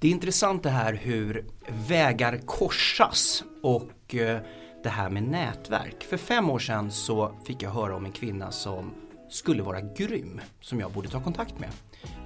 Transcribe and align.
Det 0.00 0.08
är 0.08 0.12
intressant 0.12 0.62
det 0.62 0.70
här 0.70 0.92
hur 0.92 1.44
vägar 1.88 2.38
korsas 2.46 3.44
och 3.62 4.14
eh, 4.14 4.40
det 4.82 4.88
här 4.88 5.10
med 5.10 5.22
nätverk. 5.22 6.04
För 6.04 6.16
fem 6.16 6.50
år 6.50 6.58
sedan 6.58 6.90
så 6.90 7.34
fick 7.44 7.62
jag 7.62 7.70
höra 7.70 7.96
om 7.96 8.04
en 8.04 8.12
kvinna 8.12 8.50
som 8.50 8.94
skulle 9.28 9.62
vara 9.62 9.80
grym 9.80 10.40
som 10.60 10.80
jag 10.80 10.92
borde 10.92 11.08
ta 11.08 11.20
kontakt 11.20 11.58
med. 11.58 11.68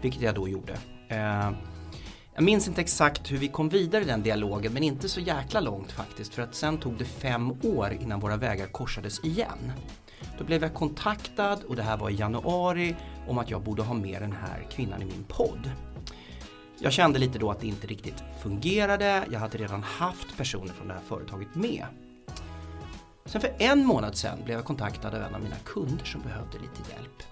Vilket 0.03 0.23
jag 0.23 0.35
då 0.35 0.49
gjorde. 0.49 0.73
Eh, 1.09 1.51
jag 2.35 2.45
minns 2.45 2.69
inte 2.69 2.81
exakt 2.81 3.33
hur 3.33 3.39
vi 3.39 3.49
kom 3.49 3.69
vidare 3.69 4.03
i 4.03 4.07
den 4.07 4.23
dialogen 4.23 4.73
men 4.73 4.83
inte 4.83 5.09
så 5.09 5.21
jäkla 5.21 5.61
långt 5.61 5.93
faktiskt 5.93 6.35
för 6.35 6.43
att 6.43 6.55
sen 6.55 6.79
tog 6.79 6.99
det 6.99 7.05
fem 7.05 7.51
år 7.63 7.99
innan 8.01 8.21
våra 8.21 8.37
vägar 8.37 8.67
korsades 8.67 9.25
igen. 9.25 9.73
Då 10.39 10.45
blev 10.45 10.63
jag 10.63 10.75
kontaktad 10.75 11.59
och 11.69 11.77
det 11.77 11.83
här 11.83 11.97
var 11.97 12.11
i 12.11 12.15
januari 12.15 12.97
om 13.29 13.39
att 13.39 13.51
jag 13.51 13.63
borde 13.63 13.83
ha 13.83 13.95
med 13.95 14.23
den 14.23 14.33
här 14.33 14.67
kvinnan 14.71 15.03
i 15.03 15.05
min 15.05 15.25
podd. 15.29 15.71
Jag 16.79 16.93
kände 16.93 17.19
lite 17.19 17.39
då 17.39 17.51
att 17.51 17.61
det 17.61 17.67
inte 17.67 17.87
riktigt 17.87 18.25
fungerade. 18.43 19.25
Jag 19.31 19.41
hade 19.41 19.59
redan 19.59 19.83
haft 19.83 20.37
personer 20.37 20.73
från 20.73 20.89
det 20.89 20.95
här 20.95 21.01
företaget 21.01 21.55
med. 21.55 21.87
Sen 23.25 23.41
för 23.41 23.51
en 23.59 23.87
månad 23.87 24.17
sen 24.17 24.45
blev 24.45 24.57
jag 24.57 24.65
kontaktad 24.65 25.15
av 25.15 25.23
en 25.23 25.35
av 25.35 25.43
mina 25.43 25.57
kunder 25.65 26.05
som 26.05 26.21
behövde 26.21 26.59
lite 26.59 26.93
hjälp. 26.93 27.23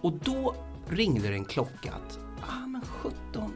Och 0.00 0.12
då 0.12 0.54
ringde 0.88 1.28
det 1.28 1.34
en 1.34 1.44
klocka 1.44 1.92
att, 1.92 2.18
ah 2.48 2.66
men 2.66 2.82
17, 2.82 3.52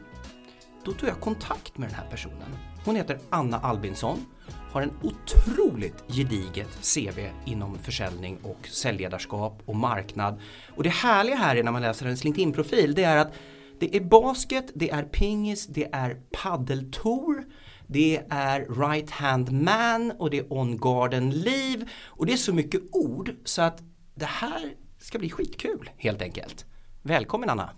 då 0.85 0.93
tog 0.93 1.09
jag 1.09 1.21
kontakt 1.21 1.79
med 1.79 1.89
den 1.89 1.95
här 1.95 2.11
personen. 2.11 2.57
Hon 2.85 2.97
heter 2.97 3.19
Anna 3.31 3.59
Albinsson, 3.59 4.27
har 4.73 4.83
en 4.83 4.93
otroligt 5.03 6.05
gediget 6.09 6.95
CV 6.95 7.29
inom 7.45 7.79
försäljning 7.79 8.39
och 8.43 8.69
säljledarskap 8.69 9.63
och 9.65 9.77
marknad. 9.77 10.41
Och 10.77 10.83
det 10.83 10.91
härliga 10.91 11.37
här 11.37 11.57
är 11.57 11.63
när 11.63 11.73
man 11.73 11.83
läser 11.83 12.05
hennes 12.05 12.25
LinkedIn-profil, 12.25 12.95
det 12.95 13.05
är 13.05 13.17
att 13.17 13.33
det 13.83 13.97
är 13.97 14.01
basket, 14.01 14.71
det 14.75 14.91
är 14.91 15.03
pingis, 15.03 15.67
det 15.67 15.89
är 15.93 16.21
paddeltour, 16.31 17.45
det 17.87 18.23
är 18.31 18.81
right 18.81 19.11
hand 19.11 19.53
man 19.53 20.13
och 20.19 20.31
det 20.31 20.39
är 20.39 20.53
on 20.53 20.79
garden 20.79 21.31
liv 21.31 21.91
och 22.05 22.27
det 22.27 22.33
är 22.33 22.37
så 22.37 22.55
mycket 22.55 22.81
ord 22.93 23.35
så 23.45 23.63
att 23.63 23.83
det 24.15 24.27
här 24.27 24.75
ska 24.99 25.19
bli 25.19 25.31
skitkul 25.31 25.91
helt 25.97 26.23
enkelt. 26.23 26.65
Välkommen 27.03 27.51
Anna! 27.51 27.71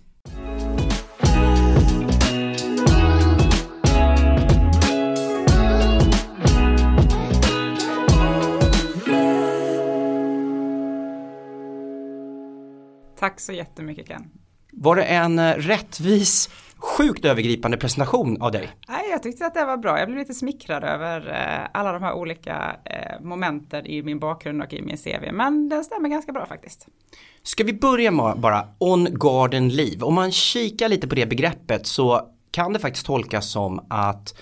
Tack 13.19 13.39
så 13.39 13.51
jättemycket 13.51 14.07
Ken. 14.07 14.44
Var 14.77 14.95
det 14.95 15.03
en 15.03 15.39
eh, 15.39 15.53
rättvis, 15.53 16.49
sjukt 16.77 17.25
övergripande 17.25 17.77
presentation 17.77 18.41
av 18.41 18.51
dig? 18.51 18.69
Nej, 18.87 19.09
jag 19.11 19.23
tyckte 19.23 19.45
att 19.45 19.53
det 19.53 19.65
var 19.65 19.77
bra. 19.77 19.99
Jag 19.99 20.07
blev 20.07 20.19
lite 20.19 20.33
smickrad 20.33 20.83
över 20.83 21.29
eh, 21.29 21.69
alla 21.79 21.91
de 21.91 22.03
här 22.03 22.13
olika 22.13 22.75
eh, 22.85 23.21
momenten 23.21 23.85
i 23.85 24.03
min 24.03 24.19
bakgrund 24.19 24.61
och 24.61 24.73
i 24.73 24.81
min 24.81 24.97
CV. 24.97 25.31
Men 25.33 25.69
den 25.69 25.83
stämmer 25.83 26.09
ganska 26.09 26.31
bra 26.31 26.45
faktiskt. 26.45 26.87
Ska 27.43 27.63
vi 27.63 27.73
börja 27.73 28.11
med 28.11 28.39
bara 28.39 28.67
on 28.77 29.07
garden 29.11 29.69
liv? 29.69 30.03
Om 30.03 30.13
man 30.13 30.31
kikar 30.31 30.89
lite 30.89 31.07
på 31.07 31.15
det 31.15 31.25
begreppet 31.25 31.87
så 31.87 32.21
kan 32.51 32.73
det 32.73 32.79
faktiskt 32.79 33.05
tolkas 33.05 33.49
som 33.49 33.85
att 33.89 34.35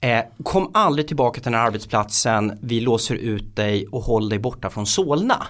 eh, 0.00 0.24
kom 0.42 0.70
aldrig 0.74 1.06
tillbaka 1.06 1.40
till 1.40 1.52
den 1.52 1.60
här 1.60 1.66
arbetsplatsen, 1.66 2.58
vi 2.62 2.80
låser 2.80 3.14
ut 3.14 3.56
dig 3.56 3.86
och 3.86 4.02
håll 4.02 4.28
dig 4.28 4.38
borta 4.38 4.70
från 4.70 4.86
Solna. 4.86 5.46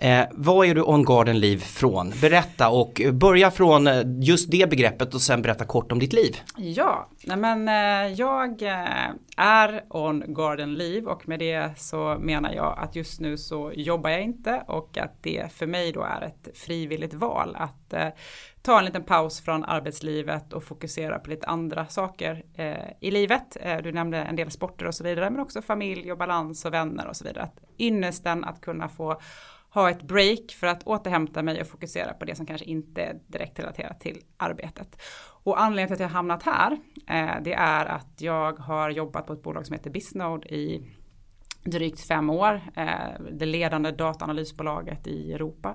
Eh, 0.00 0.26
vad 0.30 0.66
är 0.66 0.74
du 0.74 0.82
on 0.82 1.04
garden 1.04 1.40
liv 1.40 1.58
från? 1.58 2.12
Berätta 2.20 2.68
och 2.68 3.00
börja 3.12 3.50
från 3.50 3.86
eh, 3.86 4.02
just 4.20 4.50
det 4.50 4.70
begreppet 4.70 5.14
och 5.14 5.20
sen 5.20 5.42
berätta 5.42 5.64
kort 5.64 5.92
om 5.92 5.98
ditt 5.98 6.12
liv. 6.12 6.36
Ja, 6.56 7.08
nej 7.24 7.36
men 7.36 7.68
eh, 7.68 8.14
jag 8.14 8.62
eh, 8.62 9.10
är 9.36 9.84
on 9.88 10.34
garden 10.34 10.74
liv 10.74 11.06
och 11.06 11.28
med 11.28 11.38
det 11.38 11.78
så 11.78 12.16
menar 12.20 12.52
jag 12.52 12.78
att 12.78 12.96
just 12.96 13.20
nu 13.20 13.36
så 13.36 13.72
jobbar 13.74 14.10
jag 14.10 14.22
inte 14.22 14.62
och 14.68 14.98
att 14.98 15.22
det 15.22 15.52
för 15.52 15.66
mig 15.66 15.92
då 15.92 16.02
är 16.02 16.22
ett 16.22 16.58
frivilligt 16.58 17.14
val 17.14 17.56
att 17.58 17.92
eh, 17.92 18.08
ta 18.62 18.78
en 18.78 18.84
liten 18.84 19.04
paus 19.04 19.40
från 19.40 19.64
arbetslivet 19.64 20.52
och 20.52 20.64
fokusera 20.64 21.18
på 21.18 21.30
lite 21.30 21.46
andra 21.46 21.86
saker 21.86 22.42
eh, 22.54 22.90
i 23.00 23.10
livet. 23.10 23.56
Eh, 23.60 23.76
du 23.76 23.92
nämnde 23.92 24.18
en 24.18 24.36
del 24.36 24.50
sporter 24.50 24.86
och 24.86 24.94
så 24.94 25.04
vidare, 25.04 25.30
men 25.30 25.40
också 25.40 25.62
familj 25.62 26.12
och 26.12 26.18
balans 26.18 26.64
och 26.64 26.74
vänner 26.74 27.06
och 27.06 27.16
så 27.16 27.24
vidare. 27.24 27.44
Att 27.44 27.60
ynnesten 27.78 28.44
att 28.44 28.60
kunna 28.60 28.88
få 28.88 29.20
ha 29.70 29.90
ett 29.90 30.02
break 30.02 30.52
för 30.52 30.66
att 30.66 30.86
återhämta 30.86 31.42
mig 31.42 31.60
och 31.60 31.66
fokusera 31.66 32.12
på 32.12 32.24
det 32.24 32.34
som 32.34 32.46
kanske 32.46 32.66
inte 32.66 33.02
är 33.02 33.20
direkt 33.26 33.58
relaterat 33.58 34.00
till 34.00 34.20
arbetet. 34.36 35.02
Och 35.42 35.60
anledningen 35.60 35.88
till 35.88 35.94
att 35.94 36.10
jag 36.10 36.16
hamnat 36.16 36.42
här, 36.42 36.72
eh, 37.06 37.42
det 37.42 37.52
är 37.52 37.86
att 37.86 38.20
jag 38.20 38.52
har 38.58 38.90
jobbat 38.90 39.26
på 39.26 39.32
ett 39.32 39.42
bolag 39.42 39.66
som 39.66 39.74
heter 39.74 39.90
Bisnode 39.90 40.48
i 40.48 40.90
drygt 41.64 42.00
fem 42.00 42.30
år, 42.30 42.60
eh, 42.76 43.20
det 43.30 43.46
ledande 43.46 43.90
dataanalysbolaget 43.90 45.06
i 45.06 45.32
Europa. 45.32 45.74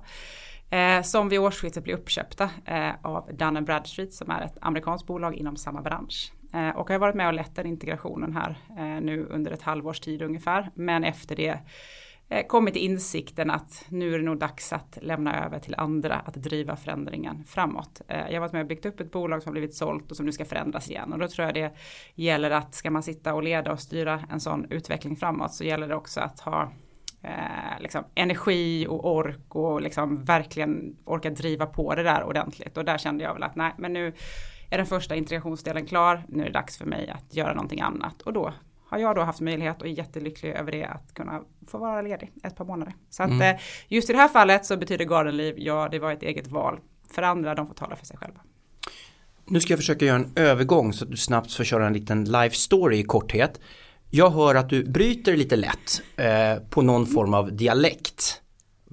Eh, 0.70 1.02
som 1.02 1.30
vid 1.30 1.40
årsskiftet 1.40 1.84
blir 1.84 1.94
uppköpta 1.94 2.50
eh, 2.66 2.92
av 3.02 3.30
Dun 3.34 3.66
Bradstreet 3.66 4.14
som 4.14 4.32
är 4.32 4.42
ett 4.42 4.58
amerikanskt 4.62 5.08
bolag 5.08 5.36
inom 5.36 5.56
samma 5.56 5.82
bransch. 5.82 6.34
Eh, 6.54 6.70
och 6.70 6.90
jag 6.90 6.94
har 6.94 7.00
varit 7.00 7.16
med 7.16 7.28
och 7.28 7.34
lett 7.34 7.56
den 7.56 7.66
integrationen 7.66 8.34
här 8.34 8.58
eh, 8.70 9.02
nu 9.02 9.26
under 9.26 9.52
ett 9.52 9.62
halvårs 9.62 10.00
tid 10.00 10.22
ungefär. 10.22 10.72
Men 10.76 11.04
efter 11.04 11.36
det 11.36 11.60
Eh, 12.34 12.46
kommit 12.46 12.74
till 12.74 12.84
insikten 12.84 13.52
att 13.52 13.86
nu 13.90 14.14
är 14.14 14.20
det 14.20 14.26
nog 14.26 14.38
dags 14.38 14.74
att 14.74 14.98
lämna 15.02 15.46
över 15.46 15.60
till 15.60 15.76
andra 15.78 16.16
att 16.16 16.34
driva 16.34 16.76
förändringen 16.76 17.44
framåt. 17.44 18.02
Eh, 18.08 18.18
jag 18.18 18.34
har 18.34 18.40
varit 18.40 18.54
med 18.54 18.62
och 18.62 18.68
byggt 18.68 18.86
upp 18.86 19.00
ett 19.00 19.12
bolag 19.12 19.44
som 19.44 19.50
har 19.50 19.52
blivit 19.52 19.76
sålt 19.76 20.12
och 20.12 20.18
som 20.18 20.26
nu 20.26 20.32
ska 20.32 20.46
förändras 20.46 20.90
igen. 20.90 21.14
Och 21.14 21.20
då 21.20 21.28
tror 21.28 21.46
jag 21.46 21.54
det 21.56 21.74
gäller 22.16 22.52
att 22.52 22.76
ska 22.76 22.92
man 22.92 23.04
sitta 23.04 23.34
och 23.34 23.44
leda 23.44 23.72
och 23.72 23.80
styra 23.80 24.24
en 24.32 24.40
sån 24.40 24.66
utveckling 24.70 25.16
framåt 25.16 25.54
så 25.54 25.64
gäller 25.64 25.88
det 25.88 25.96
också 25.96 26.22
att 26.22 26.40
ha 26.40 26.72
eh, 27.22 27.80
liksom, 27.80 28.04
energi 28.16 28.88
och 28.90 29.16
ork 29.16 29.56
och 29.56 29.82
liksom 29.82 30.24
verkligen 30.24 30.98
orka 31.06 31.30
driva 31.30 31.66
på 31.66 31.96
det 31.96 32.04
där 32.04 32.24
ordentligt. 32.24 32.78
Och 32.78 32.86
där 32.86 32.98
kände 32.98 33.24
jag 33.24 33.34
väl 33.34 33.44
att 33.44 33.56
nej 33.56 33.74
men 33.78 33.94
nu 33.94 34.14
är 34.70 34.78
den 34.78 34.86
första 34.86 35.16
integrationsdelen 35.16 35.86
klar, 35.86 36.24
nu 36.28 36.42
är 36.42 36.48
det 36.48 36.54
dags 36.54 36.78
för 36.78 36.86
mig 36.86 37.10
att 37.10 37.36
göra 37.36 37.54
någonting 37.54 37.82
annat. 37.82 38.22
Och 38.22 38.34
då 38.34 38.54
har 38.94 39.00
jag 39.00 39.16
då 39.16 39.22
haft 39.22 39.42
möjlighet 39.42 39.82
och 39.82 39.88
är 39.88 39.92
jättelycklig 39.92 40.52
över 40.52 40.72
det 40.72 40.86
att 40.86 41.14
kunna 41.14 41.42
få 41.68 41.78
vara 41.78 42.02
ledig 42.02 42.32
ett 42.44 42.56
par 42.56 42.66
månader. 42.66 42.94
Så 43.10 43.24
att 43.24 43.30
mm. 43.30 43.56
Eh, 43.56 43.62
just 43.88 44.10
i 44.10 44.14
det 44.14 44.20
här 44.20 44.28
fallet 44.28 44.66
så 44.66 44.78
betyder 44.78 45.06
gardenliv, 45.06 45.56
ja 45.58 45.90
det 45.92 46.00
var 46.00 46.12
ett 46.12 46.24
eget 46.24 46.48
val. 46.48 46.80
För 47.12 47.22
andra, 47.22 47.56
de 47.56 47.68
får 47.68 47.74
tala 47.74 47.96
för 47.96 48.06
sig 48.06 48.18
själva. 48.18 48.40
Nu 49.46 49.60
ska 49.60 49.74
jag 49.74 49.80
försöka 49.80 50.06
göra 50.06 50.16
en 50.16 50.32
övergång 50.36 50.94
så 50.94 51.06
att 51.06 51.12
du 51.12 51.18
snabbt 51.18 51.54
får 51.54 51.64
köra 51.64 51.88
en 51.88 51.94
liten 51.94 52.26
life 52.26 52.56
story 52.56 52.98
i 52.98 53.04
korthet. 53.04 53.60
Jag 54.10 54.30
hör 54.30 54.56
att 54.56 54.70
du 54.70 54.84
bryter 54.84 55.38
lite 55.38 55.56
lätt 55.56 56.02
eh, 56.16 56.64
på 56.70 56.82
någon 56.82 57.06
form 57.06 57.34
av 57.34 57.54
dialekt. 57.56 58.42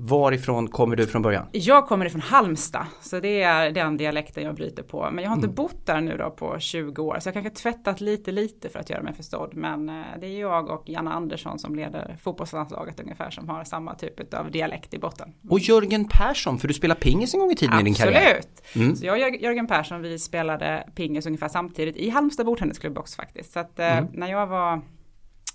Varifrån 0.03 0.69
kommer 0.69 0.97
du 0.97 1.06
från 1.06 1.22
början? 1.22 1.47
Jag 1.53 1.87
kommer 1.87 2.06
ifrån 2.06 2.21
Halmstad, 2.21 2.87
så 3.00 3.21
det 3.21 3.43
är 3.43 3.71
den 3.71 3.97
dialekten 3.97 4.44
jag 4.44 4.55
bryter 4.55 4.83
på. 4.83 5.09
Men 5.12 5.25
jag 5.25 5.31
har 5.31 5.37
inte 5.37 5.47
mm. 5.47 5.55
bott 5.55 5.87
där 5.87 6.00
nu 6.00 6.16
då 6.16 6.31
på 6.31 6.59
20 6.59 7.03
år, 7.03 7.19
så 7.21 7.28
jag 7.28 7.34
kanske 7.34 7.50
tvättat 7.50 8.00
lite 8.00 8.33
lite 8.33 8.69
för 8.69 8.78
att 8.78 8.91
göra 8.91 9.03
mig 9.03 9.15
förstådd. 9.15 9.50
Men 9.55 9.89
eh, 9.89 10.05
det 10.21 10.27
är 10.27 10.41
jag 10.41 10.71
och 10.71 10.89
Janne 10.89 11.10
Andersson 11.10 11.59
som 11.59 11.75
leder 11.75 12.16
fotbollslandslaget 12.22 13.00
ungefär 13.00 13.31
som 13.31 13.49
har 13.49 13.65
samma 13.65 13.94
typ 13.94 14.34
av 14.34 14.50
dialekt 14.50 14.94
i 14.94 14.99
botten. 14.99 15.33
Och 15.49 15.59
Jörgen 15.59 16.09
Persson, 16.09 16.59
för 16.59 16.69
du 16.69 16.75
spelade 16.75 17.00
pingis 17.00 17.34
en 17.34 17.41
gång 17.41 17.50
i 17.50 17.56
tiden 17.56 17.75
Absolut. 17.75 17.99
i 17.99 18.03
din 18.03 18.12
karriär. 18.12 18.37
Absolut! 18.37 18.62
Mm. 18.77 18.97
Så 18.97 19.06
jag 19.06 19.34
och 19.34 19.41
Jörgen 19.41 19.66
Persson, 19.66 20.03
vi 20.03 20.19
spelade 20.19 20.89
pingis 20.94 21.27
ungefär 21.27 21.49
samtidigt 21.49 21.97
i 21.97 22.10
Halmstad 22.10 22.47
bordtennisklubb 22.47 22.99
också 22.99 23.16
faktiskt. 23.16 23.53
Så 23.53 23.60
att 23.60 23.78
eh, 23.78 23.99
mm. 23.99 24.10
när 24.12 24.31
jag 24.31 24.47
var 24.47 24.81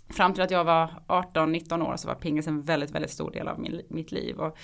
Fram 0.10 0.34
till 0.34 0.44
att 0.44 0.52
jag 0.52 0.64
var 0.64 0.90
18-19 1.08 1.88
år 1.88 1.96
så 1.96 2.08
var 2.08 2.16
pingis 2.16 2.48
en 2.48 2.62
väldigt, 2.62 2.92
väldigt 2.92 3.12
stor 3.12 3.32
del 3.32 3.48
av 3.48 3.60
min, 3.60 3.82
mitt 3.90 4.12
liv. 4.12 4.40
Och 4.40 4.58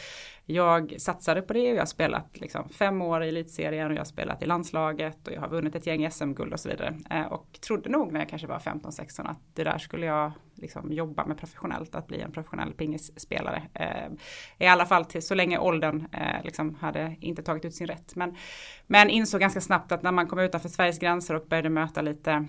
jag 0.45 0.95
satsade 0.97 1.41
på 1.41 1.53
det 1.53 1.69
och 1.69 1.75
jag 1.75 1.81
har 1.81 1.85
spelat 1.85 2.39
liksom 2.39 2.69
fem 2.69 3.01
år 3.01 3.23
i 3.23 3.29
elitserien 3.29 3.87
och 3.87 3.93
jag 3.93 3.99
har 3.99 4.05
spelat 4.05 4.43
i 4.43 4.45
landslaget 4.45 5.27
och 5.27 5.33
jag 5.33 5.41
har 5.41 5.49
vunnit 5.49 5.75
ett 5.75 5.87
gäng 5.87 6.11
SM-guld 6.11 6.53
och 6.53 6.59
så 6.59 6.69
vidare. 6.69 6.97
Eh, 7.09 7.25
och 7.25 7.57
trodde 7.61 7.89
nog 7.89 8.11
när 8.11 8.19
jag 8.19 8.29
kanske 8.29 8.47
var 8.47 8.59
15-16 8.59 9.29
att 9.29 9.39
det 9.53 9.63
där 9.63 9.77
skulle 9.77 10.05
jag 10.05 10.31
liksom 10.55 10.93
jobba 10.93 11.25
med 11.25 11.37
professionellt, 11.37 11.95
att 11.95 12.07
bli 12.07 12.21
en 12.21 12.31
professionell 12.31 12.73
pingisspelare. 12.73 13.63
Eh, 13.73 14.11
I 14.57 14.67
alla 14.67 14.85
fall 14.85 15.05
till 15.05 15.21
så 15.21 15.35
länge 15.35 15.57
åldern 15.57 16.07
eh, 16.11 16.43
liksom 16.43 16.75
hade 16.75 17.15
inte 17.19 17.43
tagit 17.43 17.65
ut 17.65 17.75
sin 17.75 17.87
rätt. 17.87 18.15
Men, 18.15 18.35
men 18.87 19.09
insåg 19.09 19.41
ganska 19.41 19.61
snabbt 19.61 19.91
att 19.91 20.03
när 20.03 20.11
man 20.11 20.27
kom 20.27 20.39
utanför 20.39 20.69
Sveriges 20.69 20.99
gränser 20.99 21.35
och 21.35 21.47
började 21.47 21.69
möta 21.69 22.01
lite 22.01 22.45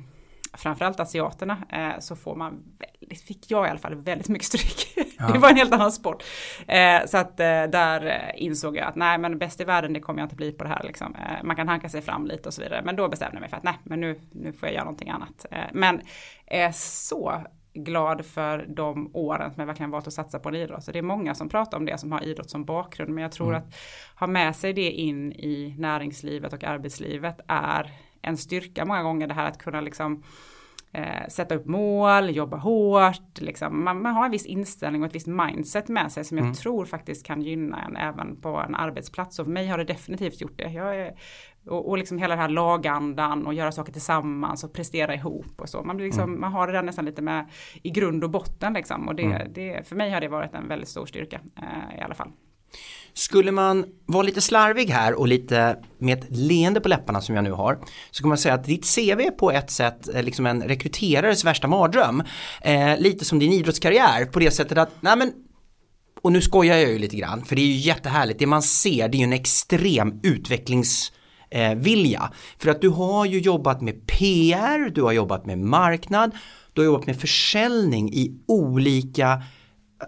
framförallt 0.53 1.01
asiaterna 1.01 1.59
eh, 1.69 1.99
så 2.01 2.17
får 2.17 2.37
man 2.37 2.63
väldigt, 2.79 3.23
fick 3.27 3.51
jag 3.51 3.67
i 3.67 3.71
alla 3.71 3.79
fall 3.79 3.95
väldigt 3.95 4.29
mycket 4.29 4.47
stryk. 4.47 4.89
Ja. 5.19 5.33
det 5.33 5.39
var 5.39 5.51
en 5.51 5.57
helt 5.57 5.73
annan 5.73 5.93
sport. 5.93 6.25
Eh, 6.69 7.07
så 7.07 7.19
att 7.19 7.41
eh, 7.41 7.47
där 7.47 8.07
eh, 8.07 8.43
insåg 8.43 8.77
jag 8.77 8.87
att 8.87 8.95
nej 8.95 9.19
men 9.19 9.39
bäst 9.39 9.61
i 9.61 9.65
världen 9.65 9.93
det 9.93 10.01
kommer 10.01 10.21
jag 10.21 10.25
inte 10.27 10.37
bli 10.37 10.53
på 10.53 10.65
det 10.65 10.71
här 10.71 10.83
liksom. 10.85 11.15
Eh, 11.15 11.45
man 11.45 11.57
kan 11.57 11.69
hanka 11.69 11.89
sig 11.89 12.03
fram 12.03 12.27
lite 12.27 12.49
och 12.49 12.55
så 12.55 12.63
vidare. 12.63 12.83
Men 12.85 12.97
då 12.97 13.09
bestämde 13.09 13.37
jag 13.37 13.41
mig 13.41 13.51
för 13.51 13.57
att 13.57 13.63
nej 13.63 13.79
men 13.85 14.01
nu, 14.01 14.21
nu 14.31 14.53
får 14.53 14.69
jag 14.69 14.75
göra 14.75 14.85
någonting 14.85 15.11
annat. 15.11 15.47
Eh, 15.51 15.59
men 15.73 16.01
är 16.47 16.73
så 16.73 17.43
glad 17.75 18.27
för 18.27 18.67
de 18.69 19.11
åren 19.15 19.53
som 19.53 19.61
jag 19.61 19.67
verkligen 19.67 19.91
valt 19.91 20.07
att 20.07 20.13
satsa 20.13 20.39
på 20.39 20.49
en 20.49 20.55
idrott. 20.55 20.85
Så 20.85 20.93
det 20.93 20.99
är 20.99 21.03
många 21.03 21.35
som 21.35 21.49
pratar 21.49 21.79
om 21.79 21.85
det 21.85 21.99
som 21.99 22.13
har 22.13 22.25
idrott 22.25 22.51
som 22.51 22.65
bakgrund. 22.65 23.11
Men 23.11 23.23
jag 23.23 23.33
tror 23.33 23.49
mm. 23.49 23.59
att 23.59 23.75
ha 24.21 24.27
med 24.27 24.57
sig 24.57 24.73
det 24.73 24.91
in 24.91 25.33
i 25.33 25.75
näringslivet 25.79 26.53
och 26.53 26.65
arbetslivet 26.65 27.41
är 27.49 27.91
en 28.23 28.37
styrka 28.37 28.85
många 28.85 29.03
gånger 29.03 29.27
det 29.27 29.35
här 29.35 29.49
att 29.49 29.59
kunna 29.59 29.81
liksom 29.81 30.23
eh, 30.93 31.29
sätta 31.29 31.55
upp 31.55 31.67
mål, 31.67 32.37
jobba 32.37 32.57
hårt, 32.57 33.41
liksom. 33.41 33.85
man, 33.85 34.03
man, 34.03 34.15
har 34.15 34.25
en 34.25 34.31
viss 34.31 34.47
inställning 34.47 35.03
och 35.03 35.09
ett 35.09 35.15
visst 35.15 35.27
mindset 35.27 35.89
med 35.89 36.13
sig 36.13 36.25
som 36.25 36.39
jag 36.39 36.45
mm. 36.45 36.55
tror 36.55 36.85
faktiskt 36.85 37.27
kan 37.27 37.43
gynna 37.43 37.83
en 37.83 37.97
även 37.97 38.41
på 38.41 38.49
en 38.49 38.75
arbetsplats. 38.75 39.39
Och 39.39 39.47
för 39.47 39.53
mig 39.53 39.67
har 39.67 39.79
det 39.79 39.85
definitivt 39.85 40.41
gjort 40.41 40.59
det. 40.59 40.65
Är, 40.65 41.15
och, 41.67 41.89
och 41.89 41.99
liksom 41.99 42.19
hela 42.19 42.35
den 42.35 42.43
här 42.43 42.49
lagandan 42.49 43.47
och 43.47 43.55
göra 43.55 43.73
saker 43.73 43.93
tillsammans 43.93 44.65
och 44.65 44.73
prestera 44.73 45.15
ihop 45.15 45.61
och 45.61 45.69
så. 45.69 45.83
Man, 45.83 45.97
blir 45.97 46.07
liksom, 46.07 46.25
mm. 46.25 46.41
man 46.41 46.53
har 46.53 46.67
det 46.67 46.73
där 46.73 46.83
nästan 46.83 47.05
lite 47.05 47.23
med 47.23 47.49
i 47.83 47.91
grund 47.91 48.25
och 48.25 48.31
botten 48.31 48.73
liksom. 48.73 49.09
Och 49.09 49.15
det, 49.15 49.23
mm. 49.23 49.53
det, 49.53 49.89
för 49.89 49.97
mig 49.97 50.11
har 50.11 50.21
det 50.21 50.29
varit 50.29 50.55
en 50.55 50.69
väldigt 50.69 50.89
stor 50.89 51.07
styrka 51.07 51.41
eh, 51.57 51.99
i 51.99 52.01
alla 52.01 52.15
fall. 52.15 52.33
Skulle 53.15 53.53
man 53.53 53.85
vara 54.07 54.23
lite 54.23 54.41
slarvig 54.41 54.91
här 54.91 55.15
och 55.15 55.29
lite 55.29 55.77
med 55.99 56.19
ett 56.19 56.27
leende 56.29 56.81
på 56.81 56.89
läpparna 56.89 57.21
som 57.21 57.35
jag 57.35 57.45
nu 57.45 57.53
har 57.53 57.79
så 58.11 58.23
kan 58.23 58.29
man 58.29 58.39
säga 58.39 58.55
att 58.55 58.65
ditt 58.65 58.95
CV 58.95 59.31
på 59.39 59.51
ett 59.51 59.71
sätt 59.71 60.09
är 60.09 60.23
liksom 60.23 60.47
en 60.47 60.63
rekryterares 60.63 61.45
värsta 61.45 61.69
mardröm. 61.69 62.23
Eh, 62.63 62.99
lite 62.99 63.25
som 63.25 63.39
din 63.39 63.53
idrottskarriär 63.53 64.25
på 64.25 64.39
det 64.39 64.51
sättet 64.51 64.79
att, 64.79 64.91
nej 65.01 65.17
men 65.17 65.33
och 66.23 66.33
nu 66.33 66.41
skojar 66.41 66.77
jag 66.77 66.91
ju 66.91 66.99
lite 66.99 67.17
grann 67.17 67.45
för 67.45 67.57
det 67.57 67.63
är 67.63 67.67
ju 67.67 67.77
jättehärligt, 67.77 68.39
det 68.39 68.47
man 68.47 68.63
ser 68.63 69.09
det 69.09 69.17
är 69.17 69.19
ju 69.19 69.25
en 69.25 69.33
extrem 69.33 70.21
utvecklingsvilja. 70.23 72.21
Eh, 72.21 72.31
för 72.59 72.71
att 72.71 72.81
du 72.81 72.89
har 72.89 73.27
ju 73.27 73.41
jobbat 73.41 73.81
med 73.81 74.07
PR, 74.07 74.91
du 74.91 75.03
har 75.03 75.13
jobbat 75.13 75.47
med 75.47 75.59
marknad, 75.59 76.31
du 76.73 76.81
har 76.81 76.87
jobbat 76.87 77.07
med 77.07 77.21
försäljning 77.21 78.13
i 78.13 78.41
olika 78.49 79.43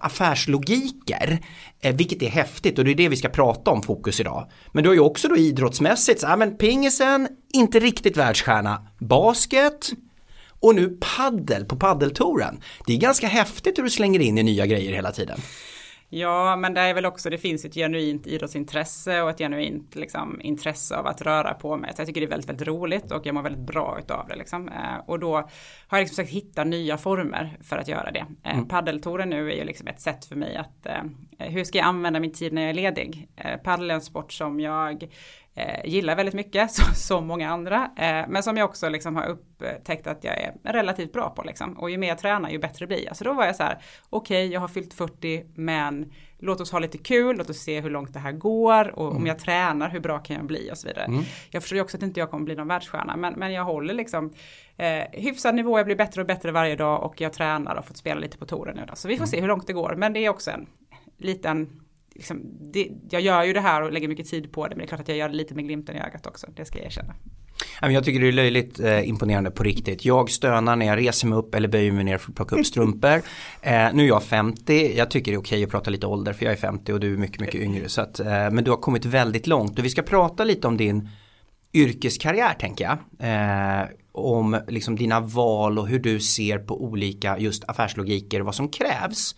affärslogiker, 0.00 1.38
eh, 1.80 1.94
vilket 1.94 2.22
är 2.22 2.28
häftigt 2.28 2.78
och 2.78 2.84
det 2.84 2.90
är 2.90 2.94
det 2.94 3.08
vi 3.08 3.16
ska 3.16 3.28
prata 3.28 3.70
om 3.70 3.82
fokus 3.82 4.20
idag. 4.20 4.50
Men 4.72 4.82
du 4.82 4.90
har 4.90 4.94
ju 4.94 5.00
också 5.00 5.28
då 5.28 5.36
idrottsmässigt, 5.36 6.20
så, 6.20 6.26
ja, 6.26 6.36
men 6.36 6.56
pingisen, 6.56 7.28
inte 7.52 7.80
riktigt 7.80 8.16
världsstjärna, 8.16 8.86
basket 8.98 9.90
och 10.60 10.74
nu 10.74 10.98
paddel 11.16 11.64
på 11.64 11.76
paddeltoren. 11.76 12.60
Det 12.86 12.92
är 12.92 12.98
ganska 12.98 13.26
häftigt 13.26 13.78
hur 13.78 13.82
du 13.82 13.90
slänger 13.90 14.20
in 14.20 14.38
i 14.38 14.42
nya 14.42 14.66
grejer 14.66 14.92
hela 14.92 15.12
tiden. 15.12 15.40
Ja, 16.16 16.56
men 16.56 16.74
det 16.74 16.80
är 16.80 16.94
väl 16.94 17.06
också, 17.06 17.30
det 17.30 17.38
finns 17.38 17.64
ett 17.64 17.74
genuint 17.74 18.26
idrottsintresse 18.26 19.22
och 19.22 19.30
ett 19.30 19.38
genuint 19.38 19.94
liksom, 19.94 20.40
intresse 20.40 20.96
av 20.96 21.06
att 21.06 21.22
röra 21.22 21.54
på 21.54 21.76
mig. 21.76 21.92
Så 21.94 22.00
jag 22.00 22.06
tycker 22.06 22.20
det 22.20 22.26
är 22.26 22.30
väldigt, 22.30 22.48
väldigt 22.48 22.68
roligt 22.68 23.12
och 23.12 23.26
jag 23.26 23.34
mår 23.34 23.42
väldigt 23.42 23.66
bra 23.66 23.96
utav 23.98 24.28
det. 24.28 24.36
Liksom. 24.36 24.68
Eh, 24.68 24.96
och 25.06 25.18
då 25.18 25.34
har 25.86 25.98
jag 25.98 26.00
liksom 26.00 26.16
försökt 26.16 26.44
hitta 26.44 26.64
nya 26.64 26.98
former 26.98 27.58
för 27.62 27.78
att 27.78 27.88
göra 27.88 28.10
det. 28.10 28.26
Eh, 28.42 28.54
mm. 28.54 28.68
Paddeltouren 28.68 29.30
nu 29.30 29.52
är 29.52 29.56
ju 29.56 29.64
liksom 29.64 29.86
ett 29.86 30.00
sätt 30.00 30.24
för 30.24 30.36
mig 30.36 30.56
att, 30.56 30.86
eh, 30.86 31.02
hur 31.48 31.64
ska 31.64 31.78
jag 31.78 31.86
använda 31.86 32.20
min 32.20 32.32
tid 32.32 32.52
när 32.52 32.62
jag 32.62 32.70
är 32.70 32.74
ledig? 32.74 33.28
Paddel 33.64 33.90
är 33.90 33.94
en 33.94 34.00
sport 34.00 34.32
som 34.32 34.60
jag 34.60 35.08
eh, 35.54 35.90
gillar 35.90 36.16
väldigt 36.16 36.34
mycket, 36.34 36.70
som 36.94 37.26
många 37.26 37.50
andra. 37.50 37.90
Eh, 37.96 38.24
men 38.28 38.42
som 38.42 38.56
jag 38.56 38.64
också 38.64 38.88
liksom 38.88 39.16
har 39.16 39.26
upptäckt 39.26 40.06
att 40.06 40.24
jag 40.24 40.38
är 40.38 40.54
relativt 40.64 41.12
bra 41.12 41.30
på. 41.30 41.42
Liksom. 41.42 41.72
Och 41.78 41.90
ju 41.90 41.98
mer 41.98 42.08
jag 42.08 42.18
tränar 42.18 42.50
ju 42.50 42.58
bättre 42.58 42.86
blir 42.86 43.04
jag. 43.04 43.16
Så 43.16 43.24
då 43.24 43.32
var 43.32 43.46
jag 43.46 43.56
så 43.56 43.62
här, 43.62 43.82
okej 44.10 44.46
okay, 44.46 44.52
jag 44.52 44.60
har 44.60 44.68
fyllt 44.68 44.94
40 44.94 45.44
men 45.54 46.12
låt 46.38 46.60
oss 46.60 46.72
ha 46.72 46.78
lite 46.78 46.98
kul, 46.98 47.36
låt 47.36 47.50
oss 47.50 47.58
se 47.58 47.80
hur 47.80 47.90
långt 47.90 48.12
det 48.12 48.18
här 48.18 48.32
går 48.32 48.98
och 48.98 49.06
mm. 49.06 49.16
om 49.16 49.26
jag 49.26 49.38
tränar 49.38 49.88
hur 49.88 50.00
bra 50.00 50.18
kan 50.18 50.36
jag 50.36 50.44
bli 50.44 50.70
och 50.72 50.78
så 50.78 50.88
vidare. 50.88 51.04
Mm. 51.04 51.22
Jag 51.50 51.62
förstår 51.62 51.76
ju 51.76 51.82
också 51.82 51.96
att 51.96 52.02
inte 52.02 52.20
jag 52.20 52.30
kommer 52.30 52.44
bli 52.44 52.54
någon 52.54 52.68
världsstjärna 52.68 53.16
men, 53.16 53.32
men 53.32 53.52
jag 53.52 53.64
håller 53.64 53.94
liksom 53.94 54.32
eh, 54.76 55.04
hyfsad 55.12 55.54
nivå, 55.54 55.78
jag 55.78 55.86
blir 55.86 55.96
bättre 55.96 56.20
och 56.20 56.26
bättre 56.26 56.52
varje 56.52 56.76
dag 56.76 57.02
och 57.02 57.20
jag 57.20 57.32
tränar 57.32 57.74
och 57.74 57.84
fått 57.84 57.96
spela 57.96 58.20
lite 58.20 58.38
på 58.38 58.46
touren 58.46 58.76
nu 58.76 58.84
då. 58.88 58.96
Så 58.96 59.08
vi 59.08 59.14
får 59.14 59.24
mm. 59.24 59.30
se 59.30 59.40
hur 59.40 59.48
långt 59.48 59.66
det 59.66 59.72
går 59.72 59.94
men 59.96 60.12
det 60.12 60.20
är 60.20 60.28
också 60.28 60.50
en 60.50 60.66
liten 61.18 61.83
liksom, 62.14 62.42
det, 62.72 62.88
jag 63.10 63.20
gör 63.20 63.44
ju 63.44 63.52
det 63.52 63.60
här 63.60 63.82
och 63.82 63.92
lägger 63.92 64.08
mycket 64.08 64.26
tid 64.26 64.52
på 64.52 64.68
det 64.68 64.70
men 64.70 64.78
det 64.78 64.84
är 64.84 64.88
klart 64.88 65.00
att 65.00 65.08
jag 65.08 65.16
gör 65.16 65.28
det 65.28 65.34
lite 65.34 65.54
med 65.54 65.64
glimten 65.64 65.96
i 65.96 66.00
ögat 66.00 66.26
också, 66.26 66.46
det 66.56 66.64
ska 66.64 66.78
jag 66.78 66.86
erkänna. 66.86 67.14
Jag 67.80 68.04
tycker 68.04 68.20
det 68.20 68.28
är 68.28 68.32
löjligt 68.32 68.80
eh, 68.80 69.08
imponerande 69.08 69.50
på 69.50 69.62
riktigt. 69.62 70.04
Jag 70.04 70.30
stönar 70.30 70.76
när 70.76 70.86
jag 70.86 70.98
reser 70.98 71.26
mig 71.26 71.38
upp 71.38 71.54
eller 71.54 71.68
böjer 71.68 71.92
mig 71.92 72.04
ner 72.04 72.18
för 72.18 72.30
att 72.30 72.36
plocka 72.36 72.56
upp 72.56 72.66
strumpor. 72.66 73.22
Eh, 73.62 73.88
nu 73.92 74.02
är 74.02 74.08
jag 74.08 74.22
50, 74.22 74.96
jag 74.96 75.10
tycker 75.10 75.32
det 75.32 75.36
är 75.36 75.40
okej 75.40 75.64
att 75.64 75.70
prata 75.70 75.90
lite 75.90 76.06
ålder 76.06 76.32
för 76.32 76.44
jag 76.44 76.52
är 76.52 76.56
50 76.56 76.92
och 76.92 77.00
du 77.00 77.12
är 77.12 77.16
mycket, 77.16 77.40
mycket 77.40 77.60
yngre. 77.60 77.88
Så 77.88 78.00
att, 78.00 78.20
eh, 78.20 78.26
men 78.26 78.64
du 78.64 78.70
har 78.70 78.78
kommit 78.78 79.04
väldigt 79.04 79.46
långt 79.46 79.78
och 79.78 79.84
vi 79.84 79.90
ska 79.90 80.02
prata 80.02 80.44
lite 80.44 80.68
om 80.68 80.76
din 80.76 81.08
yrkeskarriär 81.72 82.54
tänker 82.54 82.84
jag. 82.84 82.98
Eh, 83.18 83.86
om 84.12 84.60
liksom 84.68 84.96
dina 84.96 85.20
val 85.20 85.78
och 85.78 85.88
hur 85.88 85.98
du 85.98 86.20
ser 86.20 86.58
på 86.58 86.82
olika 86.84 87.38
just 87.38 87.64
affärslogiker 87.68 88.40
och 88.40 88.46
vad 88.46 88.54
som 88.54 88.68
krävs. 88.68 89.34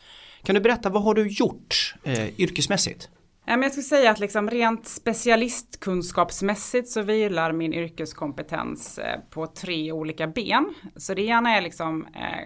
Kan 0.46 0.54
du 0.54 0.60
berätta, 0.60 0.90
vad 0.90 1.02
har 1.02 1.14
du 1.14 1.28
gjort 1.28 1.94
eh, 2.04 2.40
yrkesmässigt? 2.40 3.08
Jag 3.48 3.72
skulle 3.72 3.84
säga 3.84 4.10
att 4.10 4.18
liksom 4.18 4.50
rent 4.50 4.86
specialistkunskapsmässigt 4.86 6.88
så 6.88 7.02
vilar 7.02 7.52
min 7.52 7.72
yrkeskompetens 7.72 8.98
eh, 8.98 9.20
på 9.30 9.46
tre 9.46 9.92
olika 9.92 10.26
ben. 10.26 10.74
Så 10.96 11.14
det 11.14 11.22
ena 11.22 11.56
är 11.56 11.62
liksom 11.62 12.06
eh, 12.06 12.40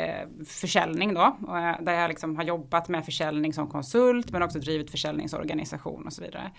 eh, 0.00 0.28
försäljning 0.46 1.14
då, 1.14 1.36
där 1.80 1.92
jag 1.92 2.08
liksom 2.08 2.36
har 2.36 2.44
jobbat 2.44 2.88
med 2.88 3.04
försäljning 3.04 3.52
som 3.52 3.68
konsult 3.68 4.30
men 4.30 4.42
också 4.42 4.58
drivit 4.58 4.90
försäljningsorganisation 4.90 6.06
och 6.06 6.12
så 6.12 6.22
vidare. 6.22 6.52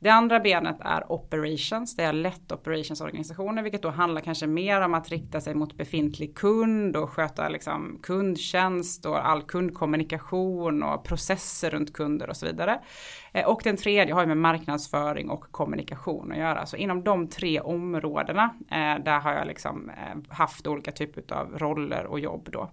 Det 0.00 0.10
andra 0.10 0.40
benet 0.40 0.76
är 0.80 1.12
operations, 1.12 1.96
där 1.96 2.04
jag 2.04 2.14
lett 2.14 2.52
operationsorganisationer 2.52 3.62
vilket 3.62 3.82
då 3.82 3.90
handlar 3.90 4.20
kanske 4.20 4.46
mer 4.46 4.80
om 4.80 4.94
att 4.94 5.08
rikta 5.08 5.40
sig 5.40 5.54
mot 5.54 5.76
befintlig 5.76 6.36
kund 6.36 6.96
och 6.96 7.10
sköta 7.10 7.48
liksom 7.48 7.98
kundtjänst 8.02 9.06
och 9.06 9.28
all 9.28 9.42
kundkommunikation 9.42 10.82
och 10.82 11.04
processer 11.04 11.70
runt 11.70 11.92
kunder 11.92 12.30
och 12.30 12.36
så 12.36 12.46
vidare. 12.46 12.80
Eh, 13.32 13.46
och 13.46 13.60
den 13.64 13.76
tredje 13.76 14.14
har 14.14 14.20
ju 14.20 14.26
med 14.26 14.36
marknadsföring 14.36 15.30
och 15.30 15.44
kommunikation 15.50 16.32
att 16.32 16.38
göra. 16.38 16.66
Så 16.66 16.76
inom 16.76 17.04
de 17.04 17.28
tre 17.28 17.60
områdena, 17.60 18.54
eh, 18.70 19.04
där 19.04 19.20
har 19.20 19.32
jag 19.32 19.46
liksom 19.46 19.90
eh, 19.90 20.34
haft 20.34 20.66
olika 20.66 20.92
typer 20.92 21.34
av 21.34 21.58
roller 21.58 22.06
och 22.06 22.20
jobb 22.20 22.48
då. 22.52 22.70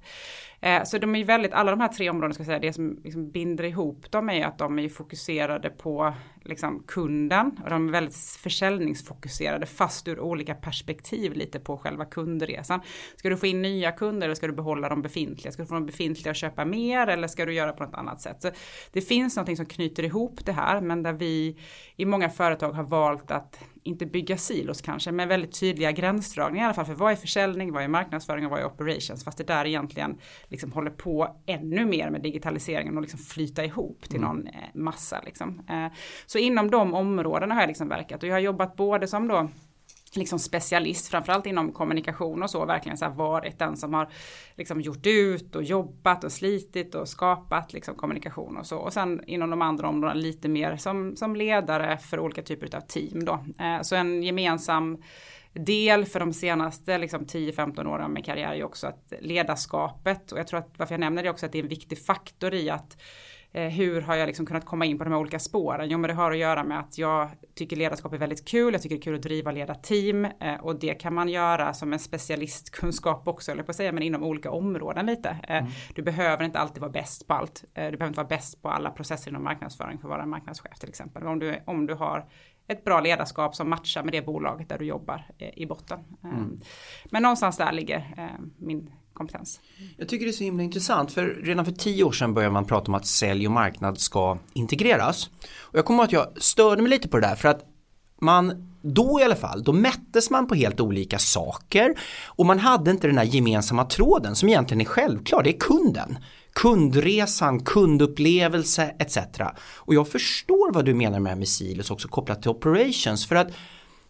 Så 0.84 0.98
de 0.98 1.16
är 1.16 1.20
ju 1.20 1.26
väldigt, 1.26 1.54
alla 1.54 1.72
de 1.72 1.80
här 1.80 1.88
tre 1.88 2.10
områdena 2.10 2.34
ska 2.34 2.42
jag 2.42 2.46
säga, 2.46 2.60
det 2.60 2.74
som 2.74 3.00
liksom 3.04 3.32
binder 3.32 3.64
ihop 3.64 4.12
dem 4.12 4.30
är 4.30 4.46
att 4.46 4.58
de 4.58 4.80
är 4.80 4.90
fokuserade 4.90 5.70
på 5.70 6.14
liksom 6.44 6.84
kunden 6.88 7.60
och 7.64 7.70
de 7.70 7.88
är 7.88 7.92
väldigt 7.92 8.16
försäljningsfokuserade 8.16 9.66
fast 9.66 10.08
ur 10.08 10.20
olika 10.20 10.56
perspektiv 10.56 11.34
lite 11.34 11.60
på 11.60 11.78
själva 11.78 12.06
kundresan. 12.06 12.82
Ska 13.16 13.30
du 13.30 13.38
få 13.38 13.48
in 13.48 13.62
nya 13.62 13.92
kunder 13.92 14.28
eller 14.28 14.36
ska 14.36 14.48
du 14.48 14.54
behålla 14.54 14.90
de 14.90 15.02
befintliga? 15.02 15.52
Ska 15.52 15.62
du 15.62 15.68
få 15.68 15.74
de 15.74 15.86
befintliga 15.86 16.32
att 16.32 16.38
köpa 16.38 16.66
mer 16.66 17.08
eller 17.08 17.28
ska 17.28 17.46
du 17.46 17.54
göra 17.54 17.74
på 17.74 17.84
något 17.84 17.96
annat 17.96 18.22
sätt? 18.22 18.42
Så 18.42 18.52
det 18.92 19.02
finns 19.02 19.36
någonting 19.36 19.58
som 19.58 19.66
knyter 19.66 20.04
ihop 20.04 20.46
det 20.46 20.52
här 20.52 20.82
men 20.82 21.04
där 21.04 21.14
vi 21.14 21.58
i 21.96 22.06
många 22.06 22.30
företag 22.30 22.72
har 22.72 22.84
valt 22.84 23.32
att 23.32 23.60
inte 23.84 24.06
bygga 24.06 24.38
silos 24.38 24.82
kanske, 24.82 25.12
men 25.12 25.28
väldigt 25.28 25.60
tydliga 25.60 25.92
gränsdragningar 25.92 26.64
i 26.64 26.66
alla 26.66 26.74
fall 26.74 26.86
för 26.86 26.94
vad 26.94 27.12
är 27.12 27.16
försäljning, 27.16 27.74
vad 27.74 27.84
är 27.84 27.88
marknadsföring 27.88 28.46
och 28.46 28.52
vad 28.52 28.60
är 28.60 28.66
operations, 28.66 29.24
fast 29.24 29.38
det 29.38 29.44
där 29.44 29.66
egentligen 29.66 30.18
liksom 30.48 30.72
håller 30.72 30.92
på 30.92 31.42
ännu 31.46 31.86
mer 31.86 32.10
med 32.10 32.22
digitaliseringen 32.22 32.96
och 32.96 33.02
liksom 33.02 33.20
flyta 33.20 33.66
ihop 33.66 34.02
till 34.10 34.20
mm. 34.24 34.30
någon 34.30 34.48
eh, 34.48 34.54
massa 34.74 35.22
liksom. 35.26 35.62
Eh, 35.70 35.88
så 36.26 36.38
inom 36.38 36.72
de 36.72 36.94
områdena 36.94 37.56
har 37.56 37.62
jag 37.62 37.68
liksom 37.68 37.90
verkat 37.90 38.24
och 38.24 38.30
jag 38.30 38.36
har 38.36 38.40
jobbat 38.40 38.76
både 38.76 39.08
som 39.08 39.28
då 39.28 39.50
liksom 40.16 40.40
specialist, 40.40 41.08
framförallt 41.08 41.46
inom 41.46 41.72
kommunikation 41.72 42.44
och 42.44 42.50
så, 42.50 42.66
verkligen 42.66 42.98
så 42.98 43.06
här 43.06 43.12
varit 43.12 43.60
den 43.60 43.78
som 43.78 43.94
har 43.94 44.10
liksom 44.56 44.82
gjort 44.82 45.08
ut 45.08 45.56
och 45.56 45.64
jobbat 45.64 46.24
och 46.24 46.32
slitit 46.32 46.96
och 46.96 47.10
skapat 47.10 47.74
liksom 47.74 47.96
kommunikation 47.96 48.58
och 48.58 48.66
så. 48.66 48.78
Och 48.78 48.94
sen 48.94 49.24
inom 49.28 49.50
de 49.50 49.62
andra 49.62 49.88
områdena 49.88 50.14
lite 50.14 50.50
mer 50.50 50.78
som, 50.78 51.16
som 51.16 51.36
ledare 51.36 51.98
för 51.98 52.20
olika 52.20 52.42
typer 52.42 52.76
av 52.76 52.82
team 52.82 53.26
då. 53.26 53.46
Eh, 53.60 53.82
så 53.82 53.96
en 53.96 54.24
gemensam 54.24 55.04
del 55.54 56.06
för 56.06 56.20
de 56.20 56.34
senaste 56.34 56.98
liksom, 56.98 57.26
10-15 57.26 57.88
åren 57.88 58.12
med 58.12 58.26
karriär 58.26 58.54
är 58.54 58.64
också 58.64 58.88
att 58.88 59.14
ledarskapet 59.20 60.32
och 60.32 60.40
jag 60.40 60.48
tror 60.48 60.60
att 60.60 60.74
varför 60.78 60.94
jag 60.94 61.00
nämner 61.00 61.24
det 61.24 61.30
också 61.30 61.46
att 61.46 61.52
det 61.52 61.60
är 61.60 61.64
en 61.64 61.70
viktig 61.70 62.06
faktor 62.06 62.54
i 62.54 62.70
att 62.70 62.98
hur 63.54 64.02
har 64.02 64.16
jag 64.16 64.28
liksom 64.28 64.46
kunnat 64.46 64.66
komma 64.66 64.86
in 64.86 64.98
på 64.98 65.04
de 65.04 65.14
här 65.14 65.20
olika 65.20 65.40
spåren? 65.40 65.90
Jo 65.90 65.98
men 65.98 66.08
det 66.08 66.14
har 66.14 66.32
att 66.32 66.38
göra 66.38 66.64
med 66.64 66.80
att 66.80 66.98
jag 66.98 67.30
tycker 67.56 67.76
ledarskap 67.76 68.14
är 68.14 68.18
väldigt 68.18 68.48
kul, 68.48 68.74
jag 68.74 68.82
tycker 68.82 68.96
det 68.96 69.00
är 69.00 69.04
kul 69.04 69.16
att 69.16 69.22
driva 69.22 69.52
leda 69.52 69.76
team 69.76 70.26
eh, 70.26 70.56
och 70.62 70.80
det 70.80 70.94
kan 70.94 71.14
man 71.14 71.30
göra 71.30 71.74
som 71.74 71.94
en 71.94 72.00
specialistkunskap 72.00 73.28
också, 73.28 73.52
eller 73.52 73.64
på 73.64 73.72
att 73.72 73.76
säga, 73.76 73.92
men 73.92 74.04
inom 74.04 74.24
olika 74.24 74.52
områden 74.52 75.06
lite. 75.06 75.30
Eh, 75.30 75.58
mm. 75.58 75.72
Du 75.96 76.02
behöver 76.02 76.44
inte 76.44 76.60
alltid 76.60 76.82
vara 76.82 76.92
bäst 76.92 77.28
på 77.28 77.34
allt, 77.34 77.64
du 77.74 77.82
behöver 77.82 78.08
inte 78.08 78.18
vara 78.18 78.28
bäst 78.28 78.62
på 78.62 78.70
alla 78.70 78.90
processer 78.90 79.32
inom 79.32 79.44
marknadsföring 79.44 79.98
för 79.98 80.08
att 80.08 80.12
vara 80.12 80.24
en 80.24 80.30
marknadschef 80.30 80.80
till 80.80 80.90
exempel. 80.90 81.28
Om 81.28 81.40
du, 81.40 81.56
om 81.66 81.88
du 81.88 81.94
har 81.94 82.26
ett 82.68 82.84
bra 82.84 83.02
ledarskap 83.02 83.56
som 83.56 83.70
matchar 83.70 84.04
med 84.04 84.14
det 84.14 84.22
bolaget 84.22 84.70
där 84.70 84.78
du 84.78 84.86
jobbar 84.86 85.26
i 85.38 85.66
botten. 85.66 86.00
Mm. 86.24 86.60
Men 87.12 87.24
någonstans 87.24 87.58
där 87.58 87.72
ligger 87.72 88.30
min 88.58 88.92
kompetens. 89.22 89.60
Jag 89.98 90.08
tycker 90.08 90.26
det 90.26 90.32
är 90.32 90.34
så 90.34 90.44
himla 90.44 90.64
intressant 90.64 91.12
för 91.12 91.26
redan 91.26 91.66
för 91.66 91.72
tio 91.72 92.04
år 92.04 92.12
sedan 92.12 92.34
började 92.34 92.54
man 92.54 92.66
prata 92.66 92.88
om 92.88 92.96
att 92.96 93.06
sälj 93.06 93.48
och 93.48 93.54
marknad 93.54 94.00
ska 94.00 94.38
integreras. 94.54 95.30
Och 95.60 95.78
jag 95.78 95.86
kommer 95.86 96.04
ihåg 96.04 96.08
att 96.08 96.14
jag 96.14 96.44
störde 96.44 96.82
mig 96.82 96.90
lite 96.90 97.08
på 97.08 97.20
det 97.20 97.28
där 97.28 97.36
för 97.36 97.50
att 97.50 97.62
man 98.22 98.68
då 98.82 99.20
i 99.20 99.24
alla 99.24 99.36
fall, 99.36 99.64
då 99.64 99.74
mättes 99.74 100.30
man 100.30 100.48
på 100.48 100.56
helt 100.56 100.80
olika 100.80 101.20
saker 101.20 102.00
och 102.26 102.46
man 102.46 102.60
hade 102.60 102.92
inte 102.92 103.08
den 103.08 103.18
här 103.18 103.26
gemensamma 103.26 103.86
tråden 103.86 104.36
som 104.36 104.50
egentligen 104.50 104.82
är 104.82 104.86
självklar, 104.86 105.44
det 105.44 105.50
är 105.50 105.60
kunden. 105.60 106.18
Kundresan, 106.54 107.64
kundupplevelse 107.64 108.96
etc. 109.00 109.18
Och 109.76 109.94
jag 109.94 110.08
förstår 110.08 110.74
vad 110.74 110.86
du 110.86 110.94
menar 110.94 111.20
med 111.20 111.24
det 111.24 111.30
här 111.30 111.40
med 111.40 111.48
silos 111.48 111.92
också 111.92 112.08
kopplat 112.08 112.42
till 112.42 112.52
operations 112.52 113.28
för 113.28 113.36
att 113.36 113.52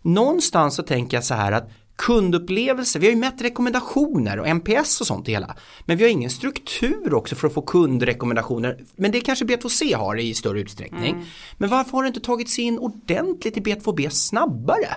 någonstans 0.01 0.75
så 0.75 0.84
tänker 0.84 1.18
jag 1.18 1.24
så 1.24 1.34
här 1.34 1.51
att 1.51 1.70
kundupplevelse, 1.95 3.00
vi 3.00 3.05
har 3.05 3.13
ju 3.13 3.19
mätt 3.19 3.41
rekommendationer 3.41 4.39
och 4.39 4.48
NPS 4.48 5.01
och 5.01 5.07
sånt 5.07 5.29
i 5.29 5.31
hela. 5.31 5.55
Men 5.86 5.98
vi 5.98 6.03
har 6.03 6.12
ingen 6.12 6.29
struktur 6.29 7.13
också 7.13 7.36
för 7.36 7.48
att 7.48 7.53
få 7.53 7.62
kundrekommendationer. 7.62 8.83
Men 8.95 9.12
det 9.12 9.21
kanske 9.21 9.45
B2C 9.45 9.95
har 9.95 10.19
i 10.19 10.33
större 10.33 10.60
utsträckning. 10.60 11.13
Mm. 11.13 11.25
Men 11.57 11.69
varför 11.69 11.91
har 11.91 12.03
det 12.03 12.07
inte 12.07 12.19
tagits 12.19 12.60
in 12.60 12.79
ordentligt 12.79 13.57
i 13.57 13.62
B2B 13.62 14.10
snabbare? 14.10 14.88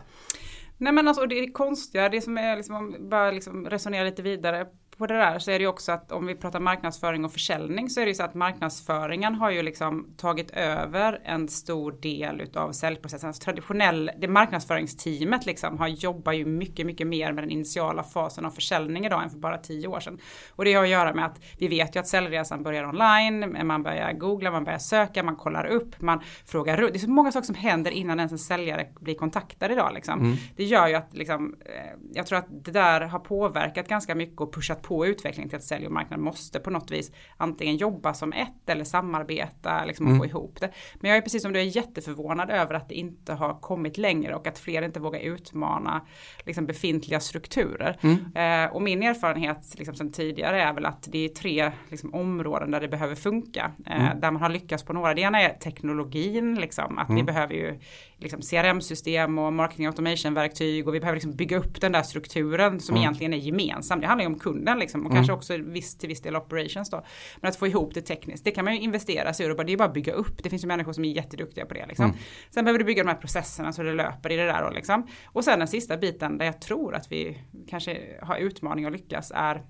Nej 0.79 0.93
men 0.93 1.09
alltså 1.09 1.27
det 1.27 1.39
är 1.39 1.53
konstiga, 1.53 2.09
det 2.09 2.21
som 2.21 2.39
är 2.39 2.57
liksom, 2.57 2.97
bara 3.11 3.31
liksom 3.31 3.67
resonera 3.67 4.05
lite 4.05 4.23
vidare 4.23 4.67
på 4.99 5.07
det 5.07 5.15
där 5.15 5.39
så 5.39 5.51
är 5.51 5.59
det 5.59 5.63
ju 5.63 5.69
också 5.69 5.93
att 5.93 6.13
om 6.13 6.27
vi 6.27 6.35
pratar 6.35 6.61
marknadsföring 6.61 7.25
och 7.25 7.33
försäljning 7.33 7.91
så 7.91 8.01
är 8.01 8.05
det 8.05 8.11
ju 8.11 8.15
så 8.15 8.23
att 8.23 8.35
marknadsföringen 8.35 9.35
har 9.35 9.51
ju 9.51 9.63
liksom 9.63 10.15
tagit 10.17 10.51
över 10.51 11.21
en 11.25 11.49
stor 11.49 11.93
del 11.93 12.41
utav 12.41 12.73
säljprocessen. 12.73 13.29
Alltså 13.29 13.45
traditionell, 13.45 14.11
det 14.19 14.29
marknadsföringsteamet 14.29 15.47
liksom 15.47 15.79
har 15.79 15.89
jobbar 15.89 16.33
ju 16.33 16.45
mycket, 16.47 16.87
mycket 16.87 17.07
mer 17.07 17.33
med 17.33 17.45
den 17.45 17.51
initiala 17.51 18.03
fasen 18.03 18.45
av 18.45 18.51
försäljning 18.51 19.07
idag 19.07 19.23
än 19.23 19.31
för 19.31 19.39
bara 19.39 19.59
tio 19.59 19.89
år 19.89 20.01
sedan. 20.01 20.19
Och 20.51 20.65
det 20.65 20.75
har 20.75 20.83
att 20.83 20.89
göra 20.89 21.15
med 21.15 21.27
att 21.27 21.41
vi 21.59 21.69
vet 21.69 21.97
ju 21.97 22.01
att 22.01 22.09
säljresan 22.09 22.63
börjar 22.63 22.85
online, 22.85 23.67
man 23.67 23.83
börjar 23.83 24.13
googla, 24.13 24.51
man 24.51 24.65
börjar 24.65 24.79
söka, 24.79 25.23
man 25.23 25.37
kollar 25.37 25.65
upp, 25.65 26.01
man 26.01 26.21
frågar 26.47 26.77
Det 26.77 26.97
är 26.97 26.99
så 26.99 27.11
många 27.11 27.33
saker 27.33 27.47
som 27.47 27.55
händer 27.55 27.91
innan 27.91 28.19
ens 28.19 28.33
en 28.33 28.39
säljare 28.39 28.87
blir 29.01 29.15
kontaktad 29.15 29.73
idag 29.73 29.91
liksom. 29.95 30.21
Mm. 30.21 30.37
Det 30.57 30.65
gör 30.65 30.89
ju 30.89 30.95
att 30.95 31.15
liksom, 31.15 31.57
eh, 31.61 31.99
jag 32.13 32.27
tror 32.27 32.39
att 32.39 32.47
det 32.65 32.71
där 32.71 33.01
har 33.01 33.19
påverkat 33.19 33.89
ganska 33.89 34.15
mycket 34.15 34.41
och 34.41 34.55
pushat 34.55 34.84
på 34.85 35.07
utvecklingen 35.07 35.49
till 35.49 35.57
att 35.57 35.65
sälj 35.65 35.87
och 35.87 35.93
marknad 35.93 36.21
måste 36.21 36.61
på 36.61 36.71
något 36.71 36.91
vis 36.91 37.13
antingen 37.37 37.77
jobba 37.77 38.15
som 38.15 38.33
ett 38.33 38.69
eller 38.69 38.85
samarbeta 38.85 39.85
liksom, 39.85 40.07
och 40.07 40.13
mm. 40.13 40.21
få 40.21 40.27
ihop 40.27 40.61
det. 40.61 40.71
Men 41.01 41.11
jag 41.11 41.19
är 41.19 41.23
precis 41.23 41.43
som 41.43 41.53
du 41.53 41.61
är 41.61 41.77
jätteförvånad 41.77 42.51
över 42.51 42.75
att 42.75 42.89
det 42.89 42.95
inte 42.95 43.33
har 43.33 43.61
kommit 43.61 43.99
längre 43.99 44.35
och 44.35 44.47
att 44.47 44.59
fler 44.59 44.83
inte 44.83 45.01
vågar 45.01 45.21
utmana 45.21 46.07
liksom, 46.45 46.67
befintliga 46.67 47.21
strukturer. 47.21 47.97
Mm. 48.01 48.65
Eh, 48.65 48.75
och 48.75 48.83
min 48.83 49.03
erfarenhet 49.03 49.75
liksom, 49.79 49.95
sedan 49.95 50.13
tidigare 50.13 50.63
är 50.63 50.73
väl 50.73 50.87
att 50.87 51.09
det 51.13 51.25
är 51.25 51.29
tre 51.29 51.73
liksom, 51.89 52.15
områden 52.15 52.71
där 52.71 52.81
det 52.81 52.89
behöver 52.89 53.15
funka. 53.15 53.73
Eh, 53.87 54.05
mm. 54.05 54.21
Där 54.21 54.31
man 54.31 54.43
har 54.43 54.49
lyckats 54.49 54.85
på 54.85 54.93
några. 54.93 55.15
Det 55.15 55.21
ena 55.21 55.41
är 55.41 55.49
teknologin, 55.49 56.55
liksom, 56.55 56.99
att 56.99 57.09
vi 57.09 57.13
mm. 57.13 57.27
behöver 57.27 57.55
ju 57.55 57.79
liksom, 58.19 58.41
CRM-system 58.41 59.39
och 59.39 59.53
marketing 59.53 59.87
automation-verktyg 59.87 60.89
och 60.89 60.95
vi 60.95 61.01
behöver 61.01 61.17
liksom, 61.17 61.37
bygga 61.37 61.59
upp 61.59 61.81
den 61.81 61.93
där 61.93 62.03
strukturen 62.03 62.81
som 62.81 62.95
mm. 62.95 63.03
egentligen 63.03 63.33
är 63.33 63.39
gemensam. 63.39 64.01
Det 64.01 64.07
handlar 64.07 64.25
ju 64.25 64.33
om 64.33 64.39
kunden 64.39 64.74
marknaden 64.75 64.79
liksom, 64.79 65.01
och 65.01 65.11
mm. 65.11 65.17
kanske 65.17 65.33
också 65.33 65.57
viss, 65.57 65.99
till 65.99 66.09
viss 66.09 66.23
del 66.23 66.37
operations 66.37 66.91
då. 66.91 67.05
Men 67.41 67.49
att 67.49 67.57
få 67.57 67.67
ihop 67.67 67.95
det 67.95 68.03
tekniskt, 68.03 68.45
det 68.45 68.51
kan 68.51 68.65
man 68.65 68.75
ju 68.75 68.81
investera 68.81 69.33
sig 69.33 69.47
i 69.47 69.51
och 69.51 69.65
det 69.65 69.73
är 69.73 69.77
bara 69.77 69.89
att 69.89 69.95
bygga 69.95 70.13
upp. 70.13 70.43
Det 70.43 70.51
finns 70.51 70.65
ju 70.65 70.69
människor 70.69 70.93
som 70.93 71.05
är 71.05 71.09
jätteduktiga 71.09 71.67
på 71.67 71.75
det 71.75 71.87
liksom. 71.87 72.05
Mm. 72.05 72.17
Sen 72.51 72.65
behöver 72.65 72.79
du 72.79 72.85
bygga 72.85 73.03
de 73.03 73.09
här 73.09 73.21
processerna 73.21 73.73
så 73.73 73.83
det 73.83 73.95
löper 73.95 74.33
i 74.33 74.37
det 74.37 74.47
där 74.47 74.63
då 74.63 74.71
liksom. 74.71 75.07
Och 75.33 75.45
sen 75.45 75.59
den 75.59 75.69
sista 75.69 75.97
biten 75.97 76.39
där 76.39 76.47
jag 76.47 76.61
tror 76.61 76.95
att 76.95 77.13
vi 77.13 77.39
kanske 77.69 78.19
har 78.23 78.39
utmaning 78.39 78.85
att 78.85 78.93
lyckas 78.93 79.33
är 79.35 79.63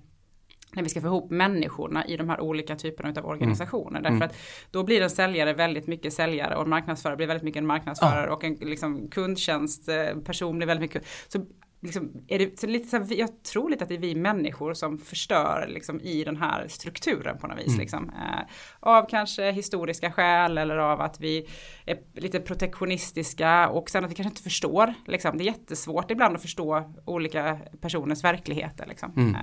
när 0.75 0.83
vi 0.83 0.89
ska 0.89 1.01
få 1.01 1.07
ihop 1.07 1.31
människorna 1.31 2.05
i 2.05 2.17
de 2.17 2.29
här 2.29 2.39
olika 2.41 2.75
typerna 2.75 3.13
av 3.17 3.25
organisationer. 3.25 3.99
Mm. 3.99 4.03
Därför 4.03 4.15
mm. 4.15 4.27
att 4.27 4.35
då 4.71 4.83
blir 4.83 5.01
en 5.01 5.09
säljare 5.09 5.53
väldigt 5.53 5.87
mycket 5.87 6.13
säljare 6.13 6.55
och 6.55 6.63
en 6.63 6.69
marknadsförare 6.69 7.17
blir 7.17 7.27
väldigt 7.27 7.43
mycket 7.43 7.59
en 7.59 7.67
marknadsförare 7.67 8.27
ja. 8.27 8.33
och 8.33 8.43
en 8.43 8.53
liksom, 8.53 9.07
kundtjänstperson 9.09 10.57
blir 10.57 10.67
väldigt 10.67 10.81
mycket. 10.81 11.07
Så 11.27 11.45
liksom, 11.85 12.11
är 12.27 12.39
det, 12.39 12.59
så 12.59 12.67
lite 12.67 12.87
så 12.87 13.13
jag 13.13 13.43
tror 13.43 13.69
lite 13.69 13.83
att 13.83 13.89
det 13.89 13.95
är 13.95 13.99
vi 13.99 14.15
människor 14.15 14.73
som 14.73 14.97
förstör 14.97 15.67
liksom, 15.69 16.01
i 16.01 16.23
den 16.23 16.37
här 16.37 16.67
strukturen 16.67 17.37
på 17.37 17.47
något 17.47 17.59
vis. 17.59 17.67
Mm. 17.67 17.79
Liksom. 17.79 18.09
Eh, 18.09 18.41
av 18.79 19.09
kanske 19.09 19.51
historiska 19.51 20.11
skäl 20.11 20.57
eller 20.57 20.77
av 20.77 21.01
att 21.01 21.19
vi 21.19 21.47
är 21.85 21.97
lite 22.13 22.39
protektionistiska 22.39 23.69
och 23.69 23.89
sen 23.89 24.05
att 24.05 24.11
vi 24.11 24.15
kanske 24.15 24.29
inte 24.29 24.43
förstår. 24.43 24.93
Liksom. 25.07 25.37
Det 25.37 25.43
är 25.43 25.45
jättesvårt 25.45 26.11
ibland 26.11 26.35
att 26.35 26.41
förstå 26.41 26.93
olika 27.05 27.59
personers 27.81 28.23
verkligheter. 28.23 28.85
Liksom. 28.85 29.13
Mm. 29.17 29.35
Eh, 29.35 29.41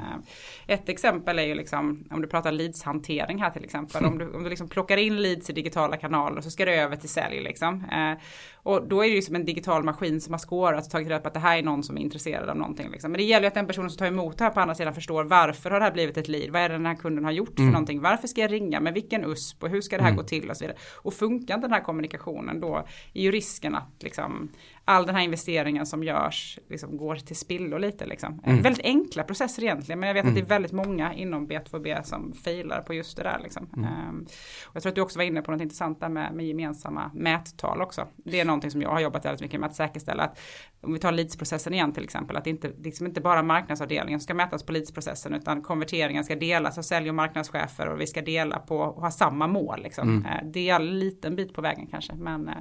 ett 0.66 0.88
exempel 0.88 1.38
är 1.38 1.46
ju 1.46 1.54
liksom, 1.54 2.04
om 2.10 2.22
du 2.22 2.28
pratar 2.28 2.52
leadshantering 2.52 3.42
här 3.42 3.50
till 3.50 3.64
exempel. 3.64 4.04
Mm. 4.04 4.12
Om 4.12 4.18
du, 4.18 4.36
om 4.36 4.42
du 4.42 4.50
liksom 4.50 4.68
plockar 4.68 4.96
in 4.96 5.22
leads 5.22 5.50
i 5.50 5.52
digitala 5.52 5.96
kanaler 5.96 6.40
så 6.40 6.50
ska 6.50 6.64
det 6.64 6.74
över 6.74 6.96
till 6.96 7.08
sälj. 7.08 7.40
Liksom. 7.40 7.84
Eh, 7.84 8.18
och 8.64 8.88
då 8.88 9.04
är 9.04 9.08
det 9.08 9.14
ju 9.14 9.22
som 9.22 9.34
en 9.34 9.44
digital 9.44 9.84
maskin 9.84 10.20
som 10.20 10.34
har 10.34 10.38
skårat 10.38 10.84
och 10.84 10.90
tagit 10.90 11.08
reda 11.08 11.20
på 11.20 11.28
att 11.28 11.34
det 11.34 11.40
här 11.40 11.58
är 11.58 11.62
någon 11.62 11.82
som 11.82 11.96
är 11.96 12.00
intresserad 12.00 12.48
av 12.48 12.56
någonting. 12.56 12.90
Liksom. 12.90 13.10
Men 13.10 13.18
det 13.18 13.24
gäller 13.24 13.42
ju 13.42 13.48
att 13.48 13.54
den 13.54 13.66
personen 13.66 13.90
som 13.90 13.98
tar 13.98 14.06
emot 14.06 14.38
det 14.38 14.44
här 14.44 14.50
på 14.50 14.60
andra 14.60 14.74
sidan 14.74 14.94
förstår 14.94 15.24
varför 15.24 15.70
har 15.70 15.80
det 15.80 15.84
här 15.84 15.92
blivit 15.92 16.16
ett 16.16 16.28
lead? 16.28 16.50
Vad 16.50 16.62
är 16.62 16.68
det 16.68 16.74
den 16.74 16.86
här 16.86 16.94
kunden 16.94 17.24
har 17.24 17.32
gjort 17.32 17.54
för 17.54 17.60
mm. 17.60 17.72
någonting? 17.72 18.00
Varför 18.00 18.28
ska 18.28 18.40
jag 18.40 18.52
ringa? 18.52 18.80
Med 18.80 18.94
vilken 18.94 19.24
USP? 19.24 19.62
Och 19.62 19.68
hur 19.68 19.80
ska 19.80 19.96
det 19.96 20.02
här 20.02 20.10
mm. 20.10 20.16
gå 20.16 20.22
till? 20.22 20.50
Och 20.50 20.56
så 20.56 20.64
vidare. 20.64 20.78
Och 20.94 21.14
funkar 21.14 21.54
inte 21.54 21.66
den 21.66 21.74
här 21.74 21.84
kommunikationen 21.84 22.60
då 22.60 22.86
är 23.14 23.22
ju 23.22 23.30
risken 23.30 23.74
att 23.74 24.02
liksom, 24.02 24.48
all 24.84 25.06
den 25.06 25.14
här 25.14 25.22
investeringen 25.22 25.86
som 25.86 26.04
görs 26.04 26.58
liksom 26.68 26.96
går 26.96 27.16
till 27.16 27.36
spillo 27.36 27.78
lite. 27.78 28.06
Liksom. 28.06 28.40
Mm. 28.44 28.62
Väldigt 28.62 28.84
enkla 28.84 29.24
processer 29.24 29.62
egentligen 29.62 30.00
men 30.00 30.06
jag 30.06 30.14
vet 30.14 30.24
mm. 30.24 30.32
att 30.32 30.40
det 30.40 30.54
är 30.54 30.56
väldigt 30.56 30.72
många 30.72 31.14
inom 31.14 31.48
B2B 31.48 32.02
som 32.02 32.32
failar 32.32 32.82
på 32.82 32.94
just 32.94 33.16
det 33.16 33.22
där. 33.22 33.40
Liksom. 33.42 33.68
Mm. 33.76 34.08
Um, 34.08 34.26
och 34.66 34.76
jag 34.76 34.82
tror 34.82 34.90
att 34.90 34.94
du 34.94 35.00
också 35.00 35.18
var 35.18 35.24
inne 35.24 35.42
på 35.42 35.50
något 35.50 35.60
intressant 35.60 36.00
där 36.00 36.08
med, 36.08 36.34
med 36.34 36.46
gemensamma 36.46 37.10
mättal 37.14 37.82
också. 37.82 38.08
Det 38.16 38.40
är 38.40 38.44
någonting 38.44 38.70
som 38.70 38.82
jag 38.82 38.90
har 38.90 39.00
jobbat 39.00 39.24
väldigt 39.24 39.40
mycket 39.40 39.60
med 39.60 39.68
att 39.68 39.76
säkerställa 39.76 40.22
att 40.22 40.40
om 40.80 40.92
vi 40.92 40.98
tar 40.98 41.12
leadsprocessen 41.12 41.74
igen 41.74 41.92
till 41.92 42.04
exempel 42.04 42.36
att 42.36 42.44
det 42.44 42.50
inte, 42.50 42.70
liksom 42.78 43.06
inte 43.06 43.20
bara 43.20 43.42
marknadsavdelningen 43.42 44.20
ska 44.20 44.34
mätas 44.34 44.62
på 44.62 44.72
leadsprocessen 44.72 45.34
utan 45.34 45.62
konverteringen 45.62 46.24
ska 46.24 46.36
delas 46.36 46.78
av 46.78 46.82
sälj 46.82 47.08
och 47.08 47.14
marknadschefer 47.14 47.88
och 47.88 48.00
vi 48.00 48.06
ska 48.06 48.22
dela 48.22 48.58
på 48.58 48.78
och 48.78 49.02
ha 49.02 49.10
samma 49.10 49.46
mål. 49.46 49.82
Liksom. 49.82 50.08
Mm. 50.08 50.24
Uh, 50.24 50.50
det 50.52 50.70
är 50.70 50.76
en 50.76 50.98
liten 50.98 51.36
bit 51.36 51.54
på 51.54 51.60
vägen 51.60 51.86
kanske 51.86 52.14
men 52.14 52.48
uh, 52.48 52.54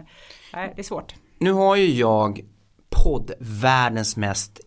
det 0.52 0.80
är 0.80 0.84
svårt. 0.84 1.16
Nu 1.42 1.52
har 1.52 1.76
ju 1.76 1.94
jag 1.94 2.42
poddvärldens 2.90 4.18
mest 4.18 4.60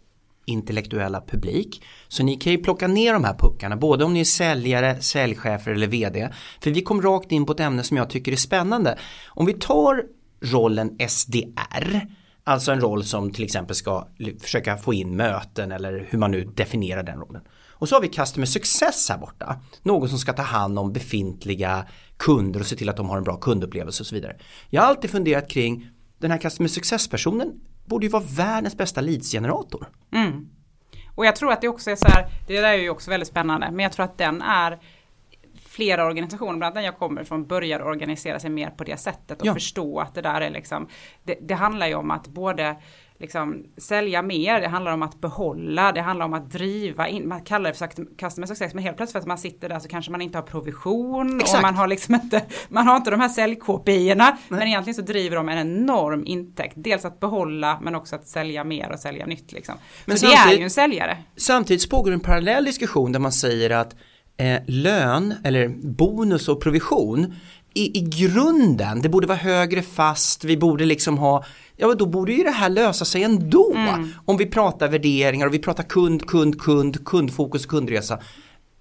intellektuella 0.45 1.21
publik. 1.21 1.83
Så 2.09 2.23
ni 2.23 2.37
kan 2.37 2.53
ju 2.53 2.59
plocka 2.59 2.87
ner 2.87 3.13
de 3.13 3.25
här 3.25 3.35
puckarna, 3.35 3.77
både 3.77 4.05
om 4.05 4.15
ni 4.15 4.21
är 4.21 4.25
säljare, 4.25 5.01
säljchefer 5.01 5.73
eller 5.73 5.87
vd. 5.87 6.29
För 6.61 6.71
vi 6.71 6.83
kom 6.83 7.03
rakt 7.03 7.33
in 7.33 7.47
på 7.47 7.53
ett 7.53 7.61
ämne 7.61 7.83
som 7.83 7.97
jag 7.97 8.11
tycker 8.11 8.33
är 8.33 8.37
spännande. 8.37 8.99
Om 9.29 9.47
vi 9.47 9.53
tar 9.53 10.03
rollen 10.41 10.99
SDR, 11.09 12.01
alltså 12.45 12.73
en 12.73 12.81
roll 12.81 13.05
som 13.05 13.31
till 13.31 13.45
exempel 13.45 13.77
ska 13.77 14.09
försöka 14.41 14.77
få 14.77 14.95
in 14.95 15.17
möten 15.17 15.73
eller 15.73 16.07
hur 16.11 16.19
man 16.19 16.31
nu 16.31 16.45
definierar 16.45 17.03
den 17.03 17.21
rollen. 17.21 17.43
Och 17.69 17.89
så 17.89 17.97
har 17.97 18.01
vi 18.01 18.09
Customer 18.09 18.47
Success 18.47 19.09
här 19.11 19.19
borta, 19.19 19.57
någon 19.83 20.09
som 20.09 20.19
ska 20.19 20.33
ta 20.33 20.43
hand 20.43 20.79
om 20.79 20.93
befintliga 20.93 21.87
kunder 22.17 22.61
och 22.61 22.67
se 22.67 22.77
till 22.77 22.89
att 22.89 22.97
de 22.97 23.09
har 23.09 23.17
en 23.17 23.25
bra 23.25 23.37
kundupplevelse 23.37 24.03
och 24.03 24.07
så 24.07 24.15
vidare. 24.15 24.37
Jag 24.71 24.83
har 24.83 24.89
alltid 24.89 25.11
funderat 25.11 25.49
kring 25.49 25.91
den 26.25 26.31
här 26.31 26.39
Customer 26.39 26.69
Success-personen 26.69 27.61
borde 27.85 28.07
ju 28.07 28.11
vara 28.11 28.23
världens 28.37 28.77
bästa 28.77 29.01
leadsgenerator. 29.01 29.87
Mm. 30.13 30.49
Och 31.15 31.27
jag 31.27 31.37
tror 31.37 31.53
att 31.53 31.61
det 31.61 31.69
också 31.69 31.91
är 31.91 31.97
så 31.97 32.09
här, 32.09 32.27
det 32.47 32.61
där 32.61 32.73
är 32.73 32.79
ju 32.79 32.91
också 32.91 33.11
väldigt 33.11 33.29
spännande, 33.29 33.71
men 33.71 33.83
jag 33.83 33.93
tror 33.93 34.05
att 34.05 34.19
den 34.19 34.43
är 34.43 34.79
flera 35.65 36.07
organisationer, 36.07 36.59
bland 36.59 36.77
annat 36.77 36.85
jag 36.85 36.99
kommer 36.99 37.25
från, 37.25 37.47
börjar 37.47 37.83
organisera 37.83 38.41
sig 38.41 38.51
mer 38.51 38.71
på 38.71 38.85
det 38.85 38.97
sättet 38.97 39.41
och 39.41 39.47
ja. 39.47 39.55
förstå 39.55 40.01
att 40.01 40.15
det 40.15 40.23
där 40.23 40.41
är 40.41 40.51
liksom, 40.51 40.89
det, 41.25 41.39
det 41.41 41.55
handlar 41.55 41.87
ju 41.87 41.95
om 41.95 42.11
att 42.11 42.29
både 42.29 42.77
liksom, 43.21 43.65
sälja 43.77 44.23
mer, 44.23 44.61
det 44.61 44.69
handlar 44.69 44.93
om 44.93 45.03
att 45.03 45.21
behålla, 45.21 45.93
det 45.93 46.01
handlar 46.01 46.27
om 46.27 46.35
att 46.35 46.51
driva 46.51 47.09
in, 47.09 47.29
man 47.29 47.43
kallar 47.43 47.71
det 47.71 47.79
för 47.79 48.17
customer 48.17 48.47
success, 48.47 48.75
men 48.75 48.85
helt 48.85 48.97
plötsligt 48.97 49.13
för 49.13 49.19
att 49.19 49.27
man 49.27 49.39
sitter 49.39 49.69
där 49.69 49.79
så 49.79 49.89
kanske 49.89 50.11
man 50.11 50.21
inte 50.21 50.39
har 50.39 50.43
provision 50.43 51.41
Exakt. 51.41 51.57
och 51.57 51.63
man 51.63 51.75
har 51.75 51.89
liksom 51.89 52.15
inte, 52.15 52.43
man 52.69 52.87
har 52.87 52.97
inte 52.97 53.11
de 53.11 53.21
här 53.21 53.29
sälj-KPI-erna, 53.29 54.39
men 54.49 54.63
egentligen 54.63 54.95
så 54.95 55.03
driver 55.03 55.37
de 55.37 55.49
en 55.49 55.59
enorm 55.59 56.27
intäkt, 56.27 56.75
dels 56.77 57.05
att 57.05 57.21
behålla 57.21 57.79
men 57.83 57.95
också 57.95 58.17
att 58.17 58.29
sälja 58.29 58.65
mer 58.65 58.93
och 58.93 58.99
sälja 58.99 59.27
nytt 59.27 59.53
liksom. 59.53 59.75
Men 60.05 60.19
så 60.19 60.27
det 60.27 60.33
är 60.33 60.57
ju 60.57 60.65
en 60.65 60.71
säljare. 60.71 61.19
Samtidigt 61.37 61.91
pågår 61.91 62.13
en 62.13 62.21
parallell 62.21 62.65
diskussion 62.65 63.13
där 63.13 63.21
man 63.21 63.33
säger 63.33 63.71
att 63.71 63.97
eh, 64.37 64.61
lön 64.67 65.35
eller 65.45 65.69
bonus 65.69 66.49
och 66.49 66.63
provision 66.63 67.35
i, 67.75 67.99
i 67.99 68.01
grunden, 68.01 69.03
det 69.03 69.09
borde 69.09 69.27
vara 69.27 69.39
högre 69.39 69.83
fast, 69.83 70.45
vi 70.45 70.57
borde 70.57 70.85
liksom 70.85 71.19
ha 71.19 71.45
ja 71.77 71.95
då 71.95 72.07
borde 72.07 72.33
ju 72.33 72.43
det 72.43 72.51
här 72.51 72.69
lösa 72.69 73.05
sig 73.05 73.23
ändå. 73.23 73.75
Mm. 73.75 74.09
Om 74.25 74.37
vi 74.37 74.47
pratar 74.47 74.89
värderingar 74.89 75.47
och 75.47 75.55
vi 75.55 75.59
pratar 75.59 75.83
kund, 75.83 76.27
kund, 76.27 76.61
kund, 76.61 77.05
kundfokus, 77.05 77.67
kundresa. 77.67 78.21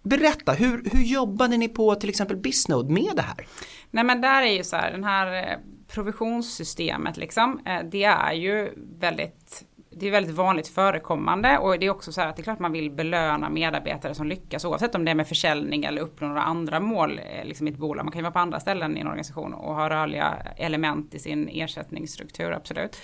Berätta, 0.03 0.51
hur, 0.51 0.89
hur 0.91 1.03
jobbade 1.03 1.57
ni 1.57 1.69
på 1.69 1.95
till 1.95 2.09
exempel 2.09 2.37
Bisnode 2.37 2.93
med 2.93 3.11
det 3.15 3.21
här? 3.21 3.47
Nej 3.91 4.03
men 4.03 4.21
där 4.21 4.41
är 4.41 4.51
ju 4.51 4.63
så 4.63 4.75
här, 4.75 4.91
den 4.91 5.03
här 5.03 5.33
eh, 5.33 5.57
provisionssystemet 5.93 7.17
liksom, 7.17 7.59
eh, 7.65 7.89
det 7.91 8.03
är 8.03 8.33
ju 8.33 8.73
väldigt 8.99 9.63
det 9.95 10.07
är 10.07 10.11
väldigt 10.11 10.35
vanligt 10.35 10.67
förekommande 10.67 11.57
och 11.57 11.79
det 11.79 11.85
är 11.85 11.89
också 11.89 12.11
så 12.11 12.21
här 12.21 12.27
att 12.27 12.35
det 12.35 12.41
är 12.41 12.43
klart 12.43 12.59
man 12.59 12.71
vill 12.71 12.91
belöna 12.91 13.49
medarbetare 13.49 14.15
som 14.15 14.27
lyckas 14.27 14.65
oavsett 14.65 14.95
om 14.95 15.05
det 15.05 15.11
är 15.11 15.15
med 15.15 15.27
försäljning 15.27 15.83
eller 15.83 16.01
uppnå 16.01 16.27
några 16.27 16.41
andra 16.41 16.79
mål 16.79 17.19
eh, 17.19 17.45
liksom 17.45 17.67
i 17.67 17.71
ett 17.71 17.77
bolag. 17.77 18.05
Man 18.05 18.11
kan 18.11 18.19
ju 18.19 18.23
vara 18.23 18.31
på 18.31 18.39
andra 18.39 18.59
ställen 18.59 18.97
i 18.97 18.99
en 18.99 19.07
organisation 19.07 19.53
och 19.53 19.75
ha 19.75 19.89
rörliga 19.89 20.37
element 20.57 21.13
i 21.13 21.19
sin 21.19 21.49
ersättningsstruktur, 21.49 22.51
absolut. 22.51 22.97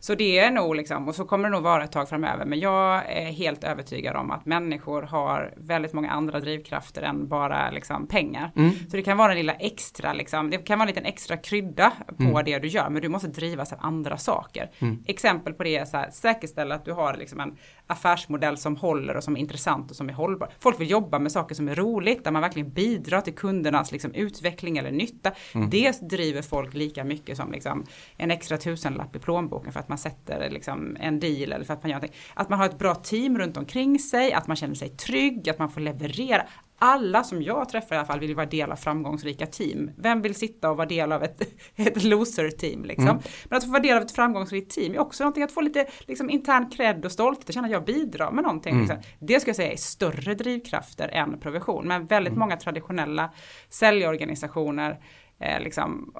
Så 0.00 0.14
det 0.14 0.38
är 0.38 0.50
nog 0.50 0.76
liksom, 0.76 1.08
och 1.08 1.14
så 1.14 1.24
kommer 1.24 1.48
det 1.48 1.52
nog 1.52 1.62
vara 1.62 1.84
ett 1.84 1.92
tag 1.92 2.08
framöver, 2.08 2.44
men 2.44 2.60
jag 2.60 3.02
är 3.12 3.32
helt 3.32 3.64
övertygad 3.64 4.16
om 4.16 4.30
att 4.30 4.46
människor 4.46 5.02
har 5.02 5.54
väldigt 5.56 5.92
många 5.92 6.10
andra 6.10 6.40
drivkrafter 6.40 7.02
än 7.02 7.28
bara 7.28 7.70
liksom 7.70 8.06
pengar. 8.06 8.50
Mm. 8.56 8.70
Så 8.90 8.96
det 8.96 9.02
kan 9.02 9.16
vara 9.16 9.32
en 9.32 9.38
lilla 9.38 9.54
extra, 9.54 10.12
liksom, 10.12 10.50
det 10.50 10.58
kan 10.58 10.78
vara 10.78 10.88
en 10.88 10.94
liten 10.94 11.04
extra 11.04 11.36
krydda 11.36 11.92
på 12.16 12.22
mm. 12.22 12.44
det 12.44 12.58
du 12.58 12.68
gör, 12.68 12.90
men 12.90 13.02
du 13.02 13.08
måste 13.08 13.28
drivas 13.28 13.72
av 13.72 13.78
andra 13.82 14.16
saker. 14.16 14.70
Mm. 14.78 15.04
Exempel 15.06 15.52
på 15.52 15.64
det 15.64 15.76
är 15.76 15.84
så 15.84 15.96
här, 15.96 16.10
säkerställa 16.34 16.74
att 16.74 16.84
du 16.84 16.92
har 16.92 17.16
liksom 17.16 17.40
en 17.40 17.56
affärsmodell 17.86 18.56
som 18.56 18.76
håller 18.76 19.16
och 19.16 19.24
som 19.24 19.36
är 19.36 19.40
intressant 19.40 19.90
och 19.90 19.96
som 19.96 20.08
är 20.08 20.12
hållbar. 20.12 20.48
Folk 20.60 20.80
vill 20.80 20.90
jobba 20.90 21.18
med 21.18 21.32
saker 21.32 21.54
som 21.54 21.68
är 21.68 21.74
roligt, 21.74 22.24
där 22.24 22.30
man 22.30 22.42
verkligen 22.42 22.70
bidrar 22.70 23.20
till 23.20 23.34
kundernas 23.34 23.92
liksom, 23.92 24.14
utveckling 24.14 24.78
eller 24.78 24.90
nytta. 24.90 25.32
Mm. 25.54 25.70
Det 25.70 26.08
driver 26.08 26.42
folk 26.42 26.74
lika 26.74 27.04
mycket 27.04 27.36
som 27.36 27.52
liksom, 27.52 27.86
en 28.16 28.30
extra 28.30 28.56
tusenlapp 28.56 29.16
i 29.16 29.18
plånboken 29.18 29.72
för 29.72 29.80
att 29.80 29.88
man 29.88 29.98
sätter 29.98 30.50
liksom, 30.50 30.96
en 31.00 31.20
deal 31.20 31.52
eller 31.52 31.64
för 31.64 31.74
att 31.74 31.82
man 31.82 31.90
gör 31.90 31.96
någonting. 31.96 32.20
Att 32.34 32.48
man 32.48 32.58
har 32.58 32.66
ett 32.66 32.78
bra 32.78 32.94
team 32.94 33.38
runt 33.38 33.56
omkring 33.56 33.98
sig, 33.98 34.32
att 34.32 34.46
man 34.46 34.56
känner 34.56 34.74
sig 34.74 34.88
trygg, 34.88 35.50
att 35.50 35.58
man 35.58 35.70
får 35.70 35.80
leverera 35.80 36.42
alla 36.84 37.24
som 37.24 37.42
jag 37.42 37.68
träffar 37.68 37.94
i 37.94 37.98
alla 37.98 38.06
fall 38.06 38.20
vill 38.20 38.34
vara 38.34 38.46
del 38.46 38.72
av 38.72 38.76
framgångsrika 38.76 39.46
team. 39.46 39.90
Vem 39.96 40.22
vill 40.22 40.34
sitta 40.34 40.70
och 40.70 40.76
vara 40.76 40.86
del 40.86 41.12
av 41.12 41.22
ett, 41.22 41.42
ett 41.76 42.04
loser-team 42.04 42.84
liksom? 42.84 43.08
Mm. 43.08 43.22
Men 43.44 43.56
att 43.56 43.64
få 43.64 43.70
vara 43.70 43.82
del 43.82 43.96
av 43.96 44.02
ett 44.02 44.12
framgångsrikt 44.12 44.74
team 44.74 44.94
är 44.94 44.98
också 44.98 45.24
någonting 45.24 45.42
att 45.42 45.52
få 45.52 45.60
lite 45.60 45.86
liksom, 46.06 46.30
intern 46.30 46.70
cred 46.70 47.04
och 47.04 47.12
stolthet 47.12 47.48
och 47.48 47.54
känna 47.54 47.66
att 47.66 47.72
jag 47.72 47.84
bidrar 47.84 48.30
med 48.30 48.44
någonting. 48.44 48.72
Mm. 48.72 48.82
Liksom. 48.82 49.02
Det 49.20 49.40
ska 49.40 49.48
jag 49.48 49.56
säga 49.56 49.72
är 49.72 49.76
större 49.76 50.34
drivkrafter 50.34 51.08
än 51.08 51.40
provision. 51.40 51.88
Men 51.88 52.06
väldigt 52.06 52.30
mm. 52.30 52.40
många 52.40 52.56
traditionella 52.56 53.30
säljorganisationer 53.68 55.00
eh, 55.40 55.60
liksom, 55.60 56.14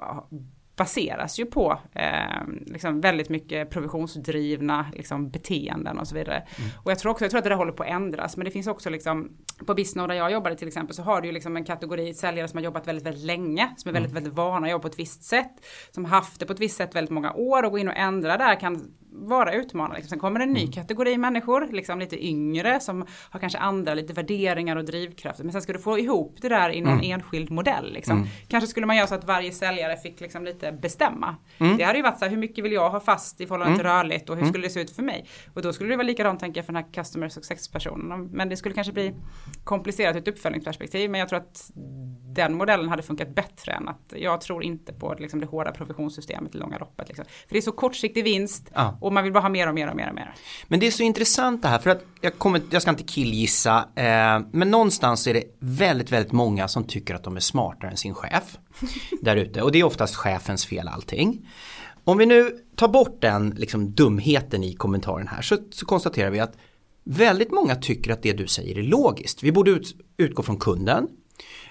baseras 0.75 1.39
ju 1.39 1.45
på 1.45 1.79
eh, 1.93 2.47
liksom 2.65 3.01
väldigt 3.01 3.29
mycket 3.29 3.69
provisionsdrivna 3.69 4.85
liksom, 4.93 5.29
beteenden 5.29 5.99
och 5.99 6.07
så 6.07 6.15
vidare. 6.15 6.35
Mm. 6.37 6.69
Och 6.83 6.91
jag 6.91 6.99
tror 6.99 7.11
också, 7.11 7.23
jag 7.23 7.31
tror 7.31 7.37
att 7.37 7.43
det 7.43 7.49
där 7.49 7.57
håller 7.57 7.71
på 7.71 7.83
att 7.83 7.89
ändras, 7.89 8.37
men 8.37 8.45
det 8.45 8.51
finns 8.51 8.67
också 8.67 8.89
liksom, 8.89 9.31
på 9.65 9.73
Bisnode 9.73 10.13
där 10.13 10.17
jag 10.17 10.31
jobbade 10.31 10.55
till 10.55 10.67
exempel, 10.67 10.95
så 10.95 11.03
har 11.03 11.21
du 11.21 11.27
ju 11.27 11.33
liksom 11.33 11.57
en 11.57 11.65
kategori 11.65 12.13
säljare 12.13 12.47
som 12.47 12.57
har 12.57 12.63
jobbat 12.63 12.87
väldigt, 12.87 13.05
väldigt 13.05 13.25
länge, 13.25 13.73
som 13.77 13.89
är 13.89 13.93
väldigt, 13.93 14.11
mm. 14.11 14.23
väldigt 14.23 14.37
vana 14.37 14.65
att 14.67 14.71
jobba 14.71 14.81
på 14.81 14.87
ett 14.87 14.99
visst 14.99 15.23
sätt, 15.23 15.65
som 15.91 16.05
haft 16.05 16.39
det 16.39 16.45
på 16.45 16.53
ett 16.53 16.59
visst 16.59 16.77
sätt 16.77 16.95
väldigt 16.95 17.11
många 17.11 17.33
år 17.33 17.63
och 17.63 17.71
gå 17.71 17.77
in 17.77 17.87
och 17.87 17.97
ändra 17.97 18.37
där 18.37 18.59
kan 18.59 18.93
vara 19.15 19.53
utmanande. 19.53 19.95
Liksom. 19.95 20.09
Sen 20.09 20.19
kommer 20.19 20.39
en 20.39 20.53
ny 20.53 20.61
mm. 20.61 20.71
kategori 20.71 21.17
människor, 21.17 21.67
liksom 21.71 21.99
lite 21.99 22.25
yngre, 22.25 22.79
som 22.79 23.05
har 23.29 23.39
kanske 23.39 23.59
andra 23.59 23.93
lite 23.93 24.13
värderingar 24.13 24.75
och 24.75 24.85
drivkrafter. 24.85 25.43
Men 25.43 25.51
sen 25.51 25.61
ska 25.61 25.73
du 25.73 25.79
få 25.79 25.99
ihop 25.99 26.37
det 26.41 26.49
där 26.49 26.69
i 26.69 26.81
någon 26.81 26.93
mm. 26.93 27.11
enskild 27.11 27.51
modell. 27.51 27.93
Liksom. 27.93 28.17
Mm. 28.17 28.29
Kanske 28.47 28.67
skulle 28.67 28.85
man 28.85 28.95
göra 28.95 29.07
så 29.07 29.15
att 29.15 29.23
varje 29.23 29.51
säljare 29.51 29.97
fick 29.97 30.21
liksom 30.21 30.45
lite 30.45 30.71
bestämma. 30.71 31.35
Mm. 31.57 31.77
Det 31.77 31.83
hade 31.83 31.97
ju 31.97 32.03
varit 32.03 32.19
så 32.19 32.25
här, 32.25 32.29
hur 32.29 32.37
mycket 32.37 32.65
vill 32.65 32.71
jag 32.71 32.89
ha 32.89 32.99
fast 32.99 33.41
i 33.41 33.45
förhållande 33.45 33.75
till 33.75 33.85
mm. 33.85 33.97
rörligt 33.97 34.29
och 34.29 34.35
hur 34.35 34.41
mm. 34.41 34.53
skulle 34.53 34.67
det 34.67 34.71
se 34.71 34.81
ut 34.81 34.91
för 34.91 35.03
mig? 35.03 35.25
Och 35.53 35.61
då 35.61 35.73
skulle 35.73 35.89
det 35.89 35.97
vara 35.97 36.07
likadant 36.07 36.39
tänker 36.39 36.59
jag 36.59 36.65
för 36.65 36.73
den 36.73 36.83
här 36.83 36.93
customer 36.93 37.29
success-personen. 37.29 38.29
Men 38.31 38.49
det 38.49 38.57
skulle 38.57 38.75
kanske 38.75 38.93
bli 38.93 39.13
komplicerat 39.63 40.15
ur 40.15 40.19
ett 40.19 40.27
uppföljningsperspektiv. 40.27 41.09
Men 41.09 41.19
jag 41.19 41.29
tror 41.29 41.39
att 41.39 41.71
den 42.35 42.57
modellen 42.57 42.89
hade 42.89 43.03
funkat 43.03 43.35
bättre 43.35 43.71
än 43.71 43.87
att 43.87 44.13
jag 44.15 44.41
tror 44.41 44.63
inte 44.63 44.93
på 44.93 45.15
liksom, 45.19 45.39
det 45.39 45.45
hårda 45.45 45.71
provisionssystemet 45.71 46.55
i 46.55 46.57
långa 46.57 46.77
loppet. 46.77 47.07
Liksom. 47.07 47.25
För 47.25 47.53
det 47.53 47.57
är 47.57 47.61
så 47.61 47.71
kortsiktig 47.71 48.23
vinst 48.23 48.71
ja. 48.73 48.97
Och 49.03 49.13
man 49.13 49.23
vill 49.23 49.33
bara 49.33 49.39
ha 49.39 49.49
mer 49.49 49.67
och 49.67 49.75
mer 49.75 49.89
och 49.89 49.95
mer 49.95 50.09
och 50.09 50.15
mer. 50.15 50.33
Men 50.67 50.79
det 50.79 50.87
är 50.87 50.91
så 50.91 51.03
intressant 51.03 51.61
det 51.61 51.67
här 51.67 51.79
för 51.79 51.89
att 51.89 52.05
jag, 52.21 52.37
kommer, 52.37 52.61
jag 52.69 52.81
ska 52.81 52.91
inte 52.91 53.03
killgissa 53.03 53.77
eh, 53.95 54.39
men 54.51 54.71
någonstans 54.71 55.27
är 55.27 55.33
det 55.33 55.43
väldigt 55.59 56.11
väldigt 56.11 56.31
många 56.31 56.67
som 56.67 56.83
tycker 56.83 57.15
att 57.15 57.23
de 57.23 57.35
är 57.35 57.39
smartare 57.39 57.91
än 57.91 57.97
sin 57.97 58.13
chef 58.13 58.57
där 59.21 59.35
ute 59.35 59.61
och 59.61 59.71
det 59.71 59.79
är 59.79 59.83
oftast 59.83 60.15
chefens 60.15 60.65
fel 60.65 60.87
allting. 60.87 61.49
Om 62.03 62.17
vi 62.17 62.25
nu 62.25 62.59
tar 62.75 62.87
bort 62.87 63.21
den 63.21 63.49
liksom, 63.49 63.91
dumheten 63.91 64.63
i 64.63 64.73
kommentaren 64.73 65.27
här 65.27 65.41
så, 65.41 65.57
så 65.71 65.85
konstaterar 65.85 66.29
vi 66.29 66.39
att 66.39 66.57
väldigt 67.03 67.51
många 67.51 67.75
tycker 67.75 68.11
att 68.13 68.23
det 68.23 68.33
du 68.33 68.47
säger 68.47 68.77
är 68.77 68.83
logiskt. 68.83 69.43
Vi 69.43 69.51
borde 69.51 69.71
ut, 69.71 69.95
utgå 70.17 70.43
från 70.43 70.57
kunden, 70.57 71.07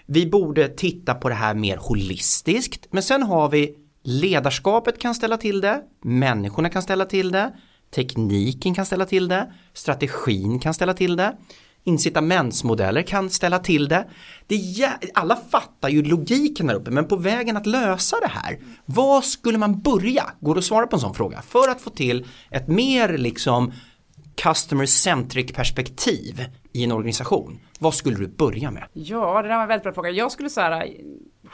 vi 0.06 0.26
borde 0.26 0.68
titta 0.68 1.14
på 1.14 1.28
det 1.28 1.34
här 1.34 1.54
mer 1.54 1.76
holistiskt. 1.76 2.86
Men 2.90 3.02
sen 3.02 3.22
har 3.22 3.48
vi 3.48 3.74
ledarskapet 4.02 4.98
kan 4.98 5.14
ställa 5.14 5.36
till 5.36 5.60
det, 5.60 5.82
människorna 6.04 6.68
kan 6.68 6.82
ställa 6.82 7.04
till 7.04 7.32
det, 7.32 7.52
tekniken 7.94 8.74
kan 8.74 8.86
ställa 8.86 9.06
till 9.06 9.28
det, 9.28 9.52
strategin 9.72 10.58
kan 10.58 10.74
ställa 10.74 10.94
till 10.94 11.16
det, 11.16 11.36
incitamentsmodeller 11.84 13.02
kan 13.02 13.30
ställa 13.30 13.58
till 13.58 13.88
det. 13.88 14.08
det 14.46 14.88
alla 15.14 15.36
fattar 15.36 15.88
ju 15.88 16.02
logiken 16.02 16.68
här 16.68 16.76
uppe 16.76 16.90
men 16.90 17.08
på 17.08 17.16
vägen 17.16 17.56
att 17.56 17.66
lösa 17.66 18.16
det 18.20 18.28
här, 18.28 18.58
vad 18.84 19.24
skulle 19.24 19.58
man 19.58 19.80
börja? 19.80 20.24
Går 20.40 20.54
det 20.54 20.58
att 20.58 20.64
svara 20.64 20.86
på 20.86 20.96
en 20.96 21.00
sån 21.00 21.14
fråga? 21.14 21.42
För 21.42 21.68
att 21.68 21.80
få 21.80 21.90
till 21.90 22.26
ett 22.50 22.68
mer 22.68 23.18
liksom 23.18 23.72
customer 24.42 24.86
centric 24.86 25.52
perspektiv 25.52 26.44
i 26.72 26.84
en 26.84 26.92
organisation. 26.92 27.60
Vad 27.78 27.94
skulle 27.94 28.16
du 28.16 28.28
börja 28.28 28.70
med? 28.70 28.84
Ja, 28.92 29.42
det 29.42 29.48
där 29.48 29.54
var 29.54 29.62
en 29.62 29.68
väldigt 29.68 29.82
bra 29.82 29.92
fråga. 29.92 30.10
Jag 30.10 30.32
skulle 30.32 30.50
säga 30.50 30.86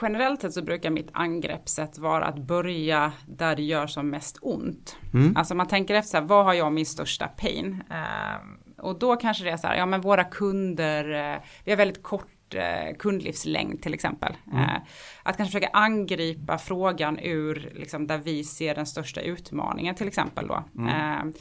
generellt 0.01 0.41
sett 0.41 0.53
så 0.53 0.61
brukar 0.61 0.89
mitt 0.89 1.09
angreppssätt 1.13 1.97
vara 1.97 2.25
att 2.25 2.37
börja 2.37 3.11
där 3.27 3.55
det 3.55 3.63
gör 3.63 3.87
som 3.87 4.09
mest 4.09 4.37
ont. 4.41 4.97
Mm. 5.13 5.37
Alltså 5.37 5.55
man 5.55 5.67
tänker 5.67 5.93
efter 5.93 6.09
så 6.09 6.17
här, 6.17 6.23
vad 6.23 6.45
har 6.45 6.53
jag 6.53 6.73
min 6.73 6.85
största 6.85 7.27
pain? 7.27 7.83
Uh, 7.91 8.85
och 8.85 8.99
då 8.99 9.15
kanske 9.15 9.43
det 9.43 9.49
är 9.49 9.57
så 9.57 9.67
här, 9.67 9.75
ja 9.75 9.85
men 9.85 10.01
våra 10.01 10.23
kunder, 10.23 11.03
uh, 11.03 11.41
vi 11.63 11.71
har 11.71 11.77
väldigt 11.77 12.03
kort 12.03 12.55
uh, 12.55 12.97
kundlivslängd 12.97 13.81
till 13.81 13.93
exempel. 13.93 14.33
Mm. 14.51 14.63
Uh, 14.63 14.75
att 15.23 15.37
kanske 15.37 15.59
försöka 15.59 15.69
angripa 15.73 16.57
frågan 16.57 17.19
ur 17.19 17.71
liksom, 17.75 18.07
där 18.07 18.17
vi 18.17 18.43
ser 18.43 18.75
den 18.75 18.85
största 18.85 19.21
utmaningen 19.21 19.95
till 19.95 20.07
exempel 20.07 20.47
då. 20.47 20.63
Mm. 20.77 21.33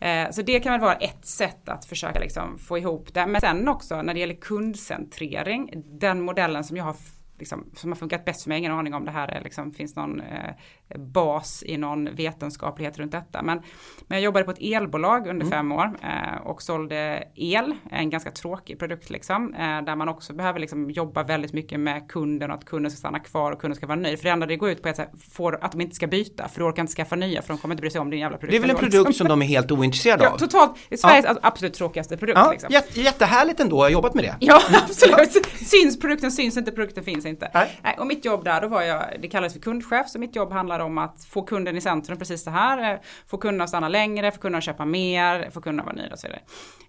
Eh, 0.00 0.30
så 0.30 0.42
det 0.42 0.60
kan 0.60 0.72
väl 0.72 0.80
vara 0.80 0.94
ett 0.94 1.26
sätt 1.26 1.68
att 1.68 1.84
försöka 1.84 2.18
liksom 2.18 2.58
få 2.58 2.78
ihop 2.78 3.14
det. 3.14 3.26
Men 3.26 3.40
sen 3.40 3.68
också 3.68 4.02
när 4.02 4.14
det 4.14 4.20
gäller 4.20 4.34
kundcentrering, 4.34 5.70
den 5.86 6.20
modellen 6.20 6.64
som 6.64 6.76
jag 6.76 6.84
har 6.84 6.96
liksom, 7.38 7.70
som 7.74 7.90
har 7.90 7.96
funkat 7.96 8.24
bäst 8.24 8.42
för 8.42 8.48
mig, 8.48 8.58
ingen 8.58 8.72
aning 8.72 8.94
om 8.94 9.04
det 9.04 9.10
här 9.10 9.28
är 9.28 9.40
liksom, 9.40 9.72
finns 9.72 9.96
någon 9.96 10.20
eh, 10.20 10.54
bas 10.98 11.62
i 11.66 11.76
någon 11.76 12.14
vetenskaplighet 12.14 12.98
runt 12.98 13.12
detta. 13.12 13.42
Men, 13.42 13.62
men 14.06 14.18
jag 14.18 14.24
jobbade 14.24 14.44
på 14.44 14.50
ett 14.50 14.60
elbolag 14.60 15.20
under 15.26 15.46
mm. 15.46 15.50
fem 15.50 15.72
år 15.72 15.90
eh, 16.02 16.46
och 16.46 16.62
sålde 16.62 17.28
el, 17.34 17.74
en 17.90 18.10
ganska 18.10 18.30
tråkig 18.30 18.78
produkt 18.78 19.10
liksom, 19.10 19.54
eh, 19.54 19.60
där 19.60 19.96
man 19.96 20.08
också 20.08 20.32
behöver 20.32 20.60
liksom, 20.60 20.90
jobba 20.90 21.22
väldigt 21.22 21.52
mycket 21.52 21.80
med 21.80 22.08
kunden 22.08 22.50
och 22.50 22.56
att 22.56 22.64
kunden 22.64 22.90
ska 22.90 22.98
stanna 22.98 23.18
kvar 23.18 23.52
och 23.52 23.60
kunden 23.60 23.76
ska 23.76 23.86
vara 23.86 23.98
nöjd. 23.98 24.18
För 24.18 24.24
det 24.24 24.30
enda 24.30 24.46
det 24.46 24.56
går 24.56 24.70
ut 24.70 24.82
på 24.82 24.88
är 24.88 24.92
att, 24.92 25.10
får, 25.32 25.58
att 25.64 25.72
de 25.72 25.80
inte 25.80 25.94
ska 25.94 26.06
byta, 26.06 26.48
för 26.48 26.60
du 26.60 26.66
orkar 26.66 26.82
inte 26.82 26.92
skaffa 26.92 27.16
nya, 27.16 27.42
för 27.42 27.48
de 27.48 27.58
kommer 27.58 27.74
inte 27.74 27.80
bry 27.80 27.90
sig 27.90 28.00
om 28.00 28.10
din 28.10 28.20
jävla 28.20 28.38
produkt. 28.38 28.52
Det 28.52 28.56
är 28.56 28.60
väl 28.60 28.70
en 28.70 28.76
produkt 28.76 28.94
liksom. 28.94 29.12
som 29.12 29.28
de 29.28 29.42
är 29.42 29.46
helt 29.46 29.72
ointresserade 29.72 30.28
av? 30.28 30.32
Ja, 30.32 30.38
totalt, 30.38 30.72
Sveriges 31.00 31.24
ja. 31.24 31.36
absolut 31.42 31.74
tråkigaste 31.74 32.16
produkt. 32.16 32.38
Ja, 32.38 32.50
liksom. 32.50 33.02
Jättehärligt 33.02 33.60
ändå, 33.60 33.76
jag 33.76 33.82
har 33.82 33.90
jobbat 33.90 34.14
med 34.14 34.24
det. 34.24 34.36
Ja, 34.40 34.60
absolut. 34.88 35.46
syns 35.56 36.00
produkten, 36.00 36.32
syns 36.32 36.56
inte, 36.56 36.72
produkten 36.72 37.04
finns 37.04 37.26
inte. 37.26 37.50
Nej. 37.54 37.80
Nej, 37.82 37.96
och 37.98 38.06
mitt 38.06 38.24
jobb 38.24 38.44
där, 38.44 38.60
då 38.60 38.68
var 38.68 38.82
jag, 38.82 39.04
det 39.22 39.28
kallades 39.28 39.52
för 39.52 39.60
kundchef, 39.60 40.08
så 40.08 40.18
mitt 40.18 40.36
jobb 40.36 40.52
handlade 40.52 40.83
om 40.84 40.98
att 40.98 41.24
få 41.24 41.42
kunden 41.42 41.76
i 41.76 41.80
centrum, 41.80 42.18
precis 42.18 42.44
det 42.44 42.50
här, 42.50 42.92
eh, 42.92 43.00
få 43.26 43.38
kunden 43.38 43.60
att 43.60 43.68
stanna 43.68 43.88
längre, 43.88 44.30
få 44.30 44.40
kunden 44.40 44.58
att 44.58 44.64
köpa 44.64 44.84
mer, 44.84 45.50
få 45.50 45.60
kunden 45.60 45.80
att 45.80 45.86
vara 45.86 45.96
nöjd 45.96 46.12
och 46.12 46.18
så 46.18 46.26
vidare. 46.26 46.42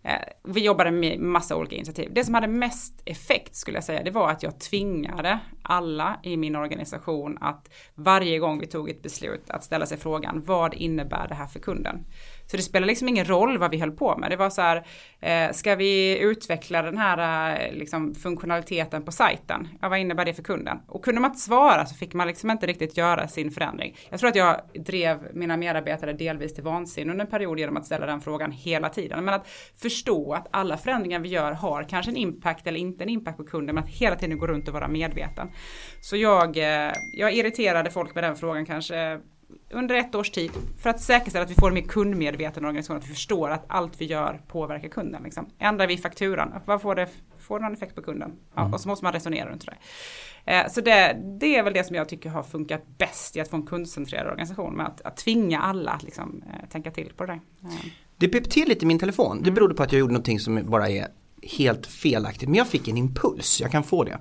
Eh, 0.03 0.33
vi 0.43 0.65
jobbade 0.65 0.91
med 0.91 1.19
massa 1.19 1.55
olika 1.55 1.75
initiativ. 1.75 2.11
Det 2.13 2.25
som 2.25 2.33
hade 2.33 2.47
mest 2.47 3.01
effekt 3.05 3.55
skulle 3.55 3.77
jag 3.77 3.83
säga, 3.83 4.03
det 4.03 4.11
var 4.11 4.29
att 4.29 4.43
jag 4.43 4.59
tvingade 4.59 5.39
alla 5.61 6.19
i 6.23 6.37
min 6.37 6.55
organisation 6.55 7.37
att 7.41 7.69
varje 7.95 8.39
gång 8.39 8.59
vi 8.59 8.67
tog 8.67 8.89
ett 8.89 9.01
beslut 9.01 9.49
att 9.49 9.63
ställa 9.63 9.85
sig 9.85 9.97
frågan, 9.97 10.43
vad 10.45 10.73
innebär 10.73 11.27
det 11.27 11.35
här 11.35 11.47
för 11.47 11.59
kunden? 11.59 12.05
Så 12.47 12.57
det 12.57 12.63
spelar 12.63 12.87
liksom 12.87 13.07
ingen 13.07 13.25
roll 13.25 13.57
vad 13.57 13.71
vi 13.71 13.79
höll 13.79 13.91
på 13.91 14.17
med. 14.17 14.29
Det 14.29 14.35
var 14.35 14.49
så 14.49 14.61
här, 14.61 14.85
eh, 15.19 15.51
ska 15.51 15.75
vi 15.75 16.19
utveckla 16.19 16.81
den 16.81 16.97
här 16.97 17.51
eh, 17.59 17.73
liksom, 17.73 18.15
funktionaliteten 18.15 19.03
på 19.03 19.11
sajten? 19.11 19.67
Ja, 19.81 19.89
vad 19.89 19.99
innebär 19.99 20.25
det 20.25 20.33
för 20.33 20.43
kunden? 20.43 20.77
Och 20.87 21.03
kunde 21.03 21.21
man 21.21 21.31
inte 21.31 21.41
svara 21.41 21.85
så 21.85 21.95
fick 21.95 22.13
man 22.13 22.27
liksom 22.27 22.51
inte 22.51 22.65
riktigt 22.65 22.97
göra 22.97 23.27
sin 23.27 23.51
förändring. 23.51 23.97
Jag 24.09 24.19
tror 24.19 24.29
att 24.29 24.35
jag 24.35 24.61
drev 24.85 25.17
mina 25.33 25.57
medarbetare 25.57 26.13
delvis 26.13 26.53
till 26.53 26.63
vansinne 26.63 27.11
under 27.11 27.25
en 27.25 27.31
period 27.31 27.59
genom 27.59 27.77
att 27.77 27.85
ställa 27.85 28.05
den 28.05 28.21
frågan 28.21 28.51
hela 28.51 28.89
tiden. 28.89 29.25
Men 29.25 29.33
att 29.33 29.47
förstå 29.81 30.33
att 30.33 30.47
alla 30.51 30.77
förändringar 30.77 31.19
vi 31.19 31.29
gör 31.29 31.51
har 31.51 31.83
kanske 31.83 32.11
en 32.11 32.17
impact 32.17 32.67
eller 32.67 32.79
inte 32.79 33.03
en 33.03 33.09
impact 33.09 33.37
på 33.37 33.43
kunden, 33.43 33.75
men 33.75 33.83
att 33.83 33.89
hela 33.89 34.15
tiden 34.15 34.37
gå 34.37 34.47
runt 34.47 34.67
och 34.67 34.73
vara 34.73 34.87
medveten. 34.87 35.47
Så 36.01 36.17
jag, 36.17 36.57
eh, 36.57 36.91
jag 37.13 37.33
irriterade 37.33 37.91
folk 37.91 38.15
med 38.15 38.23
den 38.23 38.35
frågan 38.35 38.65
kanske 38.65 39.19
under 39.71 39.95
ett 39.95 40.15
års 40.15 40.31
tid 40.31 40.51
för 40.81 40.89
att 40.89 41.01
säkerställa 41.01 41.45
att 41.45 41.51
vi 41.51 41.55
får 41.55 41.67
en 41.67 41.73
mer 41.73 41.81
kundmedveten 41.81 42.65
organisation, 42.65 42.97
att 42.97 43.03
vi 43.03 43.13
förstår 43.13 43.49
att 43.49 43.65
allt 43.67 44.01
vi 44.01 44.05
gör 44.05 44.41
påverkar 44.47 44.89
kunden. 44.89 45.23
Liksom. 45.23 45.49
Ändrar 45.59 45.87
vi 45.87 45.97
fakturan, 45.97 46.53
vad 46.65 46.81
får 46.81 46.95
det 46.95 47.09
får 47.39 47.59
någon 47.59 47.73
effekt 47.73 47.95
på 47.95 48.01
kunden? 48.01 48.33
Ja, 48.55 48.61
mm. 48.61 48.73
Och 48.73 48.81
så 48.81 48.89
måste 48.89 49.05
man 49.05 49.13
resonera 49.13 49.49
runt 49.49 49.65
det. 49.65 49.75
Eh, 50.45 50.67
så 50.69 50.81
det, 50.81 51.17
det, 51.39 51.55
är 51.55 51.63
väl 51.63 51.73
det 51.73 51.83
som 51.83 51.95
jag 51.95 52.09
tycker 52.09 52.29
har 52.29 52.43
funkat 52.43 52.97
bäst 52.97 53.35
i 53.35 53.39
att 53.39 53.49
få 53.49 53.55
en 53.55 53.65
kundcentrerad 53.65 54.27
organisation 54.27 54.73
med 54.73 54.85
att, 54.85 55.01
att 55.01 55.17
tvinga 55.17 55.59
alla 55.59 55.91
att 55.91 56.03
liksom, 56.03 56.43
eh, 56.47 56.69
tänka 56.69 56.91
till 56.91 57.11
på 57.17 57.25
det. 57.25 57.39
Eh. 57.63 57.85
Det 58.17 58.27
pep 58.27 58.49
till 58.49 58.67
lite 58.67 58.85
i 58.85 58.87
min 58.87 58.99
telefon. 58.99 59.37
Det 59.37 59.43
mm. 59.43 59.55
berodde 59.55 59.75
på 59.75 59.83
att 59.83 59.91
jag 59.91 59.99
gjorde 59.99 60.13
någonting 60.13 60.39
som 60.39 60.61
bara 60.65 60.89
är 60.89 61.07
helt 61.41 61.87
felaktigt. 61.87 62.49
Men 62.49 62.57
jag 62.57 62.67
fick 62.67 62.87
en 62.87 62.97
impuls, 62.97 63.61
jag 63.61 63.71
kan 63.71 63.83
få 63.83 64.03
det. 64.03 64.19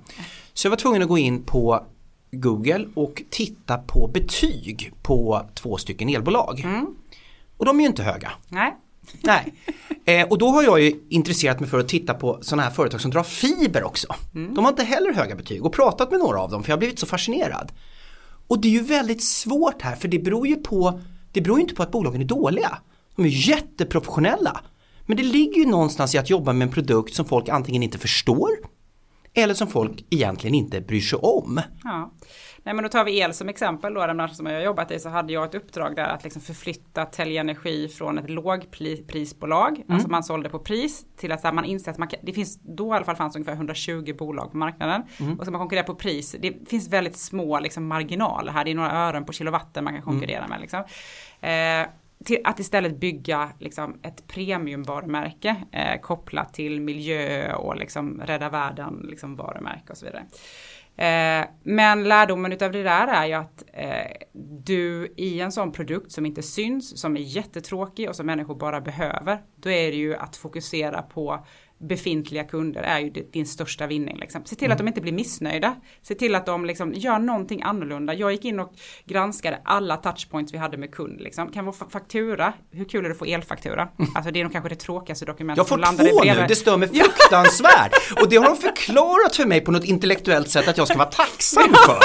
Så 0.53 0.65
jag 0.65 0.69
var 0.69 0.77
tvungen 0.77 1.01
att 1.01 1.07
gå 1.07 1.17
in 1.17 1.43
på 1.43 1.85
Google 2.35 2.87
och 2.93 3.23
titta 3.29 3.77
på 3.77 4.07
betyg 4.07 4.93
på 5.01 5.45
två 5.53 5.77
stycken 5.77 6.09
elbolag. 6.09 6.59
Mm. 6.59 6.95
Och 7.57 7.65
de 7.65 7.79
är 7.79 7.81
ju 7.81 7.87
inte 7.87 8.03
höga. 8.03 8.31
Nej. 8.49 8.75
Nej. 9.21 9.53
Eh, 10.05 10.27
och 10.27 10.37
då 10.37 10.47
har 10.47 10.63
jag 10.63 10.81
ju 10.81 10.93
intresserat 11.09 11.59
mig 11.59 11.69
för 11.69 11.79
att 11.79 11.87
titta 11.87 12.13
på 12.13 12.39
sådana 12.41 12.63
här 12.63 12.71
företag 12.71 13.01
som 13.01 13.11
drar 13.11 13.23
fiber 13.23 13.83
också. 13.83 14.07
Mm. 14.35 14.53
De 14.53 14.65
har 14.65 14.71
inte 14.71 14.83
heller 14.83 15.13
höga 15.13 15.35
betyg 15.35 15.65
och 15.65 15.73
pratat 15.73 16.11
med 16.11 16.19
några 16.19 16.39
av 16.41 16.51
dem 16.51 16.63
för 16.63 16.69
jag 16.69 16.75
har 16.75 16.79
blivit 16.79 16.99
så 16.99 17.05
fascinerad. 17.05 17.71
Och 18.47 18.61
det 18.61 18.67
är 18.67 18.71
ju 18.71 18.83
väldigt 18.83 19.23
svårt 19.23 19.81
här 19.81 19.95
för 19.95 20.07
det 20.07 20.19
beror 20.19 20.47
ju 20.47 20.55
på, 20.55 21.01
det 21.31 21.41
beror 21.41 21.57
ju 21.57 21.61
inte 21.61 21.75
på 21.75 21.83
att 21.83 21.91
bolagen 21.91 22.21
är 22.21 22.25
dåliga. 22.25 22.77
De 23.15 23.25
är 23.25 23.49
jätteprofessionella. 23.49 24.61
Men 25.05 25.17
det 25.17 25.23
ligger 25.23 25.55
ju 25.55 25.65
någonstans 25.65 26.15
i 26.15 26.17
att 26.17 26.29
jobba 26.29 26.53
med 26.53 26.65
en 26.65 26.73
produkt 26.73 27.13
som 27.13 27.25
folk 27.25 27.49
antingen 27.49 27.83
inte 27.83 27.97
förstår 27.97 28.49
eller 29.35 29.53
som 29.53 29.67
folk 29.67 30.05
egentligen 30.09 30.55
inte 30.55 30.81
bryr 30.81 31.01
sig 31.01 31.19
om. 31.19 31.61
Ja. 31.83 32.11
Nej 32.65 32.73
men 32.73 32.83
då 32.83 32.89
tar 32.89 33.05
vi 33.05 33.19
el 33.19 33.33
som 33.33 33.49
exempel 33.49 33.93
då, 33.93 34.07
den 34.07 34.17
branschen 34.17 34.35
som 34.35 34.45
jag 34.45 34.53
har 34.53 34.61
jobbat 34.61 34.91
i 34.91 34.99
så 34.99 35.09
hade 35.09 35.33
jag 35.33 35.45
ett 35.45 35.55
uppdrag 35.55 35.95
där 35.95 36.03
att 36.07 36.23
liksom 36.23 36.41
förflytta 36.41 37.05
Telia 37.05 37.41
Energi 37.41 37.87
från 37.87 38.17
ett 38.17 38.29
lågprisbolag, 38.29 39.69
mm. 39.69 39.85
alltså 39.89 40.09
man 40.09 40.23
sålde 40.23 40.49
på 40.49 40.59
pris, 40.59 41.05
till 41.17 41.31
att 41.31 41.43
här, 41.43 41.53
man 41.53 41.65
inser 41.65 41.91
att 41.91 41.97
man 41.97 42.07
kan, 42.07 42.19
det 42.23 42.33
finns, 42.33 42.59
då 42.63 42.87
i 42.87 42.91
alla 42.91 43.05
fall 43.05 43.15
fanns 43.15 43.35
ungefär 43.35 43.53
120 43.53 44.15
bolag 44.17 44.51
på 44.51 44.57
marknaden. 44.57 45.03
Mm. 45.19 45.39
Och 45.39 45.45
ska 45.45 45.51
man 45.51 45.59
konkurrera 45.59 45.85
på 45.85 45.95
pris, 45.95 46.35
det 46.39 46.69
finns 46.69 46.89
väldigt 46.89 47.17
små 47.17 47.59
liksom, 47.59 47.87
marginaler 47.87 48.51
här, 48.51 48.65
det 48.65 48.71
är 48.71 48.75
några 48.75 48.91
ören 48.91 49.25
på 49.25 49.33
kilowatten 49.33 49.83
man 49.83 49.93
kan 49.93 50.01
konkurrera 50.01 50.45
mm. 50.45 50.49
med. 50.49 50.61
Liksom. 50.61 50.79
Eh, 51.41 52.04
till 52.25 52.41
att 52.43 52.59
istället 52.59 52.99
bygga 52.99 53.49
liksom, 53.59 53.99
ett 54.01 54.27
premiumvarumärke 54.27 55.55
eh, 55.71 56.01
kopplat 56.01 56.53
till 56.53 56.81
miljö 56.81 57.53
och 57.55 57.75
liksom, 57.75 58.21
rädda 58.25 58.49
världen 58.49 59.05
liksom, 59.09 59.35
varumärke 59.35 59.91
och 59.91 59.97
så 59.97 60.05
vidare. 60.05 60.25
Eh, 60.97 61.45
men 61.63 62.03
lärdomen 62.03 62.53
utav 62.53 62.71
det 62.71 62.83
där 62.83 63.07
är 63.07 63.25
ju 63.25 63.33
att 63.33 63.63
eh, 63.73 64.27
du 64.63 65.13
i 65.17 65.39
en 65.39 65.51
sån 65.51 65.71
produkt 65.71 66.11
som 66.11 66.25
inte 66.25 66.43
syns, 66.43 67.01
som 67.01 67.17
är 67.17 67.21
jättetråkig 67.21 68.09
och 68.09 68.15
som 68.15 68.25
människor 68.25 68.55
bara 68.55 68.81
behöver, 68.81 69.41
då 69.55 69.69
är 69.69 69.91
det 69.91 69.97
ju 69.97 70.15
att 70.15 70.35
fokusera 70.35 71.01
på 71.01 71.45
befintliga 71.87 72.43
kunder 72.43 72.81
är 72.81 72.99
ju 72.99 73.09
din 73.09 73.45
största 73.45 73.87
vinning. 73.87 74.17
Liksom. 74.17 74.45
Se 74.45 74.55
till 74.55 74.65
mm. 74.65 74.71
att 74.71 74.77
de 74.77 74.87
inte 74.87 75.01
blir 75.01 75.13
missnöjda. 75.13 75.75
Se 76.01 76.15
till 76.15 76.35
att 76.35 76.45
de 76.45 76.65
liksom 76.65 76.93
gör 76.93 77.19
någonting 77.19 77.61
annorlunda. 77.61 78.13
Jag 78.13 78.31
gick 78.31 78.45
in 78.45 78.59
och 78.59 78.73
granskade 79.05 79.61
alla 79.65 79.97
touchpoints 79.97 80.53
vi 80.53 80.57
hade 80.57 80.77
med 80.77 80.91
kund. 80.91 81.21
Liksom. 81.21 81.51
Kan 81.51 81.65
vår 81.65 81.89
faktura, 81.89 82.53
hur 82.71 82.85
kul 82.85 83.05
är 83.05 83.09
det 83.09 83.13
att 83.13 83.19
få 83.19 83.25
elfaktura? 83.25 83.81
Mm. 83.99 84.11
Alltså 84.15 84.31
det 84.31 84.39
är 84.39 84.43
nog 84.43 84.53
kanske 84.53 84.69
det 84.69 84.75
tråkigaste 84.75 85.25
dokumentet 85.25 85.57
Jag 85.57 85.67
får 85.67 85.77
två 86.11 86.23
nu, 86.23 86.45
det 86.47 86.55
stör 86.55 86.77
mig 86.77 86.87
fruktansvärt. 86.87 87.91
och 88.21 88.29
det 88.29 88.35
har 88.35 88.45
de 88.45 88.57
förklarat 88.57 89.35
för 89.35 89.45
mig 89.45 89.61
på 89.61 89.71
något 89.71 89.85
intellektuellt 89.85 90.49
sätt 90.49 90.67
att 90.67 90.77
jag 90.77 90.87
ska 90.87 90.97
vara 90.97 91.09
tacksam 91.09 91.73
för 91.85 91.99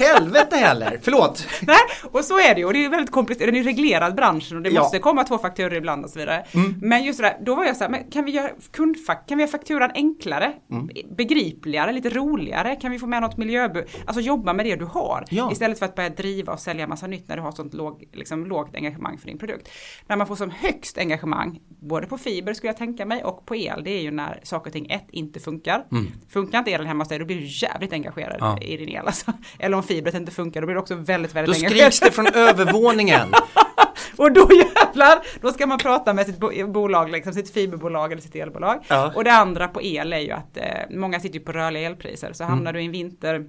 helvete 0.00 0.56
heller, 0.56 0.98
förlåt. 1.02 1.46
Nej, 1.62 1.76
och 2.12 2.24
så 2.24 2.38
är 2.38 2.54
det 2.54 2.60
ju 2.60 2.66
och 2.66 2.72
det 2.72 2.84
är 2.84 2.88
väldigt 2.88 3.10
komplicerat, 3.10 3.52
det 3.52 3.60
är 3.60 3.64
reglerad 3.64 4.14
branschen 4.14 4.56
och 4.56 4.62
det 4.62 4.70
ja. 4.70 4.80
måste 4.80 4.98
komma 4.98 5.24
två 5.24 5.38
fakturor 5.38 5.74
ibland 5.74 6.04
och 6.04 6.10
så 6.10 6.18
vidare. 6.18 6.46
Mm. 6.54 6.74
Men 6.80 7.04
just 7.04 7.20
det 7.20 7.26
där, 7.26 7.36
då 7.44 7.54
var 7.54 7.64
jag 7.64 7.76
så 7.76 7.84
här, 7.84 7.90
men 7.90 8.10
kan 8.10 8.24
vi 8.24 8.32
göra 8.32 8.50
kundfak 8.70 9.28
kan 9.28 9.38
vi 9.38 9.44
göra 9.44 9.50
fakturan 9.50 9.90
enklare, 9.94 10.52
mm. 10.70 10.90
begripligare, 11.16 11.92
lite 11.92 12.08
roligare? 12.08 12.76
Kan 12.76 12.90
vi 12.90 12.98
få 12.98 13.06
med 13.06 13.22
något 13.22 13.36
miljöbu... 13.36 13.84
Alltså 14.06 14.20
jobba 14.20 14.52
med 14.52 14.66
det 14.66 14.76
du 14.76 14.84
har. 14.84 15.24
Ja. 15.30 15.52
Istället 15.52 15.78
för 15.78 15.86
att 15.86 15.94
börja 15.94 16.08
driva 16.08 16.52
och 16.52 16.60
sälja 16.60 16.86
massa 16.86 17.06
nytt 17.06 17.28
när 17.28 17.36
du 17.36 17.42
har 17.42 17.52
sånt 17.52 17.74
låg, 17.74 18.04
liksom, 18.12 18.46
lågt 18.46 18.74
engagemang 18.74 19.18
för 19.18 19.26
din 19.26 19.38
produkt. 19.38 19.68
När 20.06 20.16
man 20.16 20.26
får 20.26 20.36
som 20.36 20.50
högst 20.50 20.98
engagemang, 20.98 21.60
både 21.68 22.06
på 22.06 22.18
fiber 22.18 22.54
skulle 22.54 22.68
jag 22.68 22.76
tänka 22.76 23.06
mig 23.06 23.24
och 23.24 23.46
på 23.46 23.56
el, 23.56 23.84
det 23.84 23.90
är 23.90 24.02
ju 24.02 24.10
när 24.10 24.40
saker 24.42 24.70
och 24.70 24.72
ting 24.72 24.90
ett 24.90 25.06
inte 25.10 25.40
funkar. 25.40 25.86
Mm. 25.92 26.06
Funkar 26.28 26.58
inte 26.58 26.70
elen 26.70 26.86
hemma 26.86 27.04
hos 27.04 27.08
dig, 27.08 27.18
då 27.18 27.24
blir 27.24 27.36
du 27.36 27.46
jävligt 27.46 27.92
engagerad 27.92 28.36
ja. 28.40 28.58
i 28.60 28.76
din 28.76 28.88
el. 28.88 29.06
Alltså. 29.06 29.32
Eller 29.58 29.76
om 29.76 29.82
fibret 29.94 30.14
inte 30.14 30.32
funkar, 30.32 30.60
då 30.60 30.66
blir 30.66 30.74
du 30.74 30.80
också 30.80 30.94
väldigt, 30.94 31.34
väldigt 31.34 31.60
då. 31.60 31.68
Då 31.68 31.74
skriks 31.74 32.00
det 32.00 32.10
från 32.10 32.26
övervåningen. 32.26 33.34
och 34.16 34.32
då 34.32 34.48
jävlar, 34.52 35.18
då 35.40 35.52
ska 35.52 35.66
man 35.66 35.78
prata 35.78 36.12
med 36.12 36.26
sitt 36.26 36.38
bolag, 36.72 37.10
liksom, 37.10 37.32
sitt 37.32 37.50
fiberbolag 37.54 38.12
eller 38.12 38.22
sitt 38.22 38.34
elbolag. 38.34 38.84
Ja. 38.88 39.12
Och 39.14 39.24
det 39.24 39.32
andra 39.32 39.68
på 39.68 39.82
el 39.82 40.12
är 40.12 40.18
ju 40.18 40.30
att 40.30 40.56
eh, 40.56 40.64
många 40.90 41.20
sitter 41.20 41.38
ju 41.38 41.44
på 41.44 41.52
rörliga 41.52 41.86
elpriser. 41.86 42.32
Så 42.32 42.44
hamnar 42.44 42.70
mm. 42.70 42.74
du 42.74 42.82
i 42.82 42.86
en 42.86 42.92
vinter 42.92 43.44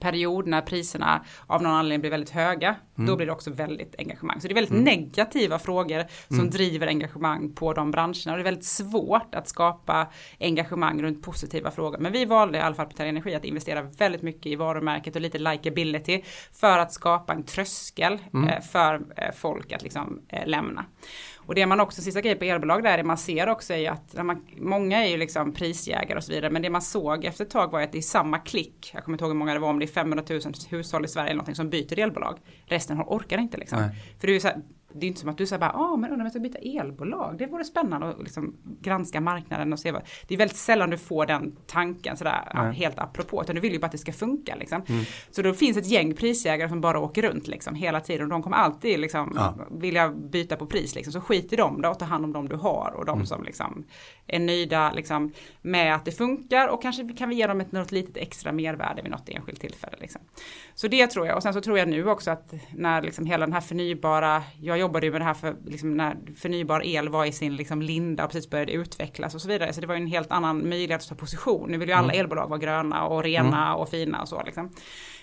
period 0.00 0.46
när 0.46 0.62
priserna 0.62 1.24
av 1.46 1.62
någon 1.62 1.72
anledning 1.72 2.00
blir 2.00 2.10
väldigt 2.10 2.30
höga, 2.30 2.76
mm. 2.98 3.10
då 3.10 3.16
blir 3.16 3.26
det 3.26 3.32
också 3.32 3.50
väldigt 3.50 3.94
engagemang. 3.98 4.40
Så 4.40 4.48
det 4.48 4.52
är 4.52 4.54
väldigt 4.54 4.72
mm. 4.72 4.84
negativa 4.84 5.58
frågor 5.58 6.04
som 6.28 6.38
mm. 6.38 6.50
driver 6.50 6.86
engagemang 6.86 7.52
på 7.54 7.72
de 7.72 7.90
branscherna. 7.90 8.32
Och 8.32 8.36
det 8.36 8.42
är 8.42 8.44
väldigt 8.44 8.64
svårt 8.64 9.34
att 9.34 9.48
skapa 9.48 10.06
engagemang 10.40 11.02
runt 11.02 11.22
positiva 11.22 11.70
frågor. 11.70 11.98
Men 11.98 12.12
vi 12.12 12.24
valde 12.24 12.58
i 12.58 12.60
alla 12.60 12.74
fall 12.74 12.86
på 12.86 12.92
Terra 12.92 13.08
Energi 13.08 13.34
att 13.34 13.44
investera 13.44 13.82
väldigt 13.82 14.22
mycket 14.22 14.46
i 14.46 14.56
varumärket 14.56 15.16
och 15.16 15.22
lite 15.22 15.38
likability 15.38 16.22
för 16.52 16.78
att 16.78 16.92
skapa 16.92 17.32
en 17.32 17.42
tröskel 17.42 18.18
mm. 18.34 18.48
eh, 18.48 18.60
för 18.60 18.94
eh, 19.16 19.34
folk 19.34 19.72
att 19.72 19.82
liksom 19.82 20.22
eh, 20.28 20.46
lämna. 20.46 20.84
Och 21.48 21.54
det 21.54 21.66
man 21.66 21.80
också, 21.80 22.02
sista 22.02 22.20
grejen 22.20 22.38
på 22.38 22.44
elbolag 22.44 22.82
där, 22.82 22.96
det 22.96 23.04
man 23.04 23.18
ser 23.18 23.48
också 23.48 23.74
är 23.74 23.90
att 23.90 24.24
man, 24.24 24.46
många 24.56 25.04
är 25.04 25.08
ju 25.08 25.16
liksom 25.16 25.52
prisjägare 25.52 26.16
och 26.16 26.24
så 26.24 26.32
vidare, 26.32 26.50
men 26.50 26.62
det 26.62 26.70
man 26.70 26.82
såg 26.82 27.24
efter 27.24 27.44
ett 27.44 27.50
tag 27.50 27.72
var 27.72 27.82
att 27.82 27.92
det 27.92 27.98
är 27.98 28.02
samma 28.02 28.38
klick, 28.38 28.90
jag 28.94 29.04
kommer 29.04 29.14
inte 29.14 29.24
ihåg 29.24 29.32
hur 29.32 29.38
många 29.38 29.54
det 29.54 29.60
var, 29.60 29.68
om 29.68 29.78
det 29.78 29.84
är 29.84 29.86
500 29.86 30.24
000 30.28 30.40
hushåll 30.70 31.04
i 31.04 31.08
Sverige 31.08 31.26
eller 31.26 31.36
någonting 31.36 31.54
som 31.54 31.70
byter 31.70 31.98
elbolag. 31.98 32.38
Resten 32.66 32.87
orkar 32.96 33.38
inte 33.38 33.56
liksom. 33.56 33.78
För 34.18 34.26
det 34.26 34.32
är 34.32 34.34
ju 34.34 34.40
så 34.40 34.48
här, 34.48 34.62
det 34.92 35.06
är 35.06 35.08
inte 35.08 35.20
som 35.20 35.28
att 35.28 35.38
du 35.38 35.46
säger 35.46 35.60
bara, 35.60 35.72
ah, 35.72 35.96
men 35.96 36.10
undrar 36.10 36.16
om 36.16 36.20
jag 36.20 36.30
ska 36.32 36.40
byta 36.40 36.58
elbolag. 36.58 37.38
Det 37.38 37.46
vore 37.46 37.64
spännande 37.64 38.08
att 38.08 38.22
liksom 38.22 38.56
granska 38.80 39.20
marknaden 39.20 39.72
och 39.72 39.78
se 39.78 39.92
vad. 39.92 40.02
Det 40.28 40.34
är 40.34 40.38
väldigt 40.38 40.56
sällan 40.56 40.90
du 40.90 40.98
får 40.98 41.26
den 41.26 41.56
tanken 41.66 42.16
sådär 42.16 42.72
helt 42.72 42.98
apropå. 42.98 43.42
Utan 43.42 43.54
du 43.54 43.60
vill 43.60 43.72
ju 43.72 43.78
bara 43.78 43.86
att 43.86 43.92
det 43.92 43.98
ska 43.98 44.12
funka 44.12 44.54
liksom. 44.54 44.82
Mm. 44.88 45.04
Så 45.30 45.42
då 45.42 45.54
finns 45.54 45.76
ett 45.76 45.86
gäng 45.86 46.14
prisjägare 46.14 46.68
som 46.68 46.80
bara 46.80 47.00
åker 47.00 47.22
runt 47.22 47.46
liksom 47.46 47.74
hela 47.74 48.00
tiden. 48.00 48.22
Och 48.22 48.30
de 48.30 48.42
kommer 48.42 48.56
alltid 48.56 49.00
liksom 49.00 49.32
ja. 49.36 49.54
vilja 49.70 50.08
byta 50.08 50.56
på 50.56 50.66
pris 50.66 50.94
liksom. 50.94 51.12
Så 51.12 51.20
skit 51.20 51.52
i 51.52 51.56
dem 51.56 51.82
då 51.82 51.88
och 51.88 51.98
ta 51.98 52.04
hand 52.04 52.24
om 52.24 52.32
dem 52.32 52.48
du 52.48 52.56
har. 52.56 52.94
Och 52.96 53.04
de 53.04 53.14
mm. 53.14 53.26
som 53.26 53.44
liksom 53.44 53.84
är 54.28 54.38
nöjda 54.38 54.92
liksom 54.92 55.32
med 55.62 55.94
att 55.94 56.04
det 56.04 56.12
funkar. 56.12 56.68
Och 56.68 56.82
kanske 56.82 57.08
kan 57.12 57.28
vi 57.28 57.34
ge 57.34 57.46
dem 57.46 57.60
ett 57.60 57.72
något 57.72 57.92
litet 57.92 58.16
extra 58.16 58.52
mervärde 58.52 59.02
vid 59.02 59.10
något 59.10 59.28
enskilt 59.28 59.60
tillfälle. 59.60 59.96
Liksom. 60.00 60.20
Så 60.74 60.88
det 60.88 61.06
tror 61.06 61.26
jag. 61.26 61.36
Och 61.36 61.42
sen 61.42 61.54
så 61.54 61.60
tror 61.60 61.78
jag 61.78 61.88
nu 61.88 62.08
också 62.08 62.30
att 62.30 62.54
när 62.70 63.02
liksom 63.02 63.26
hela 63.26 63.46
den 63.46 63.52
här 63.52 63.60
förnybara, 63.60 64.42
jag 64.60 64.78
jobbade 64.78 65.06
ju 65.06 65.12
med 65.12 65.20
det 65.20 65.24
här 65.24 65.34
för 65.34 65.56
liksom 65.66 65.96
när 65.96 66.16
förnybar 66.36 66.86
el 66.86 67.08
var 67.08 67.24
i 67.24 67.32
sin 67.32 67.56
liksom 67.56 67.82
linda 67.82 68.24
och 68.24 68.30
precis 68.30 68.50
började 68.50 68.72
utvecklas 68.72 69.34
och 69.34 69.40
så 69.40 69.48
vidare. 69.48 69.72
Så 69.72 69.80
det 69.80 69.86
var 69.86 69.94
ju 69.94 70.00
en 70.00 70.06
helt 70.06 70.30
annan 70.30 70.68
möjlighet 70.68 71.02
att 71.02 71.08
ta 71.08 71.14
position. 71.14 71.70
Nu 71.70 71.78
vill 71.78 71.88
ju 71.88 71.94
alla 71.94 72.12
mm. 72.12 72.20
elbolag 72.20 72.48
vara 72.48 72.58
gröna 72.58 73.06
och 73.06 73.22
rena 73.22 73.66
mm. 73.66 73.80
och 73.80 73.88
fina 73.88 74.22
och 74.22 74.28
så 74.28 74.42
liksom. 74.46 74.70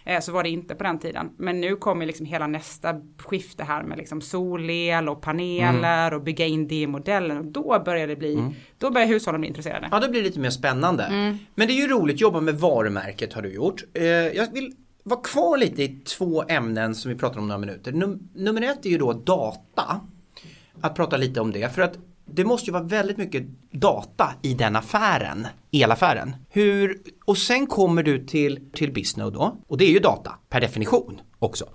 Eh, 0.06 0.20
så 0.20 0.32
var 0.32 0.44
det 0.44 0.50
inte 0.50 0.76
på 0.76 0.84
den 0.84 1.00
tiden. 1.00 1.30
Men 1.38 1.62
nu 1.62 1.76
kommer 1.76 2.06
liksom 2.06 2.26
hela 2.26 2.48
nästa 2.48 3.02
skifte 3.18 3.64
här 3.64 3.84
med 3.84 3.98
liksom 3.98 4.22
solel 4.22 5.10
och 5.10 5.22
paneler 5.22 6.08
mm. 6.08 6.18
och 6.18 6.24
bygga 6.24 6.46
in 6.46 6.68
det 6.68 6.76
i 6.76 6.88
modellen. 6.88 7.38
Och 7.38 7.46
då 7.46 7.82
börjar 7.86 8.08
det 8.08 8.16
bli, 8.16 8.34
mm. 8.34 8.54
då 8.78 8.92
börjar 8.96 9.08
hushållen 9.08 9.42
bli 9.42 9.48
intresserade. 9.48 9.88
Ja, 9.92 10.00
det 10.00 10.10
blir 10.10 10.24
lite 10.24 10.40
mer 10.40 10.50
spännande. 10.50 11.04
Mm. 11.04 11.38
Men 11.56 11.68
det 11.68 11.74
är 11.74 11.82
ju 11.82 11.88
roligt, 11.88 12.22
jobba 12.22 12.42
med 12.42 12.56
varumärket 12.56 13.34
har 13.34 13.42
du 13.42 13.54
gjort. 13.54 13.84
Eh, 13.94 14.04
jag 14.06 14.54
vill 14.54 14.74
vara 15.04 15.22
kvar 15.22 15.58
lite 15.58 15.84
i 15.84 15.88
två 15.88 16.44
ämnen 16.48 16.96
som 16.96 17.12
vi 17.12 17.18
pratar 17.18 17.40
om 17.40 17.48
några 17.48 17.60
minuter. 17.60 17.92
Num 17.92 18.30
nummer 18.34 18.62
ett 18.62 18.86
är 18.86 18.90
ju 18.90 18.98
då 18.98 19.14
data. 19.14 20.02
Att 20.82 20.96
prata 20.96 21.18
lite 21.18 21.42
om 21.42 21.52
det. 21.52 21.76
För 21.76 21.82
att 21.82 21.98
det 22.26 22.46
måste 22.46 22.66
ju 22.66 22.74
vara 22.74 22.84
väldigt 22.84 23.18
mycket 23.18 23.44
data 23.72 24.34
i 24.42 24.54
den 24.54 24.76
affären, 24.76 25.48
elaffären. 25.72 26.36
Hur, 26.50 27.02
och 27.26 27.38
sen 27.38 27.68
kommer 27.68 28.04
du 28.04 28.26
till, 28.26 28.72
till 28.74 28.94
Bisnode 28.94 29.38
då, 29.38 29.58
och 29.68 29.78
det 29.78 29.86
är 29.86 29.92
ju 29.92 30.00
data 30.00 30.32
per 30.50 30.62
definition 30.62 31.22
också. 31.40 31.66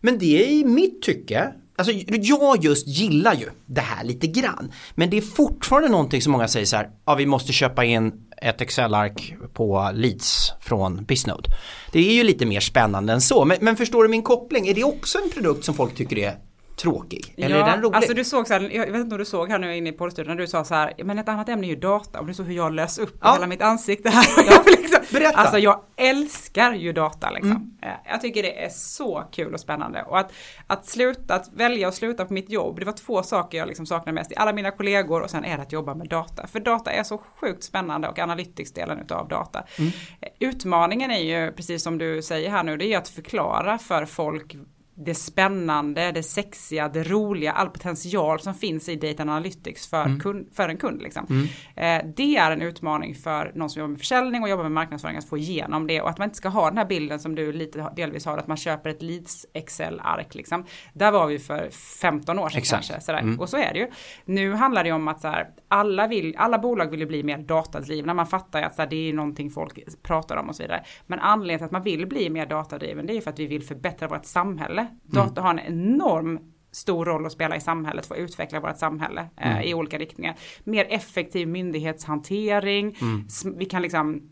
Men 0.00 0.18
det 0.18 0.44
är 0.44 0.50
i 0.50 0.64
mitt 0.64 1.02
tycke, 1.02 1.52
alltså 1.80 1.92
jag 2.06 2.64
just 2.64 2.88
gillar 2.88 3.34
ju 3.34 3.46
det 3.66 3.80
här 3.80 4.04
lite 4.04 4.26
grann. 4.26 4.72
Men 4.94 5.10
det 5.10 5.16
är 5.16 5.20
fortfarande 5.20 5.88
någonting 5.88 6.22
som 6.22 6.32
många 6.32 6.48
säger 6.48 6.66
så 6.66 6.76
här, 6.76 6.90
ja 7.06 7.14
vi 7.14 7.26
måste 7.26 7.52
köpa 7.52 7.84
in 7.84 8.12
ett 8.42 8.60
Excel-ark 8.60 9.34
på 9.54 9.90
leads 9.94 10.52
från 10.60 11.04
Bisnode. 11.04 11.50
Det 11.92 11.98
är 11.98 12.12
ju 12.12 12.24
lite 12.24 12.46
mer 12.46 12.60
spännande 12.60 13.12
än 13.12 13.20
så, 13.20 13.44
men, 13.44 13.56
men 13.60 13.76
förstår 13.76 14.02
du 14.02 14.08
min 14.08 14.22
koppling? 14.22 14.68
Är 14.68 14.74
det 14.74 14.84
också 14.84 15.18
en 15.18 15.30
produkt 15.30 15.64
som 15.64 15.74
folk 15.74 15.94
tycker 15.94 16.18
är 16.18 16.34
tråkig? 16.76 17.34
Eller 17.36 17.56
ja, 17.56 17.66
är 17.66 17.70
den 17.70 17.82
rolig? 17.82 17.96
Alltså 17.96 18.14
du 18.14 18.24
såg 18.24 18.46
så 18.46 18.54
här, 18.54 18.70
jag 18.72 18.86
vet 18.86 19.00
inte 19.00 19.14
om 19.14 19.18
du 19.18 19.24
såg 19.24 19.50
här 19.50 19.58
nu 19.58 19.76
inne 19.76 19.88
i 19.88 19.92
poddstudion 19.92 20.36
när 20.36 20.42
du 20.42 20.46
sa 20.46 20.64
så 20.64 20.74
här, 20.74 20.94
men 21.04 21.18
ett 21.18 21.28
annat 21.28 21.48
ämne 21.48 21.66
är 21.66 21.68
ju 21.68 21.76
data 21.76 22.20
och 22.20 22.26
du 22.26 22.34
såg 22.34 22.46
hur 22.46 22.54
jag 22.54 22.72
lös 22.72 22.98
upp 22.98 23.18
ja. 23.20 23.32
hela 23.32 23.46
mitt 23.46 23.62
ansikte 23.62 24.10
här. 24.10 24.26
Ja. 24.50 24.62
liksom, 24.66 24.99
Berätta! 25.12 25.38
Alltså 25.38 25.58
jag 25.58 25.80
älskar 25.96 26.72
ju 26.72 26.92
data 26.92 27.30
liksom. 27.30 27.50
Mm. 27.50 27.70
Eh, 27.82 28.10
jag 28.10 28.20
tycker 28.20 28.42
det 28.42 28.64
är 28.64 28.68
så 28.68 29.24
kul 29.32 29.54
och 29.54 29.60
spännande. 29.60 30.02
Och 30.02 30.18
att, 30.18 30.32
att 30.66 30.86
sluta, 30.86 31.34
att 31.34 31.52
välja 31.52 31.88
att 31.88 31.94
sluta 31.94 32.24
på 32.24 32.32
mitt 32.32 32.50
jobb, 32.50 32.78
det 32.78 32.84
var 32.84 32.92
två 32.92 33.22
saker 33.22 33.58
jag 33.58 33.68
liksom 33.68 33.86
saknar 33.86 34.12
mest 34.12 34.32
i 34.32 34.36
alla 34.36 34.52
mina 34.52 34.70
kollegor 34.70 35.22
och 35.22 35.30
sen 35.30 35.44
är 35.44 35.56
det 35.56 35.62
att 35.62 35.72
jobba 35.72 35.94
med 35.94 36.08
data. 36.08 36.46
För 36.46 36.60
data 36.60 36.90
är 36.90 37.02
så 37.02 37.18
sjukt 37.18 37.64
spännande 37.64 38.08
och 38.08 38.18
analytics-delen 38.18 38.98
utav 38.98 39.28
data. 39.28 39.64
Mm. 39.78 39.90
Eh, 40.20 40.28
utmaningen 40.38 41.10
är 41.10 41.20
ju, 41.20 41.52
precis 41.52 41.82
som 41.82 41.98
du 41.98 42.22
säger 42.22 42.50
här 42.50 42.62
nu, 42.62 42.76
det 42.76 42.86
är 42.86 42.98
att 42.98 43.08
förklara 43.08 43.78
för 43.78 44.04
folk 44.04 44.56
det 45.04 45.14
spännande, 45.14 46.12
det 46.12 46.22
sexiga, 46.22 46.88
det 46.88 47.02
roliga, 47.02 47.52
all 47.52 47.68
potential 47.68 48.40
som 48.40 48.54
finns 48.54 48.88
i 48.88 48.96
data 48.96 49.22
analytics 49.22 49.86
för, 49.86 50.04
mm. 50.04 50.20
kund, 50.20 50.48
för 50.52 50.68
en 50.68 50.76
kund. 50.76 51.02
Liksom. 51.02 51.26
Mm. 51.30 51.46
Eh, 51.76 52.12
det 52.16 52.36
är 52.36 52.50
en 52.50 52.62
utmaning 52.62 53.14
för 53.14 53.52
någon 53.54 53.70
som 53.70 53.80
jobbar 53.80 53.88
med 53.88 53.98
försäljning 53.98 54.42
och 54.42 54.48
jobbar 54.48 54.62
med 54.62 54.72
marknadsföring 54.72 55.16
att 55.16 55.28
få 55.28 55.38
igenom 55.38 55.86
det 55.86 56.00
och 56.00 56.10
att 56.10 56.18
man 56.18 56.26
inte 56.26 56.36
ska 56.36 56.48
ha 56.48 56.68
den 56.68 56.78
här 56.78 56.84
bilden 56.84 57.20
som 57.20 57.34
du 57.34 57.52
lite 57.52 57.92
delvis 57.96 58.26
har, 58.26 58.38
att 58.38 58.46
man 58.46 58.56
köper 58.56 58.90
ett 58.90 59.02
leads 59.02 59.46
Excel-ark. 59.54 60.34
Liksom. 60.34 60.64
Där 60.92 61.10
var 61.10 61.26
vi 61.26 61.38
för 61.38 61.70
15 62.00 62.38
år 62.38 62.48
sedan 62.48 62.58
Exakt. 62.58 62.88
kanske. 62.88 63.04
Sådär. 63.04 63.18
Mm. 63.18 63.40
Och 63.40 63.48
så 63.48 63.56
är 63.56 63.72
det 63.72 63.78
ju. 63.78 63.90
Nu 64.24 64.54
handlar 64.54 64.84
det 64.84 64.92
om 64.92 65.08
att 65.08 65.20
så 65.20 65.28
här, 65.28 65.48
alla, 65.68 66.06
vill, 66.06 66.34
alla 66.38 66.58
bolag 66.58 66.90
vill 66.90 67.00
ju 67.00 67.06
bli 67.06 67.22
mer 67.22 67.38
datadrivna. 67.38 68.14
Man 68.14 68.26
fattar 68.26 68.58
ju 68.58 68.64
att 68.64 68.74
så 68.74 68.82
här, 68.82 68.88
det 68.88 69.08
är 69.08 69.12
någonting 69.12 69.50
folk 69.50 70.02
pratar 70.02 70.36
om 70.36 70.48
och 70.48 70.56
så 70.56 70.62
vidare. 70.62 70.84
Men 71.06 71.18
anledningen 71.18 71.58
till 71.58 71.64
att 71.64 71.72
man 71.72 71.82
vill 71.82 72.06
bli 72.06 72.30
mer 72.30 72.46
datadriven 72.46 73.06
det 73.06 73.16
är 73.16 73.20
för 73.20 73.30
att 73.30 73.38
vi 73.38 73.46
vill 73.46 73.62
förbättra 73.62 74.08
vårt 74.08 74.24
samhälle. 74.24 74.86
Data 75.02 75.40
har 75.40 75.50
en 75.50 75.58
enorm 75.58 76.38
stor 76.72 77.04
roll 77.04 77.26
att 77.26 77.32
spela 77.32 77.56
i 77.56 77.60
samhället 77.60 78.06
för 78.06 78.14
att 78.14 78.20
utveckla 78.20 78.60
vårt 78.60 78.78
samhälle 78.78 79.20
eh, 79.36 79.52
mm. 79.52 79.62
i 79.62 79.74
olika 79.74 79.98
riktningar. 79.98 80.36
Mer 80.64 80.86
effektiv 80.90 81.48
myndighetshantering. 81.48 82.96
Mm. 83.00 83.26
Vi 83.58 83.64
kan 83.64 83.82
liksom 83.82 84.30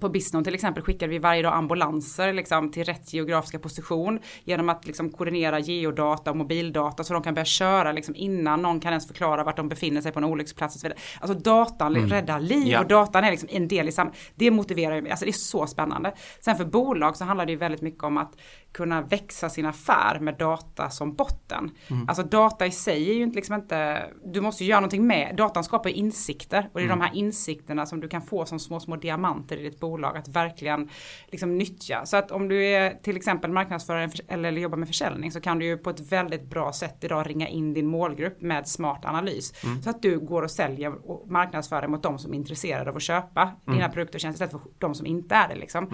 på 0.00 0.08
Bisnon 0.08 0.44
till 0.44 0.54
exempel 0.54 0.82
skickade 0.82 1.10
vi 1.10 1.18
varje 1.18 1.42
dag 1.42 1.54
ambulanser 1.54 2.32
liksom, 2.32 2.70
till 2.70 2.84
rätt 2.84 3.12
geografiska 3.12 3.58
position 3.58 4.20
genom 4.44 4.68
att 4.68 4.86
liksom, 4.86 5.10
koordinera 5.10 5.58
geodata 5.58 6.30
och 6.30 6.36
mobildata 6.36 7.04
så 7.04 7.12
de 7.12 7.22
kan 7.22 7.34
börja 7.34 7.44
köra 7.44 7.92
liksom, 7.92 8.14
innan 8.16 8.62
någon 8.62 8.80
kan 8.80 8.92
ens 8.92 9.06
förklara 9.06 9.44
vart 9.44 9.56
de 9.56 9.68
befinner 9.68 10.00
sig 10.00 10.12
på 10.12 10.18
en 10.18 10.24
olycksplats 10.24 10.74
och 10.74 10.80
så 10.80 10.86
vidare. 10.86 11.00
Alltså 11.20 11.38
datan 11.38 11.96
mm. 11.96 12.08
räddar 12.08 12.40
liv 12.40 12.68
ja. 12.68 12.80
och 12.80 12.86
datan 12.86 13.24
är 13.24 13.30
liksom 13.30 13.48
en 13.52 13.68
del 13.68 13.88
i 13.88 13.92
samhället. 13.92 14.20
Det 14.34 14.50
motiverar 14.50 14.96
ju, 14.96 15.10
alltså 15.10 15.24
det 15.24 15.30
är 15.30 15.32
så 15.32 15.66
spännande. 15.66 16.14
Sen 16.40 16.56
för 16.56 16.64
bolag 16.64 17.16
så 17.16 17.24
handlar 17.24 17.46
det 17.46 17.52
ju 17.52 17.58
väldigt 17.58 17.82
mycket 17.82 18.04
om 18.04 18.18
att 18.18 18.36
kunna 18.72 19.02
växa 19.02 19.48
sin 19.48 19.66
affär 19.66 20.18
med 20.20 20.38
data 20.38 20.90
som 20.90 21.14
botten. 21.14 21.70
Mm. 21.88 22.08
Alltså 22.08 22.22
data 22.22 22.66
i 22.66 22.70
sig 22.70 23.10
är 23.10 23.14
ju 23.14 23.32
liksom 23.32 23.54
inte, 23.54 24.02
du 24.24 24.40
måste 24.40 24.64
ju 24.64 24.70
göra 24.70 24.80
någonting 24.80 25.06
med, 25.06 25.36
datan 25.36 25.64
skapar 25.64 25.90
insikter 25.90 26.68
och 26.72 26.80
det 26.80 26.86
är 26.86 26.86
mm. 26.86 26.98
de 26.98 27.04
här 27.04 27.14
insikterna 27.14 27.86
som 27.86 28.00
du 28.00 28.08
kan 28.08 28.22
få 28.22 28.46
som 28.46 28.58
små, 28.58 28.80
små 28.80 28.96
diamanter 28.96 29.56
i 29.56 29.62
ditt 29.62 29.80
bolag 29.88 30.16
att 30.16 30.28
verkligen 30.28 30.88
liksom 31.26 31.58
nyttja. 31.58 32.06
Så 32.06 32.16
att 32.16 32.30
om 32.30 32.48
du 32.48 32.64
är 32.64 32.94
till 33.02 33.16
exempel 33.16 33.50
marknadsförare 33.50 34.10
eller 34.28 34.50
jobbar 34.50 34.78
med 34.78 34.88
försäljning 34.88 35.32
så 35.32 35.40
kan 35.40 35.58
du 35.58 35.66
ju 35.66 35.76
på 35.76 35.90
ett 35.90 36.12
väldigt 36.12 36.50
bra 36.50 36.72
sätt 36.72 37.04
idag 37.04 37.30
ringa 37.30 37.48
in 37.48 37.74
din 37.74 37.86
målgrupp 37.86 38.40
med 38.40 38.68
smart 38.68 39.04
analys. 39.04 39.64
Mm. 39.64 39.82
Så 39.82 39.90
att 39.90 40.02
du 40.02 40.18
går 40.18 40.42
och 40.42 40.50
säljer 40.50 41.10
och 41.10 41.30
marknadsför 41.30 41.88
mot 41.88 42.02
de 42.02 42.18
som 42.18 42.32
är 42.32 42.36
intresserade 42.36 42.90
av 42.90 42.96
att 42.96 43.02
köpa 43.02 43.42
mm. 43.42 43.78
dina 43.78 43.88
produkter 43.88 44.16
och 44.16 44.20
tjänster 44.20 44.44
istället 44.46 44.62
för 44.62 44.70
de 44.78 44.94
som 44.94 45.06
inte 45.06 45.34
är 45.34 45.48
det. 45.48 45.54
Liksom. 45.54 45.84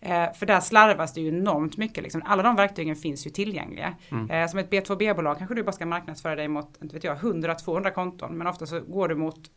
Mm. 0.00 0.26
Eh, 0.28 0.34
för 0.34 0.46
där 0.46 0.60
slarvas 0.60 1.14
det 1.14 1.20
ju 1.20 1.28
enormt 1.28 1.76
mycket. 1.76 2.02
Liksom 2.02 2.22
alla 2.26 2.42
de 2.42 2.56
verktygen 2.56 2.96
finns 2.96 3.26
ju 3.26 3.30
tillgängliga. 3.30 3.94
Mm. 4.10 4.30
Eh, 4.30 4.48
som 4.48 4.58
ett 4.58 4.70
B2B-bolag 4.70 5.38
kanske 5.38 5.54
du 5.54 5.62
bara 5.62 5.72
ska 5.72 5.86
marknadsföra 5.86 6.34
dig 6.34 6.48
mot, 6.48 6.82
inte 6.82 6.94
vet 6.94 7.04
jag, 7.04 7.18
100-200 7.18 7.90
konton. 7.90 8.38
Men 8.38 8.46
ofta 8.46 8.66
så 8.66 8.80
går 8.80 9.08
du 9.08 9.14
mot 9.14 9.50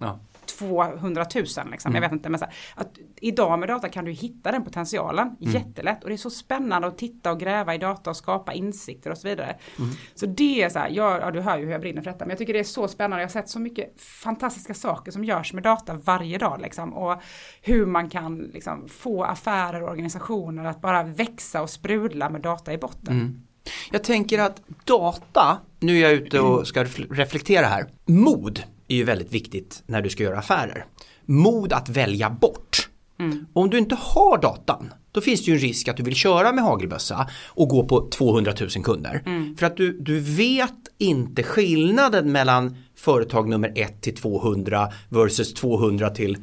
ja. 0.00 0.18
200 0.58 1.26
000 1.34 1.44
liksom. 1.44 1.90
Mm. 1.90 1.94
Jag 1.94 2.00
vet 2.00 2.12
inte. 2.12 2.28
Men 2.28 2.38
så 2.38 2.44
här, 2.44 2.54
att 2.74 2.98
idag 3.20 3.58
med 3.58 3.68
data 3.68 3.88
kan 3.88 4.04
du 4.04 4.12
hitta 4.12 4.52
den 4.52 4.64
potentialen 4.64 5.36
mm. 5.40 5.54
jättelätt. 5.54 6.02
Och 6.02 6.08
det 6.08 6.14
är 6.14 6.16
så 6.16 6.30
spännande 6.30 6.88
att 6.88 6.98
titta 6.98 7.32
och 7.32 7.40
gräva 7.40 7.74
i 7.74 7.78
data 7.78 8.10
och 8.10 8.16
skapa 8.16 8.52
insikter 8.52 9.10
och 9.10 9.18
så 9.18 9.28
vidare. 9.28 9.56
Mm. 9.78 9.90
Så 10.14 10.26
det 10.26 10.62
är 10.62 10.68
så 10.68 10.78
här, 10.78 10.88
jag, 10.88 11.20
ja, 11.20 11.30
du 11.30 11.40
hör 11.40 11.58
ju 11.58 11.64
hur 11.64 11.72
jag 11.72 11.80
brinner 11.80 12.02
för 12.02 12.10
detta. 12.10 12.24
Men 12.24 12.30
jag 12.30 12.38
tycker 12.38 12.52
det 12.52 12.58
är 12.58 12.64
så 12.64 12.88
spännande. 12.88 13.22
Jag 13.22 13.28
har 13.28 13.32
sett 13.32 13.48
så 13.48 13.58
mycket 13.60 14.00
fantastiska 14.00 14.74
saker 14.74 15.12
som 15.12 15.24
görs 15.24 15.52
med 15.52 15.62
data 15.62 15.94
varje 15.94 16.38
dag. 16.38 16.60
Liksom, 16.60 16.94
och 16.94 17.22
hur 17.62 17.86
man 17.86 18.10
kan 18.10 18.38
liksom, 18.38 18.88
få 18.88 19.24
affärer 19.24 19.82
och 19.82 19.90
organisationer 19.90 20.64
att 20.64 20.80
bara 20.80 21.02
växa 21.02 21.62
och 21.62 21.70
sprudla 21.70 22.30
med 22.30 22.40
data 22.40 22.72
i 22.72 22.78
botten. 22.78 23.14
Mm. 23.14 23.42
Jag 23.90 24.04
tänker 24.04 24.38
att 24.38 24.62
data, 24.84 25.58
nu 25.80 25.96
är 25.96 26.00
jag 26.00 26.12
ute 26.12 26.40
och 26.40 26.66
ska 26.66 26.84
reflektera 27.10 27.66
här, 27.66 27.86
mod 28.06 28.62
är 28.88 28.96
ju 28.96 29.04
väldigt 29.04 29.32
viktigt 29.32 29.82
när 29.86 30.02
du 30.02 30.10
ska 30.10 30.22
göra 30.22 30.38
affärer. 30.38 30.84
Mod 31.26 31.72
att 31.72 31.88
välja 31.88 32.30
bort. 32.30 32.88
Mm. 33.20 33.46
Om 33.52 33.70
du 33.70 33.78
inte 33.78 33.94
har 33.94 34.38
datan 34.38 34.90
då 35.12 35.20
finns 35.20 35.44
det 35.44 35.50
ju 35.50 35.54
en 35.54 35.60
risk 35.60 35.88
att 35.88 35.96
du 35.96 36.02
vill 36.02 36.14
köra 36.14 36.52
med 36.52 36.64
hagelbössa 36.64 37.28
och 37.46 37.68
gå 37.68 37.84
på 37.84 38.08
200 38.10 38.52
000 38.60 38.84
kunder. 38.84 39.22
Mm. 39.26 39.56
För 39.56 39.66
att 39.66 39.76
du, 39.76 39.98
du 40.00 40.20
vet 40.20 40.74
inte 40.98 41.42
skillnaden 41.42 42.32
mellan 42.32 42.76
företag 42.96 43.48
nummer 43.48 43.72
1 43.76 44.00
till 44.02 44.16
200 44.16 44.92
versus 45.08 45.54
200 45.54 46.10
till 46.10 46.36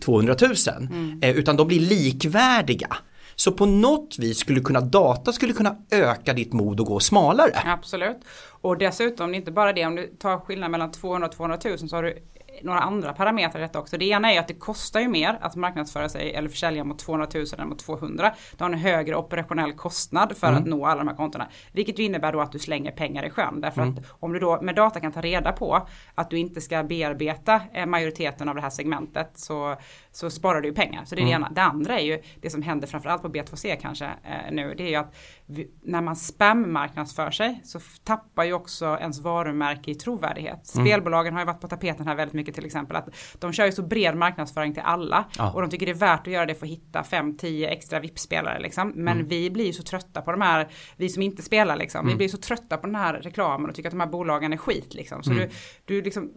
200 0.00 0.36
000. 0.40 0.54
Mm. 0.90 1.18
Eh, 1.22 1.30
utan 1.30 1.56
de 1.56 1.68
blir 1.68 1.80
likvärdiga. 1.80 2.96
Så 3.36 3.52
på 3.52 3.66
något 3.66 4.18
vis 4.18 4.38
skulle 4.38 4.60
kunna 4.60 4.80
data 4.80 5.32
skulle 5.32 5.52
kunna 5.52 5.76
öka 5.90 6.32
ditt 6.32 6.52
mod 6.52 6.80
och 6.80 6.86
gå 6.86 7.00
smalare. 7.00 7.52
Absolut. 7.64 8.18
Och 8.60 8.78
dessutom, 8.78 9.30
det 9.30 9.36
är 9.36 9.38
inte 9.38 9.52
bara 9.52 9.72
det, 9.72 9.86
om 9.86 9.96
du 9.96 10.06
tar 10.06 10.38
skillnad 10.38 10.70
mellan 10.70 10.92
200 10.92 11.28
och 11.28 11.34
200 11.34 11.58
000 11.64 11.78
så 11.78 11.96
har 11.96 12.02
du 12.02 12.18
några 12.62 12.80
andra 12.80 13.12
parametrar 13.12 13.60
i 13.60 13.62
detta 13.62 13.78
också. 13.78 13.98
Det 13.98 14.04
ena 14.04 14.32
är 14.32 14.40
att 14.40 14.48
det 14.48 14.54
kostar 14.54 15.00
ju 15.00 15.08
mer 15.08 15.38
att 15.40 15.56
marknadsföra 15.56 16.08
sig 16.08 16.34
eller 16.34 16.48
försälja 16.48 16.84
mot 16.84 16.98
200 16.98 17.26
000 17.34 17.46
än 17.58 17.68
mot 17.68 17.78
200. 17.78 18.34
Du 18.58 18.64
har 18.64 18.70
en 18.70 18.78
högre 18.78 19.16
operationell 19.16 19.72
kostnad 19.72 20.36
för 20.36 20.46
mm. 20.46 20.58
att 20.58 20.68
nå 20.68 20.86
alla 20.86 20.98
de 20.98 21.08
här 21.08 21.16
kontona. 21.16 21.48
Vilket 21.72 21.98
ju 21.98 22.02
innebär 22.02 22.32
då 22.32 22.40
att 22.40 22.52
du 22.52 22.58
slänger 22.58 22.90
pengar 22.90 23.24
i 23.24 23.30
sjön. 23.30 23.60
Därför 23.60 23.82
mm. 23.82 23.94
att 23.94 24.04
om 24.20 24.32
du 24.32 24.38
då 24.38 24.60
med 24.62 24.74
data 24.74 25.00
kan 25.00 25.12
ta 25.12 25.20
reda 25.20 25.52
på 25.52 25.88
att 26.14 26.30
du 26.30 26.38
inte 26.38 26.60
ska 26.60 26.82
bearbeta 26.82 27.60
eh, 27.72 27.86
majoriteten 27.86 28.48
av 28.48 28.54
det 28.54 28.60
här 28.60 28.70
segmentet 28.70 29.30
så, 29.34 29.76
så 30.14 30.30
sparar 30.30 30.60
du 30.60 30.68
ju 30.68 30.74
pengar. 30.74 31.04
Så 31.04 31.14
det 31.14 31.20
är 31.20 31.26
mm. 31.26 31.40
det 31.40 31.46
ena. 31.46 31.54
Det 31.54 31.62
andra 31.62 32.00
är 32.00 32.04
ju 32.04 32.22
det 32.40 32.50
som 32.50 32.62
händer 32.62 32.86
framförallt 32.86 33.22
på 33.22 33.28
B2C 33.28 33.76
kanske 33.80 34.04
eh, 34.04 34.52
nu. 34.52 34.74
Det 34.76 34.82
är 34.82 34.88
ju 34.88 34.94
att 34.94 35.14
vi, 35.46 35.70
när 35.82 36.00
man 36.00 36.16
spam 36.16 36.72
marknadsför 36.72 37.30
sig 37.30 37.60
så 37.64 37.80
tappar 38.04 38.44
ju 38.44 38.52
också 38.52 38.98
ens 39.00 39.20
varumärke 39.20 39.90
i 39.90 39.94
trovärdighet. 39.94 40.74
Mm. 40.74 40.86
Spelbolagen 40.86 41.32
har 41.32 41.40
ju 41.40 41.46
varit 41.46 41.60
på 41.60 41.68
tapeten 41.68 42.06
här 42.06 42.14
väldigt 42.14 42.34
mycket 42.34 42.54
till 42.54 42.66
exempel. 42.66 42.96
Att 42.96 43.08
de 43.38 43.52
kör 43.52 43.66
ju 43.66 43.72
så 43.72 43.82
bred 43.82 44.16
marknadsföring 44.16 44.74
till 44.74 44.82
alla. 44.82 45.24
Ja. 45.38 45.52
Och 45.52 45.60
de 45.60 45.70
tycker 45.70 45.86
det 45.86 45.92
är 45.92 45.96
värt 45.96 46.20
att 46.20 46.32
göra 46.32 46.46
det 46.46 46.54
för 46.54 46.66
att 46.66 46.72
hitta 46.72 47.02
5-10 47.02 47.68
extra 47.68 48.00
VIP-spelare. 48.00 48.60
Liksom. 48.60 48.92
Men 48.94 49.16
mm. 49.16 49.28
vi 49.28 49.50
blir 49.50 49.66
ju 49.66 49.72
så 49.72 49.82
trötta 49.82 50.22
på 50.22 50.30
de 50.30 50.40
här, 50.40 50.68
vi 50.96 51.08
som 51.08 51.22
inte 51.22 51.42
spelar 51.42 51.76
liksom. 51.76 52.00
Mm. 52.00 52.10
Vi 52.10 52.16
blir 52.16 52.28
så 52.28 52.38
trötta 52.38 52.76
på 52.76 52.86
den 52.86 52.96
här 52.96 53.14
reklamen 53.14 53.70
och 53.70 53.76
tycker 53.76 53.88
att 53.88 53.92
de 53.92 54.00
här 54.00 54.06
bolagen 54.06 54.52
är 54.52 54.56
skit. 54.56 54.94
Liksom. 54.94 55.22
Så 55.22 55.30
mm. 55.30 55.48
du, 55.84 55.94
du 55.94 56.02
liksom 56.02 56.30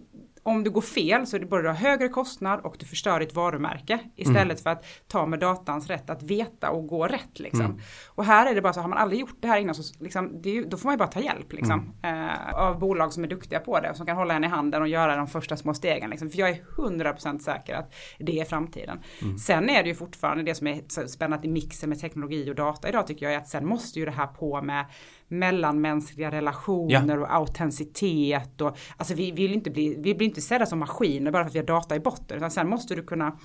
om 0.47 0.63
du 0.63 0.69
går 0.69 0.81
fel 0.81 1.27
så 1.27 1.35
är 1.35 1.39
det 1.39 1.45
både 1.45 1.63
du 1.63 1.67
har 1.67 1.75
högre 1.75 2.09
kostnad 2.09 2.59
och 2.59 2.75
du 2.79 2.85
förstör 2.85 3.19
ditt 3.19 3.35
varumärke 3.35 3.99
istället 4.15 4.43
mm. 4.43 4.57
för 4.57 4.69
att 4.69 4.85
ta 5.07 5.25
med 5.25 5.39
datans 5.39 5.87
rätt 5.87 6.09
att 6.09 6.23
veta 6.23 6.69
och 6.69 6.87
gå 6.87 7.07
rätt. 7.07 7.39
Liksom. 7.39 7.65
Mm. 7.65 7.79
Och 8.07 8.25
här 8.25 8.51
är 8.51 8.55
det 8.55 8.61
bara 8.61 8.73
så, 8.73 8.81
har 8.81 8.87
man 8.87 8.97
aldrig 8.97 9.19
gjort 9.19 9.37
det 9.39 9.47
här 9.47 9.59
innan 9.59 9.75
så 9.75 10.03
liksom, 10.03 10.41
det, 10.41 10.61
då 10.61 10.77
får 10.77 10.87
man 10.87 10.93
ju 10.93 10.97
bara 10.97 11.07
ta 11.07 11.19
hjälp 11.19 11.53
liksom, 11.53 11.93
mm. 12.01 12.29
eh, 12.29 12.53
av 12.53 12.79
bolag 12.79 13.13
som 13.13 13.23
är 13.23 13.27
duktiga 13.27 13.59
på 13.59 13.79
det 13.79 13.89
och 13.89 13.97
som 13.97 14.05
kan 14.05 14.17
hålla 14.17 14.33
en 14.33 14.43
i 14.43 14.47
handen 14.47 14.81
och 14.81 14.87
göra 14.87 15.15
de 15.15 15.27
första 15.27 15.57
små 15.57 15.73
stegen. 15.73 16.09
Liksom. 16.09 16.29
För 16.29 16.39
jag 16.39 16.49
är 16.49 16.63
100% 16.77 17.39
säker 17.39 17.75
att 17.75 17.93
det 18.19 18.39
är 18.39 18.45
framtiden. 18.45 18.99
Mm. 19.21 19.37
Sen 19.37 19.69
är 19.69 19.83
det 19.83 19.89
ju 19.89 19.95
fortfarande 19.95 20.43
det 20.43 20.55
som 20.55 20.67
är 20.67 21.07
spännande 21.07 21.47
i 21.47 21.51
mixen 21.51 21.89
med 21.89 21.99
teknologi 21.99 22.51
och 22.51 22.55
data 22.55 22.89
idag 22.89 23.07
tycker 23.07 23.25
jag 23.25 23.33
är 23.33 23.37
att 23.37 23.47
sen 23.47 23.67
måste 23.67 23.99
ju 23.99 24.05
det 24.05 24.11
här 24.11 24.27
på 24.27 24.61
med 24.61 24.85
mellanmänskliga 25.27 26.31
relationer 26.31 27.17
ja. 27.17 27.19
och 27.19 27.35
autenticitet 27.35 28.61
och 28.61 28.77
alltså 28.97 29.13
vi 29.13 29.31
vill 29.31 29.53
inte 29.53 29.69
bli, 29.69 29.95
vi 29.99 30.15
blir 30.15 30.27
inte 30.27 30.41
sedda 30.41 30.65
som 30.65 30.79
maskiner 30.79 31.31
bara 31.31 31.43
för 31.43 31.49
att 31.49 31.55
vi 31.55 31.59
har 31.59 31.65
data 31.65 31.95
i 31.95 31.99
botten 31.99 32.37
utan 32.37 32.51
sen 32.51 32.69
måste 32.69 32.95
du 32.95 33.03
kunna 33.03 33.39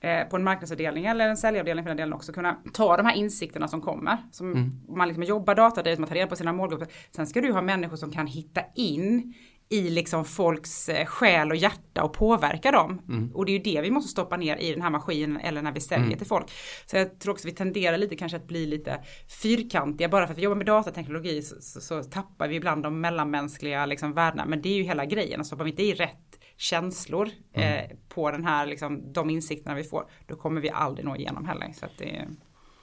eh, 0.00 0.28
på 0.28 0.36
en 0.36 0.44
marknadsavdelning 0.44 1.06
eller 1.06 1.28
en 1.28 1.36
säljavdelning 1.36 1.84
för 1.84 1.88
den 1.88 1.96
delen 1.96 2.12
också 2.12 2.32
kunna 2.32 2.56
ta 2.72 2.96
de 2.96 3.06
här 3.06 3.16
insikterna 3.16 3.68
som 3.68 3.80
kommer. 3.80 4.16
Som 4.30 4.52
mm. 4.52 4.80
Man 4.88 5.08
liksom 5.08 5.24
jobbar 5.24 5.54
datadrivet, 5.54 5.98
man 5.98 6.08
tar 6.08 6.14
reda 6.14 6.26
på 6.26 6.36
sina 6.36 6.52
målgrupper. 6.52 6.88
Sen 7.10 7.26
ska 7.26 7.40
du 7.40 7.52
ha 7.52 7.62
människor 7.62 7.96
som 7.96 8.10
kan 8.10 8.26
hitta 8.26 8.60
in 8.74 9.34
i 9.70 9.90
liksom 9.90 10.24
folks 10.24 10.88
eh, 10.88 11.06
själ 11.06 11.50
och 11.50 11.56
hjärta 11.56 12.02
och 12.02 12.12
påverka 12.12 12.70
dem. 12.70 13.02
Mm. 13.08 13.30
Och 13.34 13.46
det 13.46 13.52
är 13.52 13.58
ju 13.58 13.74
det 13.74 13.80
vi 13.80 13.90
måste 13.90 14.10
stoppa 14.10 14.36
ner 14.36 14.56
i 14.56 14.72
den 14.72 14.82
här 14.82 14.90
maskinen 14.90 15.36
eller 15.36 15.62
när 15.62 15.72
vi 15.72 15.80
säljer 15.80 16.06
mm. 16.06 16.18
till 16.18 16.26
folk. 16.26 16.50
Så 16.86 16.96
jag 16.96 17.18
tror 17.18 17.32
också 17.32 17.48
vi 17.48 17.54
tenderar 17.54 17.98
lite 17.98 18.16
kanske 18.16 18.36
att 18.36 18.46
bli 18.46 18.66
lite 18.66 19.00
fyrkantiga. 19.42 20.08
Bara 20.08 20.26
för 20.26 20.32
att 20.32 20.38
vi 20.38 20.42
jobbar 20.42 20.56
med 20.56 20.66
datateknologi 20.66 21.42
så, 21.42 21.56
så, 21.60 21.80
så 21.80 22.02
tappar 22.02 22.48
vi 22.48 22.56
ibland 22.56 22.82
de 22.82 23.00
mellanmänskliga 23.00 23.86
liksom 23.86 24.12
värdena. 24.12 24.44
Men 24.46 24.62
det 24.62 24.68
är 24.68 24.76
ju 24.76 24.82
hela 24.82 25.04
grejen. 25.04 25.44
Stoppar 25.44 25.64
vi 25.64 25.70
inte 25.70 25.82
i 25.82 25.94
rätt 25.94 26.38
känslor 26.56 27.30
mm. 27.54 27.84
eh, 27.84 27.96
på 28.08 28.30
den 28.30 28.44
här, 28.44 28.66
liksom, 28.66 29.12
de 29.12 29.30
insikterna 29.30 29.74
vi 29.74 29.84
får, 29.84 30.10
då 30.26 30.36
kommer 30.36 30.60
vi 30.60 30.70
aldrig 30.70 31.06
nå 31.06 31.16
igenom 31.16 31.44
heller. 31.44 31.72
Så 31.72 31.86
det... 31.98 32.28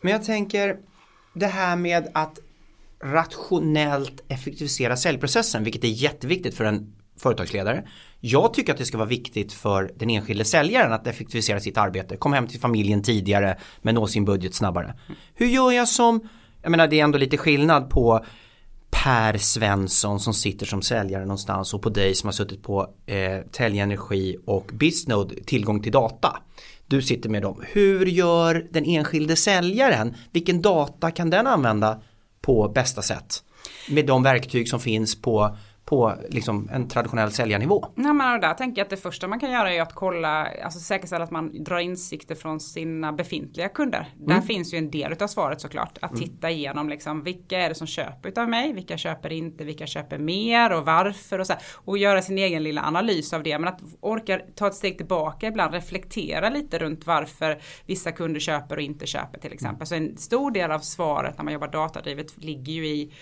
Men 0.01 0.11
jag 0.11 0.23
tänker 0.23 0.79
det 1.33 1.47
här 1.47 1.75
med 1.75 2.07
att 2.13 2.39
rationellt 3.03 4.23
effektivisera 4.27 4.97
säljprocessen, 4.97 5.63
vilket 5.63 5.83
är 5.83 5.87
jätteviktigt 5.87 6.55
för 6.55 6.65
en 6.65 6.93
företagsledare. 7.17 7.83
Jag 8.19 8.53
tycker 8.53 8.73
att 8.73 8.77
det 8.77 8.85
ska 8.85 8.97
vara 8.97 9.07
viktigt 9.07 9.53
för 9.53 9.91
den 9.95 10.09
enskilde 10.09 10.45
säljaren 10.45 10.93
att 10.93 11.07
effektivisera 11.07 11.59
sitt 11.59 11.77
arbete, 11.77 12.17
komma 12.17 12.35
hem 12.35 12.47
till 12.47 12.59
familjen 12.59 13.03
tidigare 13.03 13.57
men 13.81 13.95
nå 13.95 14.07
sin 14.07 14.25
budget 14.25 14.53
snabbare. 14.53 14.93
Hur 15.33 15.47
gör 15.47 15.71
jag 15.71 15.87
som, 15.87 16.29
jag 16.61 16.71
menar 16.71 16.87
det 16.87 16.99
är 16.99 17.03
ändå 17.03 17.17
lite 17.17 17.37
skillnad 17.37 17.89
på 17.89 18.25
Per 18.89 19.37
Svensson 19.37 20.19
som 20.19 20.33
sitter 20.33 20.65
som 20.65 20.81
säljare 20.81 21.25
någonstans 21.25 21.73
och 21.73 21.81
på 21.81 21.89
dig 21.89 22.15
som 22.15 22.27
har 22.27 22.31
suttit 22.31 22.63
på 22.63 22.87
eh, 23.05 23.39
Telge 23.51 23.81
Energi 23.81 24.37
och 24.45 24.71
Bisnode 24.73 25.35
tillgång 25.43 25.83
till 25.83 25.91
data. 25.91 26.37
Du 26.87 27.01
sitter 27.01 27.29
med 27.29 27.41
dem. 27.41 27.63
Hur 27.67 28.05
gör 28.05 28.67
den 28.71 28.85
enskilde 28.85 29.35
säljaren? 29.35 30.15
Vilken 30.31 30.61
data 30.61 31.11
kan 31.11 31.29
den 31.29 31.47
använda 31.47 32.01
på 32.45 32.67
bästa 32.67 33.01
sätt? 33.01 33.43
Med 33.89 34.05
de 34.05 34.23
verktyg 34.23 34.69
som 34.69 34.79
finns 34.79 35.21
på 35.21 35.57
på 35.85 36.13
liksom 36.29 36.69
en 36.73 36.87
traditionell 36.87 37.31
säljarnivå. 37.31 37.85
Nej, 37.95 38.13
men 38.13 38.41
där 38.41 38.53
tänker 38.53 38.79
jag 38.79 38.85
att 38.85 38.89
det 38.89 38.97
första 38.97 39.27
man 39.27 39.39
kan 39.39 39.51
göra 39.51 39.73
är 39.73 39.81
att 39.81 39.93
kolla, 39.93 40.47
alltså 40.63 40.79
säkerställa 40.79 41.23
att 41.23 41.31
man 41.31 41.63
drar 41.63 41.79
insikter 41.79 42.35
från 42.35 42.59
sina 42.59 43.13
befintliga 43.13 43.69
kunder. 43.69 44.13
Mm. 44.15 44.27
Där 44.27 44.41
finns 44.41 44.73
ju 44.73 44.77
en 44.77 44.91
del 44.91 45.23
av 45.23 45.27
svaret 45.27 45.61
såklart. 45.61 45.97
Att 46.01 46.11
mm. 46.11 46.23
titta 46.23 46.49
igenom 46.49 46.89
liksom, 46.89 47.23
vilka 47.23 47.59
är 47.59 47.69
det 47.69 47.75
som 47.75 47.87
köper 47.87 48.41
av 48.41 48.49
mig, 48.49 48.73
vilka 48.73 48.97
köper 48.97 49.31
inte, 49.31 49.63
vilka 49.63 49.87
köper 49.87 50.17
mer 50.17 50.71
och 50.71 50.85
varför 50.85 51.39
och 51.39 51.47
så 51.47 51.53
här, 51.53 51.61
Och 51.75 51.97
göra 51.97 52.21
sin 52.21 52.37
egen 52.37 52.63
lilla 52.63 52.81
analys 52.81 53.33
av 53.33 53.43
det. 53.43 53.59
Men 53.59 53.67
att 53.67 53.81
orka 54.01 54.39
ta 54.55 54.67
ett 54.67 54.75
steg 54.75 54.97
tillbaka 54.97 55.47
ibland, 55.47 55.73
reflektera 55.73 56.49
lite 56.49 56.79
runt 56.79 57.07
varför 57.07 57.61
vissa 57.85 58.11
kunder 58.11 58.39
köper 58.39 58.75
och 58.75 58.81
inte 58.81 59.05
köper 59.05 59.39
till 59.39 59.53
exempel. 59.53 59.87
Så 59.87 59.95
en 59.95 60.17
stor 60.17 60.51
del 60.51 60.71
av 60.71 60.79
svaret 60.79 61.37
när 61.37 61.43
man 61.43 61.53
jobbar 61.53 61.67
datadrivet 61.67 62.37
ligger 62.37 62.73
ju 62.73 62.87
i 62.87 63.13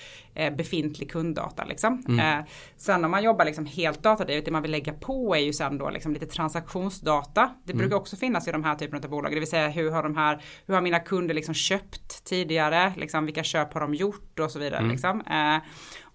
befintlig 0.57 1.11
kunddata. 1.11 1.65
Liksom. 1.65 2.03
Mm. 2.07 2.39
Eh, 2.39 2.45
sen 2.77 3.05
om 3.05 3.11
man 3.11 3.23
jobbar 3.23 3.45
liksom 3.45 3.65
helt 3.65 4.03
datadrivet, 4.03 4.45
det 4.45 4.51
man 4.51 4.61
vill 4.61 4.71
lägga 4.71 4.93
på 4.93 5.35
är 5.35 5.39
ju 5.39 5.53
sen 5.53 5.77
då 5.77 5.89
liksom 5.89 6.13
lite 6.13 6.25
transaktionsdata. 6.25 7.49
Det 7.63 7.73
brukar 7.73 7.87
mm. 7.87 8.01
också 8.01 8.15
finnas 8.15 8.47
i 8.47 8.51
de 8.51 8.63
här 8.63 8.75
typerna 8.75 9.01
av 9.03 9.09
bolag, 9.09 9.31
det 9.31 9.39
vill 9.39 9.49
säga 9.49 9.67
hur 9.67 9.91
har 9.91 10.03
de 10.03 10.17
här, 10.17 10.41
hur 10.65 10.73
har 10.73 10.81
mina 10.81 10.99
kunder 10.99 11.35
liksom 11.35 11.53
köpt 11.53 12.23
tidigare, 12.23 12.93
liksom, 12.97 13.25
vilka 13.25 13.43
köp 13.43 13.73
har 13.73 13.81
de 13.81 13.93
gjort 13.93 14.39
och 14.39 14.51
så 14.51 14.59
vidare. 14.59 14.79
Mm. 14.79 14.91
Liksom. 14.91 15.21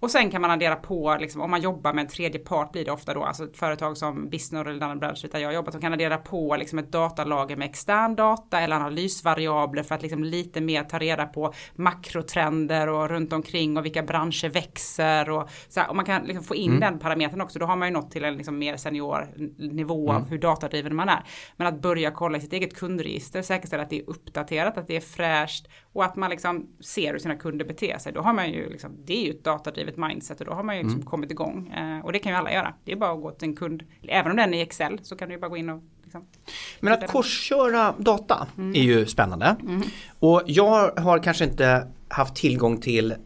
Och 0.00 0.10
sen 0.10 0.30
kan 0.30 0.42
man 0.42 0.50
addera 0.50 0.76
på, 0.76 1.16
liksom, 1.20 1.40
om 1.40 1.50
man 1.50 1.60
jobbar 1.60 1.92
med 1.92 2.02
en 2.02 2.08
tredje 2.08 2.40
part 2.40 2.72
blir 2.72 2.84
det 2.84 2.90
ofta 2.90 3.14
då, 3.14 3.24
alltså 3.24 3.44
ett 3.44 3.56
företag 3.56 3.96
som 3.96 4.28
Bisnode 4.28 4.70
eller 4.70 4.88
Dun 4.88 4.98
Bradstreet 4.98 5.32
där 5.32 5.40
jag 5.40 5.54
jobbat, 5.54 5.72
som 5.72 5.80
kan 5.80 5.92
addera 5.92 6.16
på 6.16 6.56
liksom 6.56 6.78
ett 6.78 6.92
datalager 6.92 7.56
med 7.56 7.68
extern 7.68 8.16
data 8.16 8.60
eller 8.60 8.76
analysvariabler 8.76 9.82
för 9.82 9.94
att 9.94 10.02
liksom 10.02 10.24
lite 10.24 10.60
mer 10.60 10.84
ta 10.84 10.98
reda 10.98 11.26
på 11.26 11.52
makrotrender 11.74 12.88
och 12.88 13.08
runt 13.08 13.32
omkring 13.32 13.76
och 13.76 13.84
vilka 13.84 14.02
branscher 14.02 14.48
växer 14.48 15.30
och 15.30 15.48
så 15.68 15.80
här, 15.80 15.88
och 15.88 15.96
man 15.96 16.04
kan 16.04 16.24
liksom 16.24 16.44
få 16.44 16.54
in 16.54 16.70
mm. 16.70 16.80
den 16.80 16.98
parametern 16.98 17.40
också, 17.40 17.58
då 17.58 17.66
har 17.66 17.76
man 17.76 17.88
ju 17.88 17.94
nått 17.94 18.10
till 18.10 18.24
en 18.24 18.36
liksom 18.36 18.58
mer 18.58 18.76
senior 18.76 19.28
nivå 19.58 20.10
mm. 20.10 20.22
av 20.22 20.28
hur 20.28 20.38
datadriven 20.38 20.96
man 20.96 21.08
är. 21.08 21.24
Men 21.56 21.66
att 21.66 21.82
börja 21.82 22.10
kolla 22.10 22.38
i 22.38 22.40
sitt 22.40 22.52
eget 22.52 22.76
kundregister, 22.76 23.42
säkerställa 23.42 23.82
att 23.82 23.90
det 23.90 23.98
är 23.98 24.10
uppdaterat, 24.10 24.78
att 24.78 24.86
det 24.86 24.96
är 24.96 25.00
fräscht 25.00 25.68
och 25.92 26.04
att 26.04 26.16
man 26.16 26.30
liksom 26.30 26.76
ser 26.80 27.12
hur 27.12 27.18
sina 27.18 27.36
kunder 27.36 27.64
beter 27.64 27.98
sig. 27.98 28.12
Då 28.12 28.20
har 28.20 28.32
man 28.32 28.52
ju 28.52 28.70
liksom, 28.70 28.96
det 29.04 29.12
är 29.12 29.24
ju 29.24 29.30
ett 29.30 29.44
datadrivet 29.44 29.87
mindset 29.96 30.40
och 30.40 30.46
då 30.46 30.52
har 30.52 30.62
man 30.62 30.76
ju 30.76 30.82
liksom 30.82 31.00
mm. 31.00 31.10
kommit 31.10 31.30
igång. 31.30 31.68
Eh, 31.68 32.04
och 32.04 32.12
det 32.12 32.18
kan 32.18 32.32
ju 32.32 32.38
alla 32.38 32.52
göra. 32.52 32.74
Det 32.84 32.92
är 32.92 32.96
bara 32.96 33.12
att 33.12 33.22
gå 33.22 33.30
till 33.30 33.48
en 33.48 33.56
kund, 33.56 33.82
även 34.02 34.30
om 34.30 34.36
den 34.36 34.54
är 34.54 34.58
i 34.58 34.60
Excel 34.60 35.00
så 35.02 35.16
kan 35.16 35.28
du 35.28 35.34
ju 35.34 35.40
bara 35.40 35.48
gå 35.48 35.56
in 35.56 35.70
och 35.70 35.82
liksom, 36.02 36.26
Men 36.80 36.92
att 36.92 37.06
korsköra 37.06 37.94
data 37.98 38.46
mm. 38.58 38.74
är 38.74 38.82
ju 38.82 39.06
spännande. 39.06 39.56
Mm. 39.62 39.82
Och 40.18 40.42
jag 40.46 40.90
har 40.96 41.18
kanske 41.18 41.44
inte 41.44 41.88
haft 42.08 42.34
tillgång 42.34 42.80
till 42.80 43.10
eh, 43.12 43.16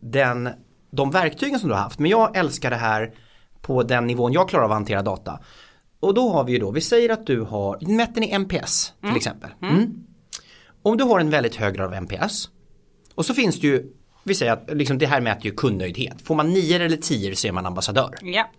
den, 0.00 0.48
de 0.90 1.10
verktygen 1.10 1.60
som 1.60 1.68
du 1.68 1.74
har 1.74 1.82
haft. 1.82 1.98
Men 1.98 2.10
jag 2.10 2.36
älskar 2.36 2.70
det 2.70 2.76
här 2.76 3.12
på 3.60 3.82
den 3.82 4.06
nivån 4.06 4.32
jag 4.32 4.48
klarar 4.48 4.64
av 4.64 4.70
att 4.70 4.76
hantera 4.76 5.02
data. 5.02 5.40
Och 6.00 6.14
då 6.14 6.30
har 6.30 6.44
vi 6.44 6.52
ju 6.52 6.58
då, 6.58 6.70
vi 6.70 6.80
säger 6.80 7.10
att 7.10 7.26
du 7.26 7.40
har, 7.40 7.96
mäter 7.96 8.20
ni 8.20 8.38
NPS 8.38 8.92
till 9.00 9.08
mm. 9.08 9.16
exempel. 9.16 9.50
Mm. 9.62 9.74
mm. 9.74 10.04
Om 10.82 10.96
du 10.96 11.04
har 11.04 11.20
en 11.20 11.30
väldigt 11.30 11.56
hög 11.56 11.74
grad 11.74 11.86
av 11.86 12.02
NPS 12.02 12.48
och 13.14 13.26
så 13.26 13.34
finns 13.34 13.60
det 13.60 13.66
ju, 13.66 13.92
vi 14.24 14.34
säger 14.34 14.52
att 14.52 14.70
liksom 14.72 14.98
det 14.98 15.06
här 15.06 15.20
mäter 15.20 15.44
ju 15.46 15.50
kundnöjdhet. 15.52 16.22
Får 16.22 16.34
man 16.34 16.52
9 16.52 16.82
eller 16.82 16.96
10 16.96 17.36
så 17.36 17.48
är 17.48 17.52
man 17.52 17.66
ambassadör. 17.66 18.14
Ja. 18.22 18.50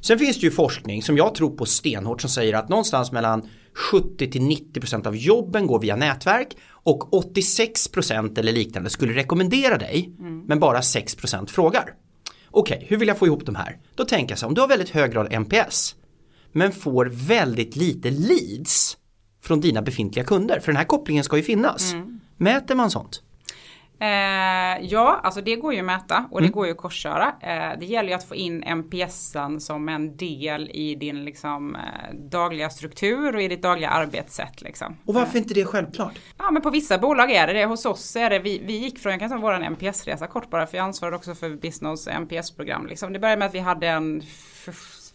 Sen 0.00 0.18
finns 0.18 0.40
det 0.40 0.46
ju 0.46 0.50
forskning 0.50 1.02
som 1.02 1.16
jag 1.16 1.34
tror 1.34 1.50
på 1.50 1.66
stenhårt 1.66 2.20
som 2.20 2.30
säger 2.30 2.54
att 2.54 2.68
någonstans 2.68 3.12
mellan 3.12 3.48
70 3.74 4.30
till 4.30 4.42
90% 4.42 5.06
av 5.06 5.16
jobben 5.16 5.66
går 5.66 5.80
via 5.80 5.96
nätverk 5.96 6.56
och 6.68 7.32
86% 7.34 8.38
eller 8.38 8.52
liknande 8.52 8.90
skulle 8.90 9.14
rekommendera 9.14 9.78
dig 9.78 10.14
mm. 10.18 10.40
men 10.40 10.60
bara 10.60 10.80
6% 10.80 11.46
frågar. 11.46 11.94
Okej, 12.50 12.76
okay, 12.76 12.88
hur 12.88 12.96
vill 12.96 13.08
jag 13.08 13.18
få 13.18 13.26
ihop 13.26 13.46
de 13.46 13.54
här? 13.54 13.78
Då 13.94 14.04
tänker 14.04 14.32
jag 14.32 14.38
så 14.38 14.46
om 14.46 14.54
du 14.54 14.60
har 14.60 14.68
väldigt 14.68 14.90
hög 14.90 15.12
grad 15.12 15.32
NPS 15.32 15.94
men 16.52 16.72
får 16.72 17.06
väldigt 17.06 17.76
lite 17.76 18.10
leads 18.10 18.96
från 19.42 19.60
dina 19.60 19.82
befintliga 19.82 20.24
kunder. 20.24 20.60
För 20.60 20.66
den 20.66 20.76
här 20.76 20.84
kopplingen 20.84 21.24
ska 21.24 21.36
ju 21.36 21.42
finnas. 21.42 21.92
Mm. 21.92 22.20
Mäter 22.36 22.74
man 22.74 22.90
sånt? 22.90 23.22
Eh, 23.98 24.86
ja, 24.86 25.20
alltså 25.22 25.40
det 25.40 25.56
går 25.56 25.74
ju 25.74 25.78
att 25.78 25.84
mäta 25.84 26.28
och 26.30 26.40
det 26.40 26.46
mm. 26.46 26.52
går 26.52 26.66
ju 26.66 26.72
att 26.72 26.78
korsköra. 26.78 27.34
Eh, 27.40 27.78
det 27.78 27.86
gäller 27.86 28.08
ju 28.08 28.14
att 28.14 28.28
få 28.28 28.34
in 28.34 28.64
NPSen 28.76 29.60
som 29.60 29.88
en 29.88 30.16
del 30.16 30.70
i 30.70 30.94
din 30.94 31.24
liksom, 31.24 31.76
eh, 31.76 32.14
dagliga 32.14 32.70
struktur 32.70 33.36
och 33.36 33.42
i 33.42 33.48
ditt 33.48 33.62
dagliga 33.62 33.88
arbetssätt. 33.88 34.62
Liksom. 34.62 34.96
Och 35.04 35.14
varför 35.14 35.38
inte 35.38 35.54
det 35.54 35.64
självklart? 35.64 36.18
Ja, 36.38 36.50
men 36.50 36.62
på 36.62 36.70
vissa 36.70 36.98
bolag 36.98 37.30
är 37.30 37.46
det 37.46 37.52
det. 37.52 37.64
Hos 37.64 37.86
oss 37.86 38.16
är 38.16 38.30
det, 38.30 38.38
vi, 38.38 38.62
vi 38.66 38.76
gick 38.76 38.98
från, 38.98 39.12
jag 39.12 39.20
kan 39.20 39.30
ta 39.30 39.36
vår 39.36 39.52
NPS-resa 39.52 40.26
kort 40.26 40.50
bara, 40.50 40.66
för 40.66 40.76
jag 40.76 40.84
ansvarar 40.84 41.12
också 41.12 41.34
för 41.34 41.50
Business 41.50 42.08
NPS-program. 42.08 42.86
Liksom. 42.86 43.12
Det 43.12 43.18
började 43.18 43.38
med 43.38 43.46
att 43.46 43.54
vi 43.54 43.58
hade 43.58 43.88
en 43.88 44.22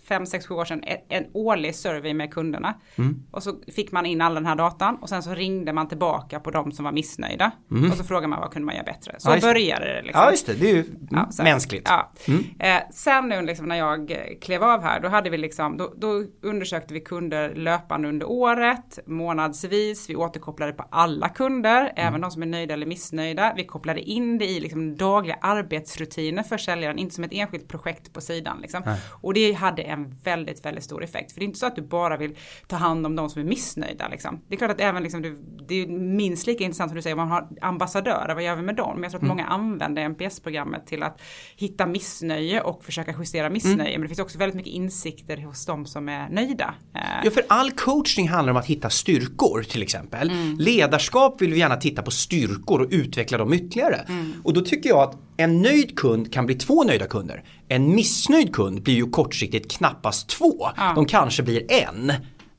fem, 0.09 0.25
sex, 0.25 0.47
sju 0.47 0.55
år 0.55 0.65
sedan 0.65 0.83
en 1.09 1.25
årlig 1.33 1.75
survey 1.75 2.13
med 2.13 2.33
kunderna. 2.33 2.73
Mm. 2.95 3.23
Och 3.31 3.43
så 3.43 3.55
fick 3.75 3.91
man 3.91 4.05
in 4.05 4.21
all 4.21 4.33
den 4.33 4.45
här 4.45 4.55
datan 4.55 4.95
och 4.95 5.09
sen 5.09 5.23
så 5.23 5.33
ringde 5.33 5.73
man 5.73 5.87
tillbaka 5.87 6.39
på 6.39 6.51
de 6.51 6.71
som 6.71 6.85
var 6.85 6.91
missnöjda. 6.91 7.51
Mm. 7.71 7.91
Och 7.91 7.97
så 7.97 8.03
frågade 8.03 8.27
man 8.27 8.39
vad 8.39 8.51
kunde 8.51 8.65
man 8.65 8.75
göra 8.75 8.85
bättre. 8.85 9.15
Så 9.17 9.29
ja, 9.29 9.39
började 9.41 9.85
det. 9.85 10.01
Liksom. 10.01 10.21
Ja 10.21 10.31
just 10.31 10.45
det, 10.45 10.53
det 10.53 10.71
är 10.71 10.75
ju 10.75 10.85
ja, 11.11 11.27
så, 11.31 11.43
mänskligt. 11.43 11.87
Ja. 11.89 12.11
Mm. 12.27 12.43
Eh, 12.59 12.81
sen 12.91 13.29
nu 13.29 13.41
liksom 13.41 13.65
när 13.65 13.75
jag 13.75 14.15
klev 14.41 14.63
av 14.63 14.81
här, 14.83 14.99
då 14.99 15.07
hade 15.07 15.29
vi 15.29 15.37
liksom, 15.37 15.77
då, 15.77 15.93
då, 15.97 16.23
undersökte 16.41 16.93
vi 16.93 16.99
kunder 16.99 17.55
löpande 17.55 18.07
under 18.07 18.29
året, 18.29 18.99
månadsvis, 19.05 20.09
vi 20.09 20.15
återkopplade 20.15 20.73
på 20.73 20.85
alla 20.91 21.29
kunder, 21.29 21.81
mm. 21.81 21.93
även 21.95 22.21
de 22.21 22.31
som 22.31 22.41
är 22.41 22.47
nöjda 22.47 22.73
eller 22.73 22.85
missnöjda. 22.85 23.53
Vi 23.57 23.63
kopplade 23.63 24.01
in 24.01 24.37
det 24.37 24.45
i 24.45 24.59
liksom 24.59 24.95
dagliga 24.95 25.37
arbetsrutiner 25.41 26.43
för 26.43 26.57
säljaren, 26.57 26.99
inte 26.99 27.15
som 27.15 27.23
ett 27.23 27.33
enskilt 27.33 27.67
projekt 27.67 28.13
på 28.13 28.21
sidan. 28.21 28.57
Liksom. 28.61 28.81
Och 29.21 29.33
det 29.33 29.53
hade 29.53 29.81
en 29.81 29.98
en 29.99 30.15
väldigt, 30.23 30.65
väldigt 30.65 30.83
stor 30.83 31.03
effekt. 31.03 31.31
För 31.31 31.39
det 31.39 31.43
är 31.43 31.47
inte 31.47 31.59
så 31.59 31.65
att 31.65 31.75
du 31.75 31.81
bara 31.81 32.17
vill 32.17 32.35
ta 32.67 32.75
hand 32.75 33.05
om 33.05 33.15
de 33.15 33.29
som 33.29 33.41
är 33.41 33.45
missnöjda. 33.45 34.07
Liksom. 34.07 34.41
Det 34.47 34.55
är 34.55 34.57
klart 34.57 34.71
att 34.71 34.79
även 34.79 35.03
liksom, 35.03 35.21
det 35.67 35.75
är 35.75 35.87
minst 35.87 36.47
lika 36.47 36.63
intressant 36.63 36.89
som 36.89 36.95
du 36.95 37.01
säger, 37.01 37.15
man 37.15 37.27
har 37.27 37.47
ambassadörer, 37.61 38.33
vad 38.33 38.43
gör 38.43 38.55
vi 38.55 38.61
med 38.61 38.75
dem? 38.75 38.93
Men 38.95 39.03
jag 39.03 39.11
tror 39.11 39.19
att 39.19 39.23
mm. 39.23 39.37
många 39.37 39.45
använder 39.45 40.09
NPS-programmet 40.09 40.87
till 40.87 41.03
att 41.03 41.21
hitta 41.55 41.85
missnöje 41.85 42.61
och 42.61 42.83
försöka 42.83 43.15
justera 43.19 43.49
missnöje. 43.49 43.89
Mm. 43.89 43.91
Men 43.91 44.01
det 44.01 44.07
finns 44.07 44.19
också 44.19 44.37
väldigt 44.37 44.55
mycket 44.55 44.73
insikter 44.73 45.37
hos 45.37 45.65
de 45.65 45.85
som 45.85 46.09
är 46.09 46.29
nöjda. 46.29 46.73
Eh, 46.95 47.01
ja, 47.23 47.31
för 47.31 47.43
all 47.49 47.71
coachning 47.71 48.29
handlar 48.29 48.51
om 48.51 48.57
att 48.57 48.65
hitta 48.65 48.89
styrkor 48.89 49.63
till 49.63 49.83
exempel. 49.83 50.29
Mm. 50.29 50.57
Ledarskap 50.59 51.41
vill 51.41 51.53
vi 51.53 51.59
gärna 51.59 51.75
titta 51.75 52.01
på 52.01 52.11
styrkor 52.11 52.81
och 52.81 52.87
utveckla 52.91 53.37
dem 53.37 53.53
ytterligare. 53.53 53.95
Mm. 53.95 54.33
Och 54.43 54.53
då 54.53 54.61
tycker 54.61 54.89
jag 54.89 54.99
att 54.99 55.28
en 55.39 55.61
nöjd 55.61 55.99
kund 55.99 56.33
kan 56.33 56.45
bli 56.45 56.55
två 56.55 56.83
nöjda 56.83 57.07
kunder. 57.07 57.43
En 57.67 57.95
missnöjd 57.95 58.55
kund 58.55 58.83
blir 58.83 58.93
ju 58.93 59.09
kortsiktigt 59.09 59.71
knappast 59.71 60.29
två. 60.29 60.69
Ja. 60.77 60.91
De 60.95 61.05
kanske 61.05 61.43
blir 61.43 61.71
en 61.71 62.11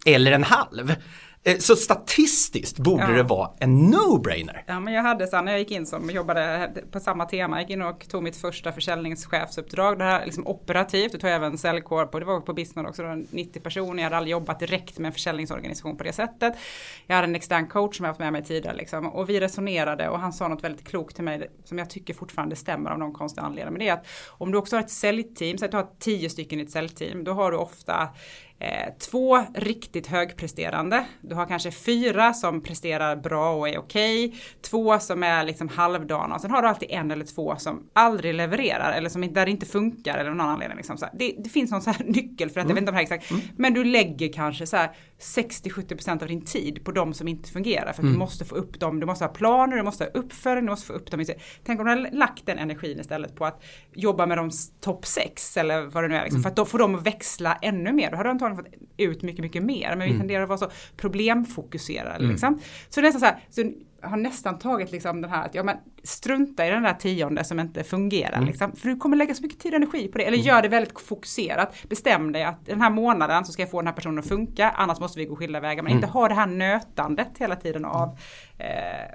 eller 0.07 0.33
en 0.33 0.45
halv. 0.45 0.95
Eh, 1.44 1.59
så 1.59 1.76
statistiskt 1.76 2.79
borde 2.79 3.03
ja. 3.03 3.11
det 3.11 3.22
vara 3.22 3.50
en 3.59 3.94
no-brainer. 3.94 4.64
Ja 4.66 4.81
men 4.81 4.94
jag 4.94 5.03
hade 5.03 5.26
så 5.26 5.40
när 5.40 5.53
jag 5.53 5.59
gick 5.59 5.70
in 5.70 5.87
som 5.87 6.11
jobbade 6.11 6.72
på 6.90 7.00
samma 7.00 7.24
tema, 7.24 7.57
jag 7.57 7.62
gick 7.62 7.70
in 7.70 7.83
och 7.83 8.09
tog 8.09 8.22
mitt 8.22 8.37
första 8.37 8.72
försäljningschefsuppdrag. 8.72 9.98
Det 9.98 10.05
här 10.05 10.24
liksom 10.24 10.46
operativt, 10.46 11.12
det 11.12 11.18
tog 11.18 11.31
jag 11.31 11.37
även 11.37 11.59
säljkår 11.59 12.07
på, 12.07 12.18
det 12.18 12.26
var 12.26 12.40
på 12.40 12.53
business 12.53 12.87
också, 12.88 13.03
90 13.31 13.61
personer. 13.61 14.03
Jag 14.03 14.05
hade 14.05 14.16
aldrig 14.16 14.33
jobbat 14.33 14.61
direkt 14.61 14.98
med 14.98 15.07
en 15.07 15.12
försäljningsorganisation 15.12 15.96
på 15.96 16.05
det 16.05 16.12
sättet. 16.12 16.55
Jag 17.07 17.16
hade 17.16 17.29
en 17.29 17.35
extern 17.35 17.66
coach 17.66 17.96
som 17.96 18.05
jag 18.05 18.11
haft 18.11 18.20
med 18.20 18.33
mig 18.33 18.44
tidigare 18.44 18.76
liksom, 18.76 19.07
och 19.07 19.29
vi 19.29 19.40
resonerade 19.40 20.09
och 20.09 20.20
han 20.20 20.33
sa 20.33 20.48
något 20.48 20.64
väldigt 20.64 20.88
klokt 20.88 21.14
till 21.14 21.24
mig 21.24 21.50
som 21.64 21.79
jag 21.79 21.90
tycker 21.90 22.14
fortfarande 22.14 22.57
stämmer 22.57 22.90
av 22.90 22.98
någon 22.98 23.12
konstig 23.12 23.42
anledning. 23.42 23.72
Men 23.72 23.81
det 23.81 23.88
är 23.88 23.92
att 23.92 24.07
om 24.29 24.53
du 24.53 24.59
också 24.59 24.76
har 24.76 24.81
ett 24.83 24.90
säljteam, 24.90 25.59
så 25.59 25.64
att 25.64 25.70
du 25.70 25.76
har 25.76 25.88
tio 25.98 26.31
stycken 26.31 26.61
i 26.61 26.62
ett 26.62 26.70
säljteam, 26.70 27.24
då 27.24 27.33
har 27.33 27.50
du 27.50 27.57
ofta 27.57 28.09
eh, 28.61 28.94
två 29.11 29.44
riktigt 29.55 30.07
högpresterande. 30.07 31.05
Du 31.20 31.35
har 31.35 31.46
kanske 31.46 31.70
fyra 31.70 32.33
som 32.33 32.62
presterar 32.62 33.16
bra 33.16 33.55
och 33.55 33.68
är 33.68 33.79
okej. 33.79 34.27
Okay. 34.27 34.40
Två 34.61 34.99
som 34.99 35.23
är 35.23 35.44
liksom 35.44 35.68
halvdana 35.68 36.35
och 36.35 36.40
sen 36.40 36.51
har 36.51 36.62
du 36.62 36.68
alltid 36.68 36.90
en 36.90 37.11
eller 37.11 37.25
två 37.25 37.57
som 37.57 37.88
aldrig 37.92 38.35
levererar 38.35 38.92
eller 38.92 39.09
som 39.09 39.33
där 39.33 39.44
det 39.44 39.51
inte 39.51 39.66
funkar 39.66 40.18
eller 40.18 40.31
någon 40.31 40.49
anledning. 40.49 40.77
Liksom 40.77 40.99
så 40.99 41.07
det, 41.12 41.35
det, 41.38 41.49
finns 41.49 41.70
någon 41.70 41.83
så 41.83 41.90
här 41.90 42.05
nyckel 42.05 42.51
för 42.51 42.61
att 42.61 42.64
mm. 42.64 42.68
jag 42.68 42.75
vet 42.75 42.81
inte 42.81 42.90
om 42.90 42.94
det 42.94 42.99
här 42.99 43.16
exakt. 43.16 43.31
Mm. 43.31 43.42
Men 43.57 43.75
du 43.75 43.85
lägger 43.85 44.33
kanske 44.33 44.66
så 44.66 44.77
här 44.77 44.90
60-70% 45.20 46.23
av 46.23 46.29
din 46.29 46.44
tid 46.44 46.85
på 46.85 46.92
de 46.92 47.14
som 47.14 47.29
inte 47.29 47.51
fungerar 47.51 47.85
för 47.85 47.90
att 47.90 47.99
mm. 47.99 48.12
du 48.12 48.18
måste 48.18 48.44
få 48.44 48.55
upp 48.55 48.81
dem. 48.81 49.01
Du 49.01 49.07
måste 49.07 49.25
ha 49.25 49.33
planer, 49.33 49.77
du 49.77 49.83
måste 49.83 50.05
ha 50.05 50.11
uppföljning, 50.11 50.64
du 50.64 50.70
måste 50.70 50.87
få 50.87 50.92
upp 50.92 51.11
dem. 51.11 51.25
Tänk 51.64 51.81
om 51.81 51.87
du 51.87 51.92
har 51.92 52.11
lagt 52.12 52.46
den 52.46 52.59
energin 52.59 53.01
istället 53.01 53.37
på 53.37 53.44
att 53.44 53.62
jobba 53.94 54.27
med 54.27 54.38
de 54.38 54.51
topp 54.81 55.07
6 55.07 55.57
eller 55.57 55.83
vad 55.83 56.05
det 56.05 56.09
nu 56.09 56.14
är. 56.14 56.23
Liksom, 56.23 56.37
mm. 56.37 56.42
För 56.42 56.51
att 56.51 56.57
då 56.57 56.64
får 56.64 56.79
de 56.79 57.03
växla 57.03 57.59
ännu 57.62 57.92
mer. 57.92 58.11
Då 58.11 58.16
har 58.16 58.25
du 58.25 58.31
antagligen 58.50 58.80
fått 58.80 58.90
ut 58.96 59.22
mycket, 59.22 59.42
mycket 59.42 59.62
mer. 59.62 59.88
Men 59.88 59.98
vi 59.98 60.06
mm. 60.06 60.18
tenderar 60.18 60.42
att 60.42 60.48
vara 60.48 60.58
så 60.58 60.70
problemfokuserade. 60.96 62.14
Mm. 62.14 62.30
Liksom. 62.30 62.60
Så 62.88 63.00
det 63.00 63.06
är 63.06 63.12
nästan 63.12 63.20
så 63.20 63.26
här, 63.26 63.44
så 63.50 63.72
har 64.02 64.16
nästan 64.16 64.58
tagit 64.58 64.92
liksom 64.92 65.20
den 65.20 65.30
här 65.30 65.46
att 65.46 65.54
ja 65.54 65.62
men 65.62 65.76
strunta 66.02 66.66
i 66.66 66.70
den 66.70 66.82
där 66.82 66.94
tionde 66.94 67.44
som 67.44 67.60
inte 67.60 67.84
fungerar 67.84 68.36
mm. 68.36 68.46
liksom. 68.46 68.76
För 68.76 68.88
du 68.88 68.96
kommer 68.96 69.16
lägga 69.16 69.34
så 69.34 69.42
mycket 69.42 69.59
tid 69.59 69.72
och 69.72 69.76
energi 69.76 70.09
på 70.09 70.18
det. 70.18 70.24
Eller 70.24 70.38
mm. 70.38 70.46
gör 70.46 70.62
det 70.62 70.68
väldigt 70.68 71.01
fokuserat. 71.01 71.74
Bestäm 71.88 72.32
dig 72.32 72.44
att 72.44 72.66
den 72.66 72.80
här 72.80 72.90
månaden 72.90 73.44
så 73.44 73.53
ska 73.53 73.62
jag 73.62 73.70
få 73.70 73.80
den 73.80 73.86
här 73.86 73.94
personen 73.94 74.18
att 74.18 74.28
funka. 74.28 74.70
Annars 74.70 75.01
måste 75.01 75.18
vi 75.18 75.24
gå 75.24 75.36
skilda 75.36 75.61
vägar. 75.61 75.82
Men 75.82 75.92
mm. 75.92 76.05
inte 76.05 76.12
ha 76.12 76.28
det 76.28 76.34
här 76.34 76.46
nötandet 76.46 77.28
hela 77.38 77.57
tiden 77.57 77.84
av, 77.84 78.18
eh, 78.59 78.66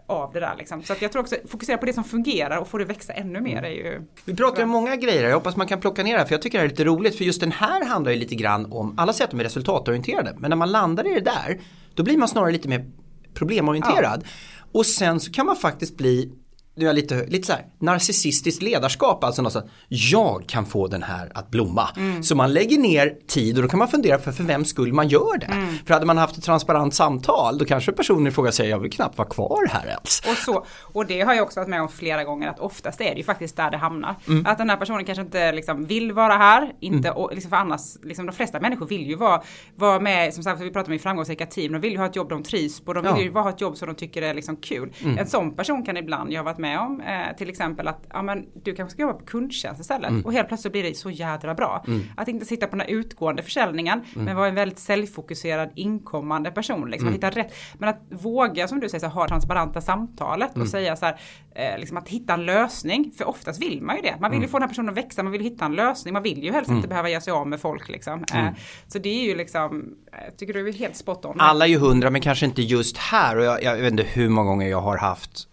av 0.07 0.33
det 0.33 0.39
där 0.39 0.55
liksom. 0.57 0.83
Så 0.83 0.93
att 0.93 1.01
jag 1.01 1.11
tror 1.11 1.21
också 1.21 1.35
fokusera 1.47 1.77
på 1.77 1.85
det 1.85 1.93
som 1.93 2.03
fungerar 2.03 2.57
och 2.57 2.67
få 2.67 2.77
det 2.77 2.85
växa 2.85 3.13
ännu 3.13 3.41
mer 3.41 3.63
är 3.63 3.69
ju. 3.69 4.01
Vi 4.25 4.35
pratar 4.35 4.63
om 4.63 4.69
många 4.69 4.95
grejer. 4.95 5.23
Jag 5.23 5.35
hoppas 5.35 5.55
man 5.55 5.67
kan 5.67 5.79
plocka 5.79 6.03
ner 6.03 6.11
det 6.11 6.19
här. 6.19 6.25
För 6.25 6.33
jag 6.33 6.41
tycker 6.41 6.57
det 6.57 6.63
är 6.63 6.69
lite 6.69 6.83
roligt. 6.83 7.17
För 7.17 7.25
just 7.25 7.41
den 7.41 7.51
här 7.51 7.85
handlar 7.85 8.11
ju 8.11 8.17
lite 8.17 8.35
grann 8.35 8.71
om, 8.71 8.95
alla 8.97 9.13
säger 9.13 9.25
att 9.25 9.31
de 9.31 9.39
är 9.39 9.43
resultatorienterade. 9.43 10.35
Men 10.37 10.49
när 10.49 10.57
man 10.57 10.71
landar 10.71 11.11
i 11.11 11.13
det 11.13 11.19
där. 11.19 11.59
Då 11.93 12.03
blir 12.03 12.17
man 12.17 12.27
snarare 12.27 12.51
lite 12.51 12.67
mer 12.67 12.85
problemorienterad. 13.33 14.21
Ja. 14.23 14.29
Och 14.75 14.85
sen 14.85 15.19
så 15.19 15.31
kan 15.31 15.45
man 15.45 15.55
faktiskt 15.55 15.97
bli 15.97 16.31
nu 16.75 16.85
är 16.85 16.89
jag 16.89 16.95
lite, 16.95 17.25
lite 17.25 17.47
så 17.47 17.53
här, 17.53 17.65
narcissistiskt 17.79 18.61
ledarskap, 18.61 19.23
alltså 19.23 19.41
något 19.41 19.53
så 19.53 19.61
jag 19.87 20.43
kan 20.47 20.65
få 20.65 20.87
den 20.87 21.03
här 21.03 21.31
att 21.33 21.51
blomma. 21.51 21.89
Mm. 21.97 22.23
Så 22.23 22.35
man 22.35 22.53
lägger 22.53 22.77
ner 22.77 23.17
tid 23.27 23.57
och 23.57 23.63
då 23.63 23.69
kan 23.69 23.79
man 23.79 23.87
fundera 23.87 24.19
för, 24.19 24.31
för 24.31 24.43
vem 24.43 24.65
skull 24.65 24.93
man 24.93 25.07
gör 25.07 25.37
det. 25.37 25.45
Mm. 25.45 25.75
För 25.85 25.93
hade 25.93 26.05
man 26.05 26.17
haft 26.17 26.37
ett 26.37 26.43
transparent 26.43 26.93
samtal 26.93 27.57
då 27.57 27.65
kanske 27.65 27.91
personen 27.91 28.27
i 28.27 28.31
fråga 28.31 28.51
säger 28.51 28.69
jag 28.69 28.79
vill 28.79 28.91
knappt 28.91 29.17
vara 29.17 29.27
kvar 29.27 29.67
här 29.69 29.87
ens. 29.87 30.21
Och, 30.31 30.37
så, 30.37 30.65
och 30.81 31.05
det 31.05 31.21
har 31.21 31.33
jag 31.33 31.43
också 31.43 31.59
varit 31.59 31.69
med 31.69 31.81
om 31.81 31.89
flera 31.89 32.23
gånger 32.23 32.49
att 32.49 32.59
oftast 32.59 33.01
är 33.01 33.11
det 33.11 33.17
ju 33.17 33.23
faktiskt 33.23 33.57
där 33.57 33.71
det 33.71 33.77
hamnar. 33.77 34.15
Mm. 34.27 34.45
Att 34.45 34.57
den 34.57 34.69
här 34.69 34.77
personen 34.77 35.05
kanske 35.05 35.21
inte 35.21 35.51
liksom 35.51 35.85
vill 35.85 36.11
vara 36.11 36.33
här, 36.33 36.73
inte, 36.79 37.07
mm. 37.07 37.21
och 37.21 37.31
liksom 37.33 37.49
för 37.49 37.57
annars, 37.57 37.81
liksom 38.03 38.25
de 38.25 38.31
flesta 38.31 38.59
människor 38.59 38.85
vill 38.85 39.07
ju 39.07 39.15
vara, 39.15 39.41
vara 39.75 39.99
med, 39.99 40.33
som 40.33 40.43
sagt 40.43 40.61
vi 40.61 40.71
pratar 40.71 40.89
om 40.89 40.93
i 40.93 40.99
framgångsrika 40.99 41.45
team, 41.45 41.71
de 41.71 41.81
vill 41.81 41.91
ju 41.91 41.97
ha 41.97 42.05
ett 42.05 42.15
jobb 42.15 42.29
de 42.29 42.43
trivs 42.43 42.81
på, 42.81 42.93
de 42.93 43.03
vill 43.03 43.11
ja. 43.15 43.21
ju 43.21 43.31
ha 43.31 43.49
ett 43.49 43.61
jobb 43.61 43.77
som 43.77 43.87
de 43.87 43.95
tycker 43.95 44.21
är 44.21 44.33
liksom 44.33 44.57
kul. 44.57 44.93
Mm. 45.03 45.17
En 45.17 45.27
sån 45.27 45.55
person 45.55 45.85
kan 45.85 45.97
ibland, 45.97 46.33
jag 46.33 46.39
har 46.39 46.45
varit 46.45 46.57
med 46.57 46.64
om. 46.65 47.01
Eh, 47.01 47.35
till 47.37 47.49
exempel 47.49 47.87
att 47.87 48.05
ja, 48.13 48.21
men, 48.21 48.45
du 48.63 48.75
kanske 48.75 48.93
ska 48.93 49.01
jobba 49.01 49.13
på 49.13 49.25
kundtjänst 49.25 49.81
istället. 49.81 50.09
Mm. 50.09 50.25
Och 50.25 50.33
helt 50.33 50.47
plötsligt 50.47 50.71
blir 50.71 50.83
det 50.83 50.97
så 50.97 51.09
jädra 51.09 51.53
bra. 51.53 51.83
Mm. 51.87 52.01
Att 52.17 52.27
inte 52.27 52.45
sitta 52.45 52.67
på 52.67 52.75
den 52.75 52.87
här 52.87 52.95
utgående 52.95 53.43
försäljningen. 53.43 54.01
Mm. 54.13 54.25
Men 54.25 54.35
vara 54.35 54.47
en 54.47 54.55
väldigt 54.55 54.79
säljfokuserad 54.79 55.69
inkommande 55.75 56.51
person. 56.51 56.89
Liksom, 56.89 57.07
mm. 57.07 57.13
hitta 57.13 57.29
rätt. 57.29 57.55
Men 57.73 57.89
att 57.89 58.01
våga 58.09 58.67
som 58.67 58.79
du 58.79 58.89
säger 58.89 58.99
så, 58.99 59.07
ha 59.07 59.27
transparenta 59.27 59.81
samtalet. 59.81 60.49
Och 60.49 60.55
mm. 60.55 60.67
säga 60.67 60.95
så 60.95 61.05
här, 61.05 61.19
eh, 61.55 61.79
liksom 61.79 61.97
att 61.97 62.09
hitta 62.09 62.33
en 62.33 62.45
lösning. 62.45 63.11
För 63.17 63.27
oftast 63.27 63.61
vill 63.61 63.81
man 63.81 63.95
ju 63.95 64.01
det. 64.01 64.15
Man 64.19 64.31
vill 64.31 64.39
ju 64.39 64.43
mm. 64.43 64.51
få 64.51 64.57
den 64.57 64.63
här 64.63 64.69
personen 64.69 64.89
att 64.89 64.97
växa. 64.97 65.23
Man 65.23 65.31
vill 65.31 65.41
hitta 65.41 65.65
en 65.65 65.75
lösning. 65.75 66.13
Man 66.13 66.23
vill 66.23 66.43
ju 66.43 66.51
helst 66.51 66.71
inte 66.71 66.87
behöva 66.87 67.09
ge 67.09 67.21
sig 67.21 67.33
av 67.33 67.47
med 67.47 67.59
folk. 67.59 67.89
Liksom. 67.89 68.25
Eh, 68.33 68.47
så 68.87 68.99
det 68.99 69.09
är 69.09 69.23
ju 69.23 69.35
liksom, 69.35 69.95
eh, 70.13 70.33
tycker 70.37 70.53
du 70.53 70.69
är 70.69 70.73
helt 70.73 70.95
spot 70.95 71.25
on. 71.25 71.39
Alla 71.39 71.65
är 71.65 71.69
ju 71.69 71.77
hundra 71.77 72.09
men 72.09 72.21
kanske 72.21 72.45
inte 72.45 72.61
just 72.61 72.97
här. 72.97 73.37
Och 73.37 73.43
jag, 73.43 73.63
jag 73.63 73.75
vet 73.77 73.91
inte 73.91 74.03
hur 74.03 74.29
många 74.29 74.49
gånger 74.49 74.67
jag 74.67 74.81
har 74.81 74.97
haft 74.97 75.47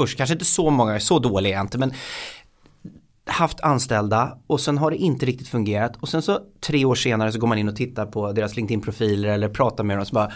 usch, 0.00 0.16
kanske 0.16 0.32
inte 0.32 0.44
så 0.44 0.70
många, 0.70 1.00
så 1.00 1.18
dålig 1.18 1.50
är 1.50 1.54
jag 1.54 1.64
inte, 1.64 1.78
men 1.78 1.92
haft 3.26 3.60
anställda 3.60 4.38
och 4.46 4.60
sen 4.60 4.78
har 4.78 4.90
det 4.90 4.96
inte 4.96 5.26
riktigt 5.26 5.48
fungerat 5.48 5.96
och 5.96 6.08
sen 6.08 6.22
så 6.22 6.40
tre 6.60 6.84
år 6.84 6.94
senare 6.94 7.32
så 7.32 7.38
går 7.38 7.48
man 7.48 7.58
in 7.58 7.68
och 7.68 7.76
tittar 7.76 8.06
på 8.06 8.32
deras 8.32 8.56
LinkedIn-profiler 8.56 9.28
eller 9.28 9.48
pratar 9.48 9.84
med 9.84 9.98
dem 9.98 10.06
så 10.06 10.14
bara 10.14 10.32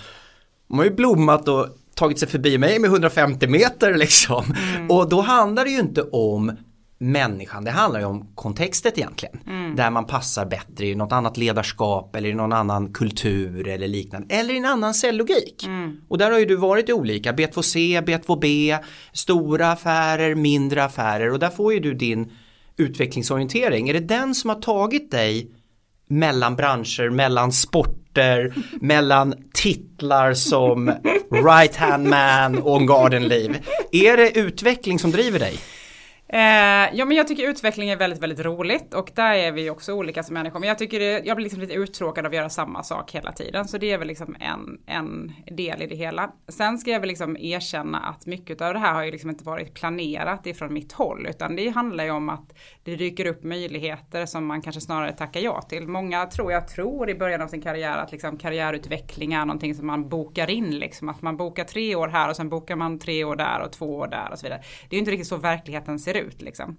de 0.68 0.78
har 0.78 0.84
ju 0.84 0.94
blommat 0.94 1.48
och 1.48 1.66
tagit 1.94 2.18
sig 2.18 2.28
förbi 2.28 2.58
mig 2.58 2.78
med 2.78 2.90
150 2.90 3.46
meter 3.46 3.94
liksom. 3.94 4.44
Mm. 4.76 4.90
Och 4.90 5.08
då 5.08 5.20
handlar 5.20 5.64
det 5.64 5.70
ju 5.70 5.78
inte 5.80 6.02
om 6.02 6.56
människan, 7.02 7.64
det 7.64 7.70
handlar 7.70 8.00
ju 8.00 8.06
om 8.06 8.26
kontextet 8.34 8.98
egentligen. 8.98 9.38
Mm. 9.46 9.76
Där 9.76 9.90
man 9.90 10.06
passar 10.06 10.46
bättre 10.46 10.86
i 10.86 10.94
något 10.94 11.12
annat 11.12 11.36
ledarskap 11.36 12.16
eller 12.16 12.28
i 12.28 12.34
någon 12.34 12.52
annan 12.52 12.92
kultur 12.92 13.68
eller 13.68 13.88
liknande. 13.88 14.34
Eller 14.34 14.54
i 14.54 14.56
en 14.56 14.64
annan 14.64 14.94
cellogik. 14.94 15.64
Mm. 15.66 15.96
Och 16.08 16.18
där 16.18 16.30
har 16.30 16.38
ju 16.38 16.46
du 16.46 16.56
varit 16.56 16.88
i 16.88 16.92
olika, 16.92 17.32
B2C, 17.32 18.04
B2B, 18.04 18.78
stora 19.12 19.72
affärer, 19.72 20.34
mindre 20.34 20.84
affärer 20.84 21.32
och 21.32 21.38
där 21.38 21.50
får 21.50 21.72
ju 21.72 21.80
du 21.80 21.94
din 21.94 22.32
utvecklingsorientering. 22.76 23.88
Är 23.88 23.92
det 23.92 24.00
den 24.00 24.34
som 24.34 24.50
har 24.50 24.60
tagit 24.60 25.10
dig 25.10 25.50
mellan 26.08 26.56
branscher, 26.56 27.10
mellan 27.10 27.52
sporter, 27.52 28.54
mellan 28.80 29.34
titlar 29.54 30.34
som 30.34 30.92
right 31.30 31.76
hand 31.76 32.08
man 32.08 32.58
och 32.58 32.88
garden 32.88 33.28
leave? 33.28 33.54
Är 33.92 34.16
det 34.16 34.38
utveckling 34.38 34.98
som 34.98 35.10
driver 35.10 35.38
dig? 35.38 35.58
Eh, 36.32 36.88
ja 36.92 37.04
men 37.04 37.16
jag 37.16 37.28
tycker 37.28 37.48
utveckling 37.48 37.90
är 37.90 37.96
väldigt, 37.96 38.22
väldigt 38.22 38.40
roligt 38.40 38.94
och 38.94 39.10
där 39.14 39.32
är 39.32 39.52
vi 39.52 39.70
också 39.70 39.92
olika 39.92 40.22
som 40.22 40.34
människor. 40.34 40.60
Men 40.60 40.68
jag 40.68 40.78
tycker 40.78 41.00
det, 41.00 41.22
jag 41.24 41.36
blir 41.36 41.44
liksom 41.44 41.60
lite 41.60 41.74
uttråkad 41.74 42.26
av 42.26 42.30
att 42.30 42.36
göra 42.36 42.48
samma 42.48 42.82
sak 42.82 43.12
hela 43.12 43.32
tiden. 43.32 43.68
Så 43.68 43.78
det 43.78 43.92
är 43.92 43.98
väl 43.98 44.08
liksom 44.08 44.36
en, 44.40 44.80
en 44.86 45.32
del 45.56 45.82
i 45.82 45.86
det 45.86 45.94
hela. 45.94 46.32
Sen 46.48 46.78
ska 46.78 46.90
jag 46.90 47.00
väl 47.00 47.08
liksom 47.08 47.36
erkänna 47.36 47.98
att 47.98 48.26
mycket 48.26 48.60
av 48.60 48.74
det 48.74 48.80
här 48.80 48.94
har 48.94 49.04
ju 49.04 49.10
liksom 49.10 49.30
inte 49.30 49.44
varit 49.44 49.74
planerat 49.74 50.46
ifrån 50.46 50.72
mitt 50.72 50.92
håll. 50.92 51.26
Utan 51.26 51.56
det 51.56 51.68
handlar 51.68 52.04
ju 52.04 52.10
om 52.10 52.28
att 52.28 52.58
det 52.84 52.96
dyker 52.96 53.26
upp 53.26 53.44
möjligheter 53.44 54.26
som 54.26 54.46
man 54.46 54.62
kanske 54.62 54.80
snarare 54.80 55.12
tackar 55.12 55.40
ja 55.40 55.62
till. 55.62 55.88
Många 55.88 56.26
tror 56.26 56.52
jag 56.52 56.68
tror 56.68 57.10
i 57.10 57.14
början 57.14 57.42
av 57.42 57.48
sin 57.48 57.62
karriär 57.62 57.98
att 57.98 58.12
liksom 58.12 58.38
karriärutveckling 58.38 59.32
är 59.32 59.44
någonting 59.44 59.74
som 59.74 59.86
man 59.86 60.08
bokar 60.08 60.50
in. 60.50 60.78
Liksom. 60.78 61.08
Att 61.08 61.22
man 61.22 61.36
bokar 61.36 61.64
tre 61.64 61.94
år 61.94 62.08
här 62.08 62.28
och 62.30 62.36
sen 62.36 62.48
bokar 62.48 62.76
man 62.76 62.98
tre 62.98 63.24
år 63.24 63.36
där 63.36 63.60
och 63.60 63.72
två 63.72 63.96
år 63.96 64.06
där 64.06 64.28
och 64.32 64.38
så 64.38 64.46
vidare. 64.46 64.62
Det 64.88 64.94
är 64.94 64.96
ju 64.96 65.00
inte 65.00 65.10
riktigt 65.10 65.28
så 65.28 65.36
verkligheten 65.36 65.98
ser 65.98 66.14
ut. 66.14 66.19
Liksom. 66.22 66.76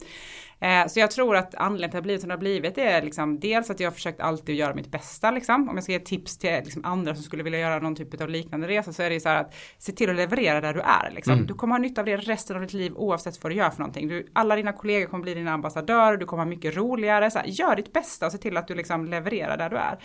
Eh, 0.61 0.87
så 0.87 0.99
jag 0.99 1.11
tror 1.11 1.35
att 1.35 1.55
anledningen 1.55 1.79
till 1.79 1.85
att 1.85 1.91
det 1.91 1.97
har 1.97 2.01
blivit 2.01 2.21
som 2.21 2.27
det 2.27 2.33
har 2.33 2.39
blivit 2.39 2.77
är 2.77 3.01
liksom 3.01 3.39
dels 3.39 3.69
att 3.69 3.79
jag 3.79 3.89
har 3.89 3.93
försökt 3.93 4.19
alltid 4.19 4.55
göra 4.55 4.73
mitt 4.73 4.91
bästa. 4.91 5.31
Liksom. 5.31 5.69
Om 5.69 5.75
jag 5.75 5.83
ska 5.83 5.91
ge 5.91 5.99
tips 5.99 6.37
till 6.37 6.61
liksom, 6.63 6.85
andra 6.85 7.15
som 7.15 7.23
skulle 7.23 7.43
vilja 7.43 7.59
göra 7.59 7.79
någon 7.79 7.95
typ 7.95 8.21
av 8.21 8.29
liknande 8.29 8.67
resa 8.67 8.93
så 8.93 9.03
är 9.03 9.09
det 9.09 9.19
så 9.19 9.29
här 9.29 9.35
att 9.35 9.53
se 9.77 9.91
till 9.91 10.09
att 10.09 10.15
leverera 10.15 10.61
där 10.61 10.73
du 10.73 10.79
är. 10.79 11.11
Liksom. 11.11 11.33
Mm. 11.33 11.45
Du 11.45 11.53
kommer 11.53 11.73
ha 11.73 11.79
nytta 11.79 12.01
av 12.01 12.05
det 12.05 12.17
resten 12.17 12.55
av 12.55 12.61
ditt 12.61 12.73
liv 12.73 12.93
oavsett 12.95 13.43
vad 13.43 13.51
du 13.51 13.55
gör 13.55 13.69
för 13.69 13.79
någonting. 13.79 14.07
Du, 14.07 14.27
alla 14.33 14.55
dina 14.55 14.73
kollegor 14.73 15.07
kommer 15.07 15.23
bli 15.23 15.33
dina 15.33 15.51
ambassadörer, 15.51 16.17
du 16.17 16.25
kommer 16.25 16.43
ha 16.43 16.49
mycket 16.49 16.75
roligare. 16.75 17.31
Så 17.31 17.39
här, 17.39 17.45
gör 17.47 17.75
ditt 17.75 17.93
bästa 17.93 18.25
och 18.25 18.31
se 18.31 18.37
till 18.37 18.57
att 18.57 18.67
du 18.67 18.75
liksom 18.75 19.05
levererar 19.05 19.57
där 19.57 19.69
du 19.69 19.77
är. 19.77 19.99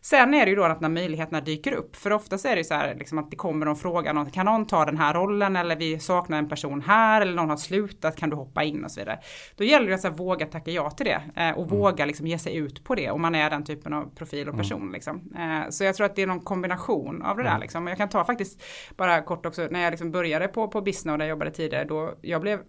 Sen 0.00 0.34
är 0.34 0.44
det 0.44 0.50
ju 0.50 0.56
då 0.56 0.64
att 0.64 0.80
när 0.80 0.88
möjligheterna 0.88 1.40
dyker 1.40 1.72
upp, 1.72 1.96
för 1.96 2.12
oftast 2.12 2.44
är 2.44 2.50
det 2.50 2.60
ju 2.60 2.64
så 2.64 2.74
här 2.74 2.94
liksom 2.94 3.18
att 3.18 3.30
det 3.30 3.36
kommer 3.36 3.66
någon 3.66 3.76
fråga, 3.76 4.26
kan 4.32 4.46
någon 4.46 4.66
ta 4.66 4.84
den 4.84 4.96
här 4.96 5.14
rollen 5.14 5.56
eller 5.56 5.76
vi 5.76 5.98
saknar 5.98 6.38
en 6.38 6.48
person 6.48 6.80
här 6.80 7.20
eller 7.20 7.34
någon 7.34 7.50
har 7.50 7.56
slutat, 7.56 8.16
kan 8.16 8.30
du 8.30 8.36
hoppa 8.36 8.64
in 8.64 8.84
och 8.84 8.90
så 8.90 9.00
vidare. 9.00 9.18
Då 9.56 9.64
gäller 9.64 9.90
det 9.90 9.97
här, 10.02 10.10
våga 10.10 10.46
tacka 10.46 10.70
ja 10.70 10.90
till 10.90 11.06
det 11.06 11.22
eh, 11.36 11.50
och 11.50 11.66
mm. 11.66 11.78
våga 11.78 12.06
liksom 12.06 12.26
ge 12.26 12.38
sig 12.38 12.56
ut 12.56 12.84
på 12.84 12.94
det 12.94 13.10
om 13.10 13.22
man 13.22 13.34
är 13.34 13.50
den 13.50 13.64
typen 13.64 13.92
av 13.92 14.14
profil 14.14 14.48
och 14.48 14.54
mm. 14.54 14.58
person. 14.58 14.80
Mm. 14.80 14.92
Liksom. 14.92 15.32
Eh, 15.38 15.70
så 15.70 15.84
jag 15.84 15.94
tror 15.94 16.06
att 16.06 16.16
det 16.16 16.22
är 16.22 16.26
någon 16.26 16.40
kombination 16.40 17.22
av 17.22 17.36
det 17.36 17.42
där. 17.42 17.50
Mm. 17.50 17.60
Liksom. 17.60 17.86
Jag 17.86 17.96
kan 17.96 18.08
ta 18.08 18.24
faktiskt 18.24 18.62
bara 18.96 19.22
kort 19.22 19.46
också 19.46 19.68
när 19.70 19.80
jag 19.80 19.90
liksom 19.90 20.10
började 20.10 20.48
på, 20.48 20.68
på 20.68 20.80
Bisnode 20.80 21.18
där 21.18 21.24
jag 21.24 21.30
jobbade 21.30 21.50
tidigare 21.50 21.84
då 21.84 22.14
jag 22.22 22.40
blev 22.40 22.60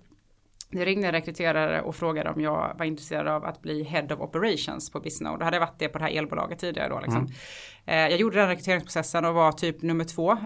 jag 0.72 0.88
ringde 0.88 1.08
en 1.08 1.14
rekryterare 1.14 1.82
och 1.82 1.96
frågade 1.96 2.30
om 2.30 2.42
jag 2.42 2.76
var 2.78 2.86
intresserad 2.86 3.28
av 3.28 3.46
att 3.46 3.62
bli 3.62 3.84
Head 3.84 4.08
of 4.14 4.20
Operations 4.20 4.92
på 4.92 5.00
Bisnode. 5.00 5.38
Då 5.38 5.44
hade 5.46 5.58
jag 5.58 5.62
varit 5.62 5.80
det 5.80 5.90
på 5.90 5.98
det 5.98 6.04
här 6.04 6.12
elbolaget 6.12 6.60
tidigare 6.60 6.90
då. 6.90 7.00
Liksom. 7.00 7.28
Mm. 7.86 8.12
jag 8.12 8.20
gjorde 8.20 8.38
den 8.38 8.48
rekryteringsprocessen 8.48 9.26
och 9.26 9.34
var 9.34 9.52
typ 9.52 9.82
nummer 9.82 10.04
två. 10.04 10.38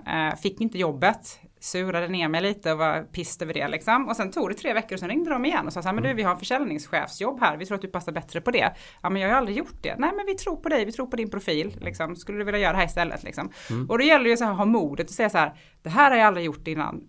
fick 0.42 0.62
inte 0.62 0.78
jobbet 0.78 1.40
surade 1.64 2.08
ner 2.08 2.28
mig 2.28 2.42
lite 2.42 2.72
och 2.72 2.78
var 2.78 3.02
pist 3.02 3.42
över 3.42 3.54
det 3.54 3.68
liksom. 3.68 4.08
Och 4.08 4.16
sen 4.16 4.32
tog 4.32 4.50
det 4.50 4.54
tre 4.54 4.74
veckor 4.74 4.94
och 4.94 5.00
sen 5.00 5.10
ringde 5.10 5.30
de 5.30 5.46
igen 5.46 5.68
och 5.68 5.74
sa 5.74 5.82
så 5.82 5.88
här, 5.88 5.94
men 5.94 6.04
du 6.04 6.10
mm. 6.10 6.18
vi 6.18 6.24
har 6.24 6.32
en 6.32 6.40
försäljningschefsjobb 6.40 7.40
här, 7.40 7.58
vi 7.58 7.66
tror 7.66 7.76
att 7.76 7.82
du 7.82 7.88
passar 7.88 8.12
bättre 8.12 8.42
på 8.42 8.52
det. 8.52 8.74
Ja 9.02 9.10
men 9.10 9.22
jag 9.22 9.30
har 9.30 9.36
aldrig 9.36 9.58
gjort 9.58 9.84
det. 9.84 9.96
Nej 9.98 10.12
men 10.16 10.26
vi 10.26 10.34
tror 10.34 10.56
på 10.56 10.70
dig, 10.70 10.86
vi 10.86 10.92
tror 10.92 11.08
på 11.08 11.16
din 11.16 11.30
profil. 11.30 11.78
Liksom. 11.82 12.16
Skulle 12.16 12.38
du 12.38 12.44
vilja 12.44 12.60
göra 12.60 12.72
det 12.72 12.78
här 12.78 12.86
istället 12.86 13.24
liksom? 13.24 13.52
Mm. 13.70 13.90
Och 13.90 13.98
då 13.98 14.04
gäller 14.04 14.24
det 14.24 14.30
ju 14.30 14.46
att 14.46 14.58
ha 14.58 14.66
modet 14.66 15.06
att 15.06 15.12
säga 15.12 15.30
så 15.30 15.38
här, 15.38 15.54
det 15.84 15.90
här 15.90 16.12
har 16.12 16.18
jag 16.18 16.28
aldrig 16.28 16.46
gjort 16.46 16.68
innan 16.68 17.04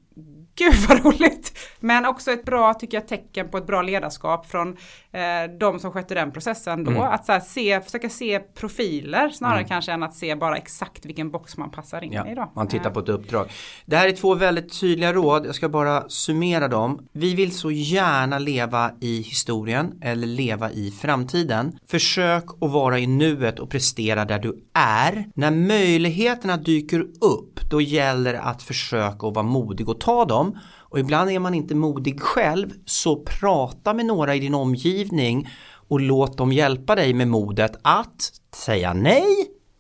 gud 0.55 0.75
vad 0.89 1.05
roligt. 1.05 1.54
Men 1.81 2.07
också 2.07 2.31
ett 2.31 2.45
bra, 2.45 2.75
tycker 2.75 2.97
jag, 2.97 3.09
tecken 3.09 3.49
på 3.49 3.59
ett 3.59 3.67
bra 3.67 3.83
ledarskap 3.83 4.47
från 4.47 4.77
eh, 5.13 5.21
de 5.61 5.79
som 5.79 5.93
sköter 5.93 6.15
den 6.15 6.33
processen 6.33 6.85
då. 6.85 6.91
Mm. 6.91 7.03
Att 7.03 7.27
så 7.27 7.33
här, 7.33 7.41
se, 7.41 7.81
försöka 7.81 8.09
se 8.09 8.41
profiler 8.41 9.29
snarare 9.29 9.59
mm. 9.59 9.69
kanske 9.69 9.93
än 9.93 10.03
att 10.03 10.15
se 10.15 10.35
bara 10.35 10.57
exakt 10.57 11.07
vilken 11.07 11.31
box 11.31 11.57
man 11.57 11.71
passar 11.71 12.05
in 12.05 12.13
ja, 12.13 12.29
i. 12.29 12.35
Då. 12.35 12.53
Man 12.55 12.69
tittar 12.69 12.91
på 12.91 13.01
ett 13.01 13.09
uppdrag. 13.09 13.51
Det 13.87 13.97
här 13.97 14.09
är 14.09 14.13
två 14.13 14.35
väldigt 14.35 14.81
tydliga 14.81 15.13
råd, 15.13 15.47
jag 15.47 15.55
ska 15.55 15.69
bara 15.69 16.09
summera 16.09 16.69
dem. 16.69 17.09
Vi 17.13 17.35
vill 17.35 17.57
så 17.57 17.71
gärna 17.71 18.39
leva 18.39 18.91
i 19.01 19.23
historien 19.23 19.99
eller 20.03 20.27
leva 20.27 20.71
i 20.71 20.91
framtiden. 20.91 21.79
Försök 21.87 22.45
att 22.61 22.71
vara 22.71 22.99
i 22.99 23.07
nuet 23.07 23.59
och 23.59 23.71
prestera 23.71 24.25
där 24.25 24.39
du 24.39 24.65
är. 24.75 25.25
När 25.35 25.51
möjligheterna 25.51 26.57
dyker 26.57 27.01
upp, 27.21 27.61
då 27.71 27.81
gäller 27.81 28.33
det 28.33 28.41
att 28.41 28.63
försöka 28.63 29.27
att 29.27 29.35
vara 29.35 29.43
modig 29.43 29.89
och 29.89 30.01
ta 30.01 30.25
dem. 30.25 30.59
Och 30.95 31.01
ibland 31.01 31.31
är 31.31 31.39
man 31.39 31.55
inte 31.55 31.75
modig 31.75 32.21
själv, 32.21 32.73
så 32.85 33.25
prata 33.25 33.95
med 33.95 34.07
några 34.07 34.35
i 34.35 34.39
din 34.39 34.55
omgivning 34.55 35.49
och 35.89 36.01
låt 36.01 36.39
dem 36.39 36.53
hjälpa 36.53 36.95
dig 36.95 37.15
med 37.15 37.29
modet 37.29 37.73
att 37.83 38.33
säga 38.55 38.93
nej 38.93 39.27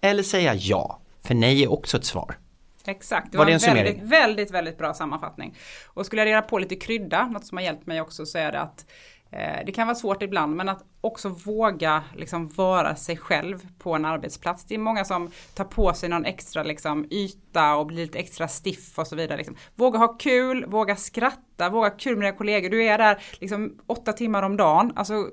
eller 0.01 0.23
säga 0.23 0.55
ja. 0.55 1.03
För 1.25 1.35
nej 1.35 1.63
är 1.63 1.73
också 1.73 1.97
ett 1.97 2.05
svar. 2.05 2.39
Exakt, 2.85 3.33
det 3.33 3.39
var, 3.39 3.45
var 3.45 3.53
det 3.53 3.67
en, 3.67 3.77
en 3.77 3.85
väldigt, 3.85 4.03
väldigt, 4.03 4.51
väldigt 4.51 4.79
bra 4.79 4.95
sammanfattning. 4.95 5.57
Och 5.87 6.07
skulle 6.07 6.21
jag 6.21 6.29
dela 6.29 6.43
på 6.43 6.59
lite 6.59 6.77
krydda, 6.77 7.27
något 7.27 7.47
som 7.47 7.59
har 7.59 7.65
hjälpt 7.65 7.87
mig 7.87 8.01
också, 8.01 8.27
så 8.27 8.39
är 8.39 8.53
det 8.53 8.61
att 8.61 8.87
Eh, 9.31 9.65
det 9.67 9.73
kan 9.73 9.87
vara 9.87 9.95
svårt 9.95 10.23
ibland, 10.23 10.57
men 10.57 10.69
att 10.69 10.85
också 11.01 11.29
våga 11.29 12.05
liksom 12.17 12.49
vara 12.49 12.97
sig 12.97 13.17
själv 13.17 13.67
på 13.79 13.95
en 13.95 14.05
arbetsplats. 14.05 14.65
Det 14.65 14.75
är 14.75 14.79
många 14.79 15.05
som 15.05 15.31
tar 15.55 15.65
på 15.65 15.93
sig 15.93 16.09
någon 16.09 16.25
extra 16.25 16.63
liksom, 16.63 17.07
yta 17.11 17.77
och 17.77 17.87
blir 17.87 17.97
lite 17.97 18.19
extra 18.19 18.49
stiff 18.49 18.99
och 18.99 19.07
så 19.07 19.17
vidare. 19.17 19.37
Liksom. 19.37 19.57
Våga 19.75 19.99
ha 19.99 20.09
kul, 20.09 20.65
våga 20.67 20.97
skratta, 20.97 21.71
våga 21.71 21.89
ha 21.89 21.97
kul 21.97 22.17
med 22.17 22.27
dina 22.27 22.37
kollegor. 22.37 22.71
Du 22.71 22.85
är 22.85 22.99
där 22.99 23.23
liksom, 23.41 23.79
åtta 23.87 24.13
timmar 24.13 24.43
om 24.43 24.57
dagen. 24.57 24.93
Alltså, 24.97 25.31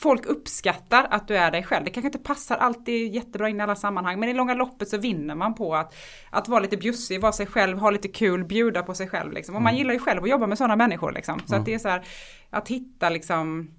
folk 0.00 0.26
uppskattar 0.26 1.06
att 1.10 1.28
du 1.28 1.36
är 1.36 1.50
dig 1.50 1.62
själv. 1.62 1.84
Det 1.84 1.90
kanske 1.90 2.08
inte 2.08 2.18
passar 2.18 2.56
alltid 2.56 3.14
jättebra 3.14 3.48
in 3.48 3.60
i 3.60 3.62
alla 3.62 3.76
sammanhang, 3.76 4.20
men 4.20 4.28
i 4.28 4.34
långa 4.34 4.54
loppet 4.54 4.88
så 4.88 4.98
vinner 4.98 5.34
man 5.34 5.54
på 5.54 5.74
att, 5.74 5.94
att 6.30 6.48
vara 6.48 6.60
lite 6.60 6.76
bjussig, 6.76 7.20
vara 7.20 7.32
sig 7.32 7.46
själv, 7.46 7.78
ha 7.78 7.90
lite 7.90 8.08
kul, 8.08 8.44
bjuda 8.44 8.82
på 8.82 8.94
sig 8.94 9.08
själv. 9.08 9.32
Liksom. 9.32 9.56
Och 9.56 9.62
man 9.62 9.70
mm. 9.70 9.78
gillar 9.78 9.92
ju 9.92 9.98
själv 9.98 10.22
att 10.22 10.30
jobba 10.30 10.46
med 10.46 10.58
sådana 10.58 10.76
människor. 10.76 11.12
Liksom. 11.12 11.40
Så 11.46 11.54
mm. 11.54 11.60
att 11.60 11.66
det 11.66 11.74
är 11.74 11.78
så 11.78 11.88
här, 11.88 12.04
att 12.50 12.68
hitta 12.68 13.10
liksom 13.10 13.70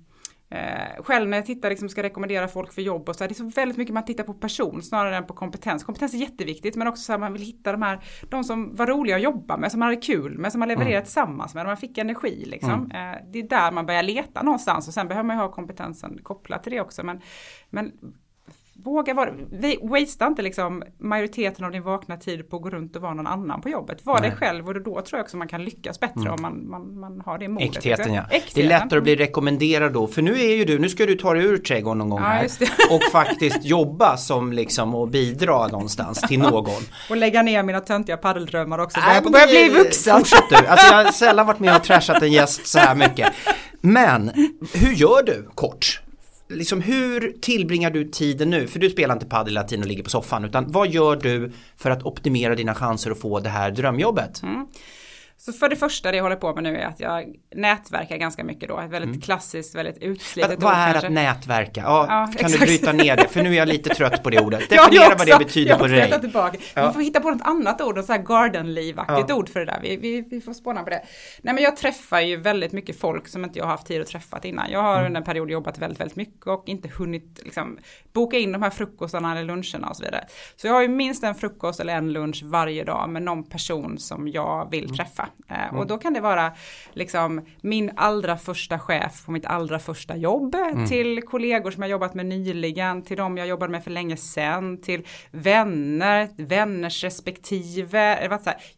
Eh, 0.50 1.04
själv 1.04 1.30
när 1.30 1.38
jag 1.38 1.46
tittar, 1.46 1.70
liksom 1.70 1.90
ska 1.90 2.04
rekommendera 2.04 2.48
folk 2.48 2.74
för 2.74 2.82
jobb 2.82 3.10
och 3.10 3.16
så 3.16 3.24
här, 3.24 3.30
det 3.30 3.34
är 3.34 3.36
så 3.36 3.50
väldigt 3.50 3.78
mycket 3.78 3.94
man 3.94 4.06
tittar 4.06 4.24
på 4.24 4.34
person 4.34 4.82
snarare 4.82 5.18
än 5.18 5.26
på 5.26 5.34
kompetens. 5.34 5.84
Kompetens 5.84 6.14
är 6.14 6.18
jätteviktigt 6.18 6.76
men 6.76 6.88
också 6.88 7.04
så 7.04 7.12
här, 7.12 7.20
man 7.20 7.34
vill 7.34 7.42
hitta 7.42 7.72
de 7.72 7.82
här, 7.82 8.00
de 8.30 8.44
som 8.44 8.76
var 8.76 8.88
roliga 8.88 9.16
att 9.16 9.22
jobba 9.22 9.58
med, 9.58 9.72
som 9.72 9.80
man 9.80 9.88
hade 9.88 10.02
kul 10.02 10.38
med, 10.38 10.52
som 10.52 10.60
man 10.60 10.68
levererade 10.68 10.96
mm. 10.96 11.04
tillsammans 11.04 11.56
med, 11.56 11.66
man 11.66 11.78
fick 11.78 11.98
energi 11.98 12.46
liksom. 12.46 12.92
Mm. 12.92 13.14
Eh, 13.14 13.22
det 13.32 13.40
är 13.40 13.50
där 13.50 13.72
man 13.72 13.86
börjar 13.86 14.04
leta 14.04 14.44
någonstans 14.44 14.88
och 14.88 14.94
sen 14.94 15.08
behöver 15.08 15.28
man 15.28 15.36
ju 15.36 15.42
ha 15.42 15.52
kompetensen 15.52 16.20
kopplat 16.24 16.64
till 16.64 16.72
det 16.72 16.82
också. 16.82 17.04
Men, 17.04 17.22
men 17.70 17.92
våga 18.84 19.14
vara, 19.14 19.32
wastea 19.82 20.28
inte 20.28 20.42
liksom 20.42 20.84
majoriteten 21.00 21.66
av 21.66 21.72
din 21.72 21.84
vakna 21.84 22.18
tid 22.18 22.50
på 22.50 22.56
att 22.56 22.62
gå 22.62 22.70
runt 22.70 22.96
och 22.96 23.02
vara 23.02 23.14
någon 23.14 23.28
annan 23.28 23.62
på 23.62 23.70
jobbet. 23.70 24.06
Var 24.06 24.22
dig 24.22 24.32
själv 24.32 24.68
och 24.68 24.74
då 24.74 24.82
tror 24.82 25.06
jag 25.12 25.22
också 25.22 25.38
man 25.38 25.48
kan 25.48 25.66
lyckas 25.66 26.00
bättre 26.00 26.22
mm. 26.22 26.34
om 26.34 26.42
man, 26.42 26.70
man, 26.70 27.00
man 27.00 27.22
har 27.26 27.38
det 27.38 27.48
modet. 27.48 27.70
Äktheten 27.70 27.98
liksom. 27.98 28.14
ja. 28.14 28.22
Äktheten. 28.22 28.52
Det 28.54 28.62
är 28.62 28.80
lättare 28.80 28.98
att 28.98 29.04
bli 29.04 29.16
rekommenderad 29.16 29.94
då, 29.94 30.08
för 30.08 30.22
nu 30.22 30.32
är 30.32 30.56
ju 30.56 30.66
du, 30.66 30.80
nu 30.80 30.90
ska 30.90 31.06
du 31.06 31.16
ta 31.16 31.34
dig 31.34 31.44
ur 31.44 31.58
trädgården 31.58 31.98
någon 31.98 32.10
gång 32.10 32.22
ja, 32.22 32.28
här 32.28 32.50
och 32.92 33.04
faktiskt 33.12 33.66
jobba 33.66 34.18
som 34.18 34.54
liksom 34.54 34.96
och 34.96 35.08
bidra 35.08 35.68
någonstans 35.68 36.22
till 36.22 36.40
någon. 36.40 36.82
och 37.10 37.18
lägga 37.18 37.42
ner 37.42 37.64
mina 37.64 37.80
töntiga 37.80 38.18
paddeldrömmar 38.18 38.80
också, 38.80 39.00
börja, 39.00 39.18
äh, 39.18 39.32
börja 39.32 39.48
bli 39.48 39.70
vuxen. 39.70 40.18
Fortsätt 40.18 40.50
du, 40.50 40.56
alltså 40.56 40.88
jag 40.88 41.04
har 41.04 41.12
sällan 41.12 41.48
varit 41.48 41.60
med 41.60 41.76
och 41.76 41.84
trashat 41.84 42.22
en 42.22 42.32
gäst 42.32 42.68
så 42.68 42.80
här 42.80 42.96
mycket. 42.96 43.34
Men 43.82 44.32
hur 44.74 44.92
gör 44.92 45.24
du 45.24 45.50
kort? 45.56 46.05
Liksom 46.50 46.82
hur 46.82 47.36
tillbringar 47.42 47.92
du 47.92 48.10
tiden 48.10 48.50
nu? 48.50 48.68
För 48.68 48.80
du 48.80 48.90
spelar 48.90 49.14
inte 49.14 49.26
padel 49.26 49.54
latin 49.54 49.82
och 49.82 49.88
ligger 49.88 50.04
på 50.04 50.10
soffan 50.10 50.46
utan 50.46 50.72
vad 50.72 50.90
gör 50.90 51.16
du 51.16 51.52
för 51.78 51.90
att 51.90 52.04
optimera 52.04 52.56
dina 52.56 52.76
chanser 52.76 53.12
att 53.12 53.20
få 53.20 53.40
det 53.40 53.50
här 53.50 53.72
drömjobbet? 53.72 54.44
Mm. 54.44 54.68
Så 55.38 55.54
för 55.54 55.70
det 55.70 55.76
första 55.76 56.12
det 56.12 56.18
jag 56.18 56.24
håller 56.24 56.36
på 56.36 56.54
med 56.54 56.64
nu 56.64 56.78
är 56.78 56.86
att 56.86 57.00
jag 57.00 57.36
nätverkar 57.56 58.18
ganska 58.18 58.44
mycket 58.44 58.70
då. 58.70 58.80
Ett 58.80 58.92
väldigt 58.92 59.10
mm. 59.10 59.22
klassiskt, 59.22 59.76
väldigt 59.76 59.98
utslitet 59.98 60.64
Vad 60.64 60.74
är 60.74 60.92
kanske. 60.92 61.08
att 61.08 61.14
nätverka? 61.14 61.82
Ja, 61.82 62.06
ja 62.10 62.26
kan 62.38 62.46
exakt. 62.46 62.54
du 62.54 62.60
bryta 62.60 62.92
ner 62.92 63.16
det? 63.16 63.28
För 63.28 63.44
nu 63.44 63.50
är 63.50 63.58
jag 63.58 63.68
lite 63.68 63.90
trött 63.90 64.24
på 64.24 64.30
det 64.30 64.40
ordet. 64.40 64.60
Definiera 64.70 65.16
vad 65.18 65.28
det 65.28 65.38
betyder 65.40 65.76
på 65.78 65.88
dig. 65.88 66.20
Tillbaka. 66.22 66.58
Ja. 66.74 66.88
Vi 66.88 66.94
får 66.94 67.02
hitta 67.02 67.20
på 67.20 67.32
något 67.32 67.42
annat 67.42 67.82
ord, 67.82 67.96
något 67.96 68.06
så 68.06 68.14
här 68.14 68.22
gardenliv-aktigt 68.22 69.30
ja. 69.30 69.36
ord 69.36 69.50
för 69.50 69.60
det 69.60 69.66
där. 69.66 69.80
Vi, 69.82 69.98
vi, 69.98 70.22
vi 70.22 70.42
får 70.42 70.54
spåna 70.54 70.84
på 70.84 70.90
det. 70.90 71.02
Nej 71.42 71.54
men 71.54 71.64
jag 71.64 71.78
träffar 71.78 72.20
ju 72.20 72.38
väldigt 72.38 72.72
mycket 72.72 73.00
folk 73.00 73.28
som 73.28 73.44
inte 73.44 73.60
jag 73.60 73.66
har 73.66 73.72
haft 73.72 73.88
tid 73.88 74.02
att 74.02 74.08
träffa 74.08 74.40
innan. 74.44 74.72
Jag 74.72 74.82
har 74.82 74.94
mm. 74.94 75.06
under 75.06 75.22
en 75.22 75.26
period 75.26 75.52
jobbat 75.52 75.78
väldigt, 75.78 76.00
väldigt 76.00 76.18
mycket 76.18 76.48
och 76.48 76.64
inte 76.66 76.90
hunnit 76.98 77.42
liksom, 77.44 77.78
boka 78.14 78.38
in 78.38 78.52
de 78.52 78.62
här 78.62 78.70
frukostarna 78.70 79.32
eller 79.32 79.44
luncherna 79.44 79.90
och 79.90 79.96
så 79.96 80.04
vidare. 80.04 80.26
Så 80.56 80.68
jag 80.68 80.74
har 80.74 80.82
ju 80.82 80.88
minst 80.88 81.24
en 81.24 81.36
frukost 81.36 81.80
eller 81.80 81.96
en 81.96 82.14
lunch 82.14 82.44
varje 82.44 82.84
dag 82.84 83.10
med 83.10 83.22
någon 83.22 83.44
person 83.44 83.98
som 83.98 84.28
jag 84.28 84.72
vill 84.72 84.86
mm. 84.86 84.96
träffa. 84.96 85.25
Eh, 85.50 85.64
mm. 85.64 85.80
Och 85.80 85.88
då 85.88 85.98
kan 85.98 86.14
det 86.14 86.20
vara 86.20 86.52
liksom 86.94 87.46
min 87.62 87.92
allra 87.96 88.38
första 88.38 88.80
chef 88.80 89.26
på 89.26 89.32
mitt 89.32 89.46
allra 89.46 89.80
första 89.80 90.16
jobb, 90.16 90.56
mm. 90.56 90.88
till 90.88 91.22
kollegor 91.22 91.72
som 91.72 91.84
jag 91.84 91.90
jobbat 91.90 92.14
med 92.14 92.26
nyligen, 92.26 93.02
till 93.02 93.18
de 93.18 93.38
jag 93.38 93.48
jobbade 93.48 93.72
med 93.72 93.84
för 93.84 93.92
länge 93.92 94.18
sedan, 94.18 94.82
till 94.82 95.08
vänner, 95.32 96.30
vänners 96.38 97.04
respektive. 97.04 98.24
Jag 98.24 98.30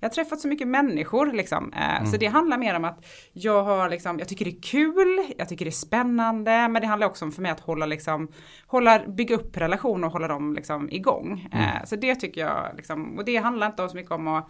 har 0.02 0.10
träffat 0.10 0.40
så 0.40 0.48
mycket 0.48 0.68
människor 0.68 1.34
liksom. 1.34 1.74
Eh, 1.74 1.98
mm. 1.98 2.12
Så 2.12 2.18
det 2.18 2.26
handlar 2.26 2.58
mer 2.58 2.76
om 2.76 2.86
att 2.86 3.06
jag 3.34 3.64
har 3.64 3.90
liksom, 3.90 4.20
jag 4.20 4.28
tycker 4.28 4.46
det 4.46 4.52
är 4.52 4.62
kul, 4.62 5.34
jag 5.38 5.50
tycker 5.50 5.66
det 5.66 5.70
är 5.70 5.72
spännande, 5.72 6.68
men 6.68 6.82
det 6.82 6.88
handlar 6.88 7.08
också 7.08 7.26
om 7.26 7.32
för 7.32 7.42
mig 7.42 7.52
att 7.52 7.60
hålla 7.60 7.86
liksom, 7.86 8.28
hålla, 8.68 9.00
bygga 9.08 9.36
upp 9.36 9.58
relationer 9.58 10.08
och 10.08 10.14
hålla 10.14 10.28
dem 10.28 10.54
liksom 10.54 10.90
igång. 10.90 11.50
Mm. 11.52 11.64
Eh, 11.64 11.84
så 11.86 11.96
det 11.96 12.16
tycker 12.16 12.42
jag 12.42 12.72
liksom, 12.76 13.18
och 13.18 13.26
det 13.26 13.38
handlar 13.38 13.68
inte 13.68 13.90
så 13.90 13.96
mycket 13.96 14.12
om 14.12 14.28
att 14.28 14.50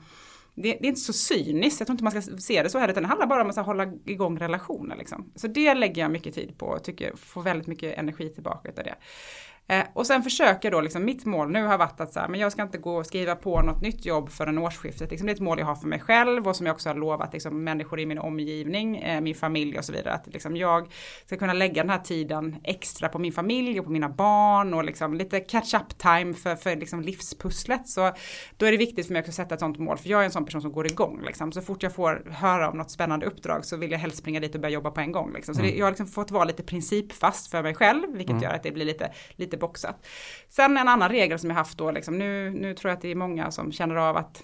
det, 0.61 0.77
det, 0.81 0.85
är 0.85 0.89
inte 0.89 1.01
så 1.01 1.13
cyniskt, 1.13 1.79
jag 1.79 1.87
tror 1.87 1.93
inte 1.93 2.03
man 2.03 2.21
ska 2.21 2.37
se 2.37 2.63
det 2.63 2.69
så 2.69 2.79
här, 2.79 2.89
utan 2.89 3.03
det 3.03 3.09
handlar 3.09 3.27
bara 3.27 3.41
om 3.41 3.49
att 3.49 3.65
hålla 3.65 3.93
igång 4.05 4.39
relationer. 4.39 4.95
Liksom. 4.95 5.31
Så 5.35 5.47
det 5.47 5.73
lägger 5.73 6.01
jag 6.01 6.11
mycket 6.11 6.35
tid 6.35 6.57
på 6.57 6.65
och 6.65 6.83
tycker 6.83 7.15
får 7.15 7.41
väldigt 7.41 7.67
mycket 7.67 7.97
energi 7.97 8.29
tillbaka 8.29 8.69
av 8.69 8.83
det. 8.83 8.95
Eh, 9.69 9.83
och 9.93 10.07
sen 10.07 10.23
försöker 10.23 10.71
då, 10.71 10.81
liksom, 10.81 11.05
mitt 11.05 11.25
mål 11.25 11.51
nu 11.51 11.63
har 11.63 11.77
varit 11.77 12.01
att 12.01 12.13
så 12.13 12.19
här, 12.19 12.27
men 12.27 12.39
jag 12.39 12.51
ska 12.51 12.61
inte 12.61 12.77
gå 12.77 12.95
och 12.97 13.05
skriva 13.05 13.35
på 13.35 13.61
något 13.61 13.81
nytt 13.81 14.05
jobb 14.05 14.29
förrän 14.29 14.57
årsskiftet. 14.57 15.11
Liksom, 15.11 15.25
det 15.27 15.31
är 15.31 15.35
ett 15.35 15.41
mål 15.41 15.59
jag 15.59 15.65
har 15.65 15.75
för 15.75 15.87
mig 15.87 15.99
själv 15.99 16.47
och 16.47 16.55
som 16.55 16.65
jag 16.65 16.73
också 16.73 16.89
har 16.89 16.95
lovat 16.95 17.33
liksom, 17.33 17.63
människor 17.63 17.99
i 17.99 18.05
min 18.05 18.19
omgivning, 18.19 18.97
eh, 18.97 19.21
min 19.21 19.35
familj 19.35 19.77
och 19.77 19.85
så 19.85 19.93
vidare. 19.93 20.13
Att 20.13 20.27
liksom, 20.27 20.55
jag 20.55 20.87
ska 21.25 21.37
kunna 21.37 21.53
lägga 21.53 21.83
den 21.83 21.89
här 21.89 21.99
tiden 21.99 22.55
extra 22.63 23.09
på 23.09 23.19
min 23.19 23.31
familj 23.31 23.79
och 23.79 23.85
på 23.85 23.91
mina 23.91 24.09
barn 24.09 24.73
och 24.73 24.83
liksom, 24.83 25.13
lite 25.13 25.39
catch 25.39 25.73
up 25.73 25.97
time 25.97 26.33
för, 26.33 26.55
för 26.55 26.75
liksom, 26.75 27.01
livspusslet. 27.01 27.87
Så 27.87 28.11
då 28.57 28.65
är 28.65 28.71
det 28.71 28.77
viktigt 28.77 29.05
för 29.05 29.13
mig 29.13 29.19
också 29.19 29.29
att 29.29 29.35
sätta 29.35 29.53
ett 29.53 29.59
sånt 29.59 29.77
mål, 29.77 29.97
för 29.97 30.09
jag 30.09 30.21
är 30.21 30.25
en 30.25 30.31
sån 30.31 30.45
person 30.45 30.61
som 30.61 30.71
går 30.71 30.87
igång. 30.87 31.23
Liksom. 31.25 31.51
Så 31.51 31.61
fort 31.61 31.83
jag 31.83 31.95
får 31.95 32.23
höra 32.31 32.69
om 32.69 32.77
något 32.77 32.91
spännande 32.91 33.25
uppdrag 33.25 33.65
så 33.65 33.77
vill 33.77 33.91
jag 33.91 33.99
helst 33.99 34.17
springa 34.17 34.39
dit 34.39 34.55
och 34.55 34.61
börja 34.61 34.73
jobba 34.73 34.91
på 34.91 35.01
en 35.01 35.11
gång. 35.11 35.33
Liksom. 35.33 35.55
Så 35.55 35.61
det, 35.61 35.67
mm. 35.67 35.79
jag 35.79 35.85
har 35.85 35.91
liksom 35.91 36.07
fått 36.07 36.31
vara 36.31 36.43
lite 36.43 36.63
principfast 36.63 37.51
för 37.51 37.63
mig 37.63 37.75
själv, 37.75 38.03
vilket 38.11 38.29
mm. 38.29 38.43
gör 38.43 38.51
att 38.51 38.63
det 38.63 38.71
blir 38.71 38.85
lite, 38.85 39.11
lite 39.35 39.56
boxat. 39.57 40.07
Sen 40.49 40.77
en 40.77 40.87
annan 40.87 41.09
regel 41.09 41.39
som 41.39 41.49
jag 41.49 41.57
haft 41.57 41.77
då, 41.77 41.91
liksom, 41.91 42.17
nu, 42.17 42.49
nu 42.49 42.73
tror 42.73 42.89
jag 42.89 42.95
att 42.95 43.01
det 43.01 43.11
är 43.11 43.15
många 43.15 43.51
som 43.51 43.71
känner 43.71 43.95
av 43.95 44.17
att 44.17 44.43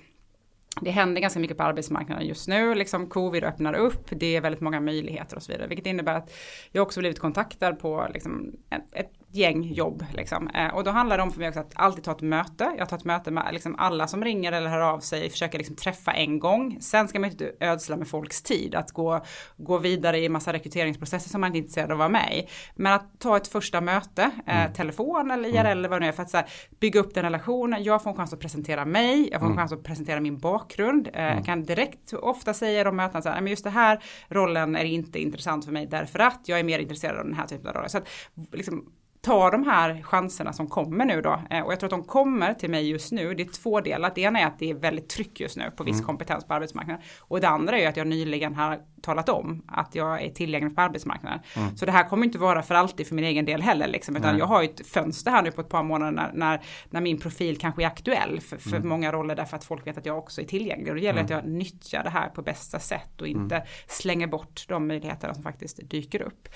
det 0.82 0.91
händer 0.91 1.22
ganska 1.22 1.39
mycket 1.39 1.57
på 1.57 1.64
arbetsmarknaden 1.64 2.28
just 2.28 2.47
nu, 2.47 2.76
liksom 2.76 3.09
covid 3.09 3.43
öppnar 3.43 3.74
upp, 3.74 4.07
det 4.09 4.36
är 4.36 4.41
väldigt 4.41 4.61
många 4.61 4.80
möjligheter 4.80 5.36
och 5.36 5.43
så 5.43 5.51
vidare, 5.51 5.68
vilket 5.68 5.86
innebär 5.86 6.14
att 6.14 6.34
jag 6.72 6.82
också 6.82 6.99
blivit 6.99 7.20
kontaktad 7.20 7.74
på 7.74 8.07
liksom 8.14 8.51
ett, 8.91 9.09
gäng 9.36 9.64
jobb. 9.64 10.06
Liksom. 10.14 10.48
Eh, 10.48 10.76
och 10.76 10.84
då 10.84 10.92
handlar 10.92 11.18
det 11.18 11.24
om 11.24 11.32
för 11.32 11.40
mig 11.40 11.48
också 11.48 11.60
att 11.60 11.72
alltid 11.76 12.04
ta 12.04 12.12
ett 12.12 12.22
möte. 12.22 12.72
Jag 12.78 12.90
tar 12.90 12.98
ett 12.98 13.04
möte 13.04 13.32
med 13.32 13.50
liksom 13.54 13.76
alla 13.80 14.08
som 14.08 14.24
ringer 14.24 14.52
eller 14.52 14.70
hör 14.70 14.80
av 14.80 15.00
sig, 15.00 15.30
försöker 15.30 15.58
liksom 15.58 15.76
träffa 15.76 16.12
en 16.12 16.40
gång. 16.40 16.78
Sen 16.82 17.08
ska 17.08 17.20
man 17.20 17.30
inte 17.30 17.52
ödsla 17.60 17.98
med 17.98 18.08
folks 18.08 18.42
tid, 18.42 18.76
att 18.76 18.92
gå, 18.92 19.26
gå 19.58 19.78
vidare 19.78 20.20
i 20.20 20.30
massa 20.30 20.54
rekryteringsprocesser 20.54 21.30
som 21.30 21.42
man 21.42 21.48
inte 21.48 21.58
är 21.58 21.60
intresserad 21.60 21.92
av 21.92 21.96
att 21.96 21.98
vara 21.98 22.10
med 22.10 22.38
i. 22.38 22.48
Men 22.76 22.94
att 22.94 23.20
ta 23.20 23.38
ett 23.38 23.48
första 23.48 23.82
möte, 23.82 24.32
eh, 24.48 24.62
mm. 24.62 24.74
telefon 24.74 25.32
eller 25.32 25.50
IRL 25.50 25.58
mm. 25.58 25.72
eller 25.72 25.90
vad 25.90 26.02
det 26.02 26.08
är, 26.08 26.12
för 26.12 26.24
att 26.24 26.34
här, 26.34 26.46
bygga 26.80 27.00
upp 27.00 27.14
den 27.14 27.24
relationen. 27.24 27.84
Jag 27.84 28.04
får 28.04 28.10
en 28.10 28.16
chans 28.16 28.34
att 28.34 28.40
presentera 28.40 28.86
mig, 28.86 29.30
jag 29.32 29.40
får 29.40 29.48
en 29.48 29.52
mm. 29.52 29.58
chans 29.58 29.72
att 29.72 29.84
presentera 29.84 30.20
min 30.20 30.38
bakgrund. 30.38 31.08
Eh, 31.14 31.24
mm. 31.24 31.36
Jag 31.38 31.46
kan 31.46 31.64
direkt 31.64 32.14
ofta 32.14 32.54
säga 32.54 32.82
i 32.82 32.84
de 32.84 32.96
mötena 32.96 33.22
så 33.22 33.30
här, 33.30 33.42
men 33.42 33.50
just 33.50 33.64
det 33.64 33.70
här 33.70 34.04
rollen 34.30 34.76
är 34.76 34.86
inte 34.86 35.20
intressant 35.20 35.66
för 35.66 35.72
mig 35.72 35.86
därför 35.86 36.20
att 36.20 36.42
jag 36.46 36.60
är 36.60 36.64
mer 36.64 36.80
intresserad 36.80 37.18
av 37.18 37.26
den 37.26 37.36
här 37.36 37.48
typen 37.48 37.68
av 37.68 37.74
roller. 37.74 37.88
Så 37.88 37.98
att, 37.98 38.08
liksom, 38.52 38.86
ta 39.24 39.51
de 39.51 39.63
här 39.63 40.01
chanserna 40.01 40.53
som 40.53 40.67
kommer 40.67 41.05
nu 41.05 41.21
då. 41.21 41.41
Eh, 41.49 41.61
och 41.61 41.71
jag 41.71 41.80
tror 41.80 41.88
att 41.88 41.91
de 41.91 42.03
kommer 42.03 42.53
till 42.53 42.69
mig 42.69 42.89
just 42.89 43.11
nu. 43.11 43.34
Det 43.34 43.43
är 43.43 43.51
två 43.51 43.82
delar. 43.82 44.11
Det 44.15 44.21
ena 44.21 44.39
är 44.39 44.45
att 44.45 44.59
det 44.59 44.69
är 44.69 44.74
väldigt 44.74 45.09
tryck 45.09 45.39
just 45.39 45.57
nu 45.57 45.71
på 45.78 45.84
viss 45.84 45.93
mm. 45.93 46.05
kompetens 46.05 46.47
på 46.47 46.53
arbetsmarknaden. 46.53 47.01
Och 47.19 47.41
det 47.41 47.47
andra 47.47 47.80
är 47.80 47.89
att 47.89 47.97
jag 47.97 48.07
nyligen 48.07 48.55
har 48.55 48.80
talat 49.01 49.30
om 49.30 49.63
att 49.67 49.95
jag 49.95 50.21
är 50.21 50.30
tillgänglig 50.30 50.76
på 50.76 50.82
arbetsmarknaden. 50.82 51.39
Mm. 51.55 51.78
Så 51.78 51.86
det 51.86 51.91
här 51.91 52.09
kommer 52.09 52.26
inte 52.26 52.38
vara 52.38 52.61
för 52.61 52.76
alltid 52.76 53.07
för 53.07 53.15
min 53.15 53.26
egen 53.26 53.45
del 53.45 53.61
heller. 53.61 53.88
Liksom, 53.88 54.15
utan 54.15 54.38
jag 54.38 54.45
har 54.45 54.61
ju 54.61 54.69
ett 54.69 54.88
fönster 54.88 55.32
här 55.32 55.41
nu 55.41 55.51
på 55.51 55.61
ett 55.61 55.69
par 55.69 55.84
månader 55.84 56.11
när, 56.11 56.32
när, 56.34 56.61
när 56.89 57.01
min 57.01 57.19
profil 57.19 57.57
kanske 57.57 57.84
är 57.84 57.88
aktuell 57.88 58.39
för, 58.41 58.57
för 58.57 58.76
mm. 58.76 58.89
många 58.89 59.11
roller 59.11 59.36
därför 59.36 59.57
att 59.57 59.63
folk 59.63 59.88
vet 59.88 59.97
att 59.97 60.05
jag 60.05 60.17
också 60.17 60.41
är 60.41 60.45
tillgänglig. 60.45 60.89
Och 60.89 60.95
det 60.95 61.01
gäller 61.01 61.19
mm. 61.19 61.26
att 61.26 61.43
jag 61.43 61.51
nyttjar 61.51 62.03
det 62.03 62.09
här 62.09 62.30
på 62.30 62.41
bästa 62.41 62.80
sätt 62.80 63.21
och 63.21 63.28
inte 63.28 63.55
mm. 63.55 63.67
slänger 63.88 64.28
bort 64.28 64.65
de 64.67 64.88
möjligheterna 64.88 65.34
som 65.34 65.43
faktiskt 65.43 65.89
dyker 65.89 66.21
upp. 66.21 66.47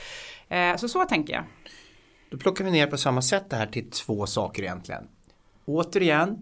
Eh, 0.48 0.76
så 0.76 0.88
så 0.88 1.06
tänker 1.06 1.34
jag. 1.34 1.44
Då 2.30 2.38
plockar 2.38 2.66
vi 2.66 2.72
ner 2.72 2.88
på 2.88 2.98
samma 2.98 3.22
sätt 3.22 3.50
det 3.50 3.56
här 3.56 3.66
till 3.66 3.92
två 3.92 4.26
saker 4.26 4.64
egentligen. 4.64 5.04
Återigen, 5.66 6.38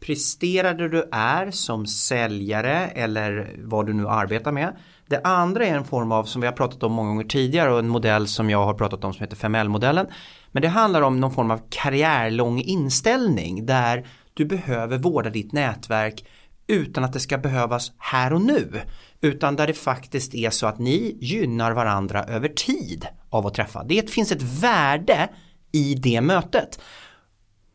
presterade 0.00 0.88
du 0.88 1.08
är 1.12 1.50
som 1.50 1.86
säljare 1.86 2.88
eller 2.88 3.56
vad 3.58 3.86
du 3.86 3.92
nu 3.92 4.08
arbetar 4.08 4.52
med. 4.52 4.76
Det 5.06 5.20
andra 5.24 5.66
är 5.66 5.74
en 5.74 5.84
form 5.84 6.12
av, 6.12 6.24
som 6.24 6.40
vi 6.40 6.46
har 6.46 6.54
pratat 6.54 6.82
om 6.82 6.92
många 6.92 7.08
gånger 7.08 7.24
tidigare 7.24 7.72
och 7.72 7.78
en 7.78 7.88
modell 7.88 8.28
som 8.28 8.50
jag 8.50 8.64
har 8.64 8.74
pratat 8.74 9.04
om 9.04 9.12
som 9.12 9.20
heter 9.20 9.36
5L-modellen. 9.36 10.06
Men 10.52 10.62
det 10.62 10.68
handlar 10.68 11.02
om 11.02 11.20
någon 11.20 11.34
form 11.34 11.50
av 11.50 11.60
karriärlång 11.68 12.60
inställning 12.60 13.66
där 13.66 14.06
du 14.34 14.44
behöver 14.44 14.98
vårda 14.98 15.30
ditt 15.30 15.52
nätverk 15.52 16.26
utan 16.66 17.04
att 17.04 17.12
det 17.12 17.20
ska 17.20 17.38
behövas 17.38 17.92
här 17.98 18.32
och 18.32 18.42
nu. 18.42 18.80
Utan 19.20 19.56
där 19.56 19.66
det 19.66 19.74
faktiskt 19.74 20.34
är 20.34 20.50
så 20.50 20.66
att 20.66 20.78
ni 20.78 21.18
gynnar 21.20 21.72
varandra 21.72 22.24
över 22.24 22.48
tid 22.48 23.06
av 23.34 23.46
att 23.46 23.54
träffa. 23.54 23.84
Det 23.84 24.10
finns 24.10 24.32
ett 24.32 24.42
värde 24.42 25.28
i 25.72 25.94
det 25.94 26.20
mötet. 26.20 26.80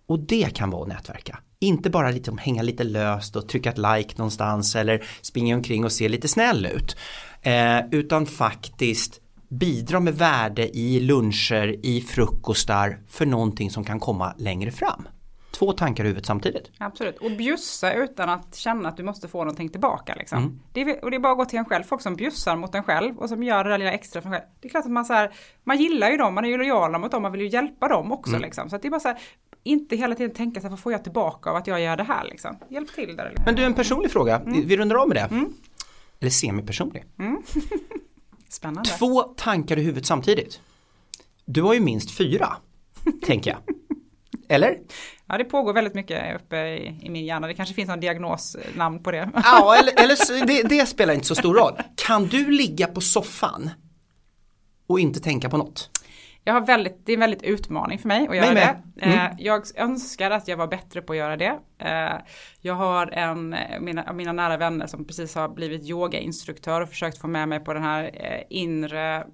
Och 0.07 0.19
det 0.19 0.55
kan 0.55 0.69
vara 0.69 0.81
att 0.81 0.87
nätverka. 0.87 1.39
Inte 1.59 1.89
bara 1.89 2.11
liksom 2.11 2.37
hänga 2.37 2.61
lite 2.61 2.83
löst 2.83 3.35
och 3.35 3.49
trycka 3.49 3.69
ett 3.69 3.77
like 3.77 4.13
någonstans 4.17 4.75
eller 4.75 5.03
springa 5.21 5.55
omkring 5.55 5.85
och 5.85 5.91
se 5.91 6.09
lite 6.09 6.27
snäll 6.27 6.65
ut. 6.65 6.95
Eh, 7.41 7.79
utan 7.91 8.25
faktiskt 8.25 9.21
bidra 9.49 9.99
med 9.99 10.15
värde 10.15 10.77
i 10.77 10.99
luncher, 10.99 11.75
i 11.83 12.01
frukostar 12.01 12.99
för 13.07 13.25
någonting 13.25 13.71
som 13.71 13.83
kan 13.83 13.99
komma 13.99 14.33
längre 14.37 14.71
fram 14.71 15.07
två 15.51 15.73
tankar 15.73 16.03
i 16.03 16.07
huvudet 16.07 16.25
samtidigt. 16.25 16.71
Absolut, 16.77 17.17
och 17.17 17.31
bjussa 17.31 17.93
utan 17.93 18.29
att 18.29 18.55
känna 18.55 18.89
att 18.89 18.97
du 18.97 19.03
måste 19.03 19.27
få 19.27 19.37
någonting 19.37 19.69
tillbaka. 19.69 20.15
Liksom. 20.15 20.37
Mm. 20.37 20.59
Det 20.73 20.81
är, 20.81 21.03
och 21.03 21.11
det 21.11 21.17
är 21.17 21.19
bara 21.19 21.31
att 21.31 21.37
gå 21.37 21.45
till 21.45 21.59
en 21.59 21.65
själv, 21.65 21.83
folk 21.83 22.01
som 22.01 22.15
bjussar 22.15 22.55
mot 22.55 22.75
en 22.75 22.83
själv 22.83 23.17
och 23.17 23.29
som 23.29 23.43
gör 23.43 23.63
det 23.63 23.69
där 23.69 23.77
lilla 23.77 23.91
extra 23.91 24.21
för 24.21 24.29
en 24.29 24.33
själv. 24.33 24.45
Det 24.59 24.67
är 24.67 24.69
klart 24.69 24.85
att 24.85 24.91
man, 24.91 25.05
så 25.05 25.13
här, 25.13 25.31
man 25.63 25.77
gillar 25.77 26.09
ju 26.09 26.17
dem, 26.17 26.33
man 26.33 26.45
är 26.45 26.49
ju 26.49 26.57
lojala 26.57 26.99
mot 26.99 27.11
dem, 27.11 27.21
man 27.21 27.31
vill 27.31 27.41
ju 27.41 27.47
hjälpa 27.47 27.87
dem 27.87 28.11
också. 28.11 28.31
Mm. 28.31 28.41
Liksom. 28.41 28.69
Så 28.69 28.77
det 28.77 28.87
är 28.87 28.89
bara 28.89 28.99
så 28.99 29.07
här, 29.07 29.19
inte 29.63 29.95
hela 29.95 30.15
tiden 30.15 30.35
tänka 30.35 30.61
så 30.61 30.65
här, 30.67 30.69
vad 30.69 30.79
får 30.79 30.91
jag 30.91 31.03
tillbaka 31.03 31.49
av 31.49 31.55
att 31.55 31.67
jag 31.67 31.81
gör 31.81 31.97
det 31.97 32.03
här 32.03 32.23
liksom. 32.23 32.57
Hjälp 32.69 32.95
till 32.95 33.15
där. 33.15 33.29
Liksom. 33.29 33.45
Men 33.45 33.55
du, 33.55 33.63
en 33.63 33.73
personlig 33.73 34.11
fråga, 34.11 34.35
mm. 34.39 34.67
vi 34.67 34.77
rundar 34.77 34.95
av 34.95 35.07
med 35.07 35.17
det. 35.17 35.35
Mm. 35.35 35.53
Eller 36.19 36.31
semipersonlig. 36.31 37.05
Mm. 37.19 37.41
Spännande. 38.49 38.89
Två 38.89 39.21
tankar 39.23 39.77
i 39.77 39.81
huvudet 39.81 40.05
samtidigt. 40.05 40.61
Du 41.45 41.61
har 41.61 41.73
ju 41.73 41.79
minst 41.79 42.17
fyra, 42.17 42.57
tänker 43.25 43.51
jag. 43.51 43.75
Eller? 44.49 44.77
Ja, 45.27 45.37
det 45.37 45.43
pågår 45.43 45.73
väldigt 45.73 45.93
mycket 45.93 46.35
uppe 46.35 46.57
i, 46.57 46.99
i 47.01 47.09
min 47.09 47.25
hjärna. 47.25 47.47
Det 47.47 47.53
kanske 47.53 47.75
finns 47.75 47.89
någon 47.89 47.99
diagnosnamn 47.99 49.03
på 49.03 49.11
det. 49.11 49.29
Ja, 49.43 49.75
eller, 49.79 50.03
eller 50.03 50.45
det, 50.45 50.63
det, 50.63 50.85
spelar 50.85 51.13
inte 51.13 51.27
så 51.27 51.35
stor 51.35 51.55
roll. 51.55 51.73
Kan 51.95 52.27
du 52.27 52.51
ligga 52.51 52.87
på 52.87 53.01
soffan 53.01 53.69
och 54.87 54.99
inte 54.99 55.19
tänka 55.19 55.49
på 55.49 55.57
något? 55.57 55.89
Jag 56.43 56.53
har 56.53 56.61
väldigt, 56.61 57.05
det 57.05 57.11
är 57.11 57.13
en 57.13 57.19
väldigt 57.19 57.43
utmaning 57.43 57.99
för 57.99 58.07
mig 58.07 58.27
att 58.27 58.35
göra 58.35 58.53
det. 58.53 58.77
Mm. 59.01 59.19
Eh, 59.19 59.31
jag 59.37 59.63
önskar 59.75 60.31
att 60.31 60.47
jag 60.47 60.57
var 60.57 60.67
bättre 60.67 61.01
på 61.01 61.13
att 61.13 61.17
göra 61.17 61.37
det. 61.37 61.59
Eh, 61.77 62.13
jag 62.61 62.73
har 62.73 63.07
en, 63.07 63.55
mina, 63.79 64.13
mina 64.13 64.33
nära 64.33 64.57
vänner 64.57 64.87
som 64.87 65.05
precis 65.05 65.35
har 65.35 65.49
blivit 65.49 65.89
yogainstruktör 65.89 66.81
och 66.81 66.89
försökt 66.89 67.17
få 67.17 67.27
med 67.27 67.49
mig 67.49 67.59
på 67.59 67.73
den 67.73 67.83
här 67.83 68.03
eh, 68.13 68.43
inre 68.49 69.25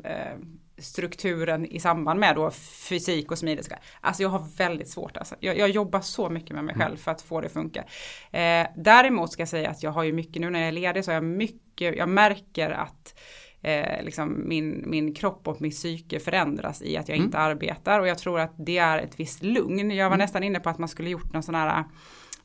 strukturen 0.78 1.66
i 1.66 1.80
samband 1.80 2.20
med 2.20 2.36
då 2.36 2.52
fysik 2.52 3.32
och 3.32 3.38
smidighet. 3.38 3.72
Alltså 4.02 4.24
jag 4.24 4.30
har 4.30 4.58
väldigt 4.58 4.90
svårt 4.90 5.18
alltså. 5.18 5.36
Jag, 5.40 5.58
jag 5.58 5.70
jobbar 5.70 6.02
så 6.02 6.30
mycket 6.30 6.52
med 6.52 6.64
mig 6.64 6.76
mm. 6.76 6.88
själv 6.88 6.98
för 6.98 7.12
att 7.12 7.22
få 7.22 7.42
det 7.42 7.48
att 7.48 7.54
funka. 7.54 7.84
Eh, 8.32 8.68
däremot 8.76 9.32
ska 9.32 9.42
jag 9.42 9.50
säga 9.50 9.70
att 9.70 9.84
jag 9.84 9.92
har 9.92 10.04
ju 10.04 10.14
mycket 10.14 10.42
nu 10.42 10.50
när 10.50 10.60
jag 10.60 10.68
är 10.68 10.72
ledig 10.72 11.06
så 11.06 11.12
har 11.12 11.16
jag 11.16 11.24
mycket, 11.24 11.98
jag 11.98 12.10
märker 12.10 12.70
att 12.70 13.20
eh, 13.62 14.04
liksom 14.04 14.48
min, 14.48 14.84
min 14.90 15.14
kropp 15.14 15.48
och 15.48 15.62
min 15.62 15.72
psyke 15.72 16.20
förändras 16.20 16.82
i 16.82 16.98
att 16.98 17.10
jag 17.10 17.16
mm. 17.16 17.26
inte 17.26 17.38
arbetar 17.38 18.00
och 18.00 18.08
jag 18.08 18.18
tror 18.18 18.40
att 18.40 18.54
det 18.58 18.78
är 18.78 18.98
ett 18.98 19.20
visst 19.20 19.44
lugn. 19.44 19.92
Jag 19.92 20.06
var 20.06 20.16
mm. 20.16 20.24
nästan 20.24 20.44
inne 20.44 20.60
på 20.60 20.70
att 20.70 20.78
man 20.78 20.90
skulle 20.90 21.10
gjort 21.10 21.34
någon 21.34 21.44
sån 21.44 21.56
här 21.56 21.84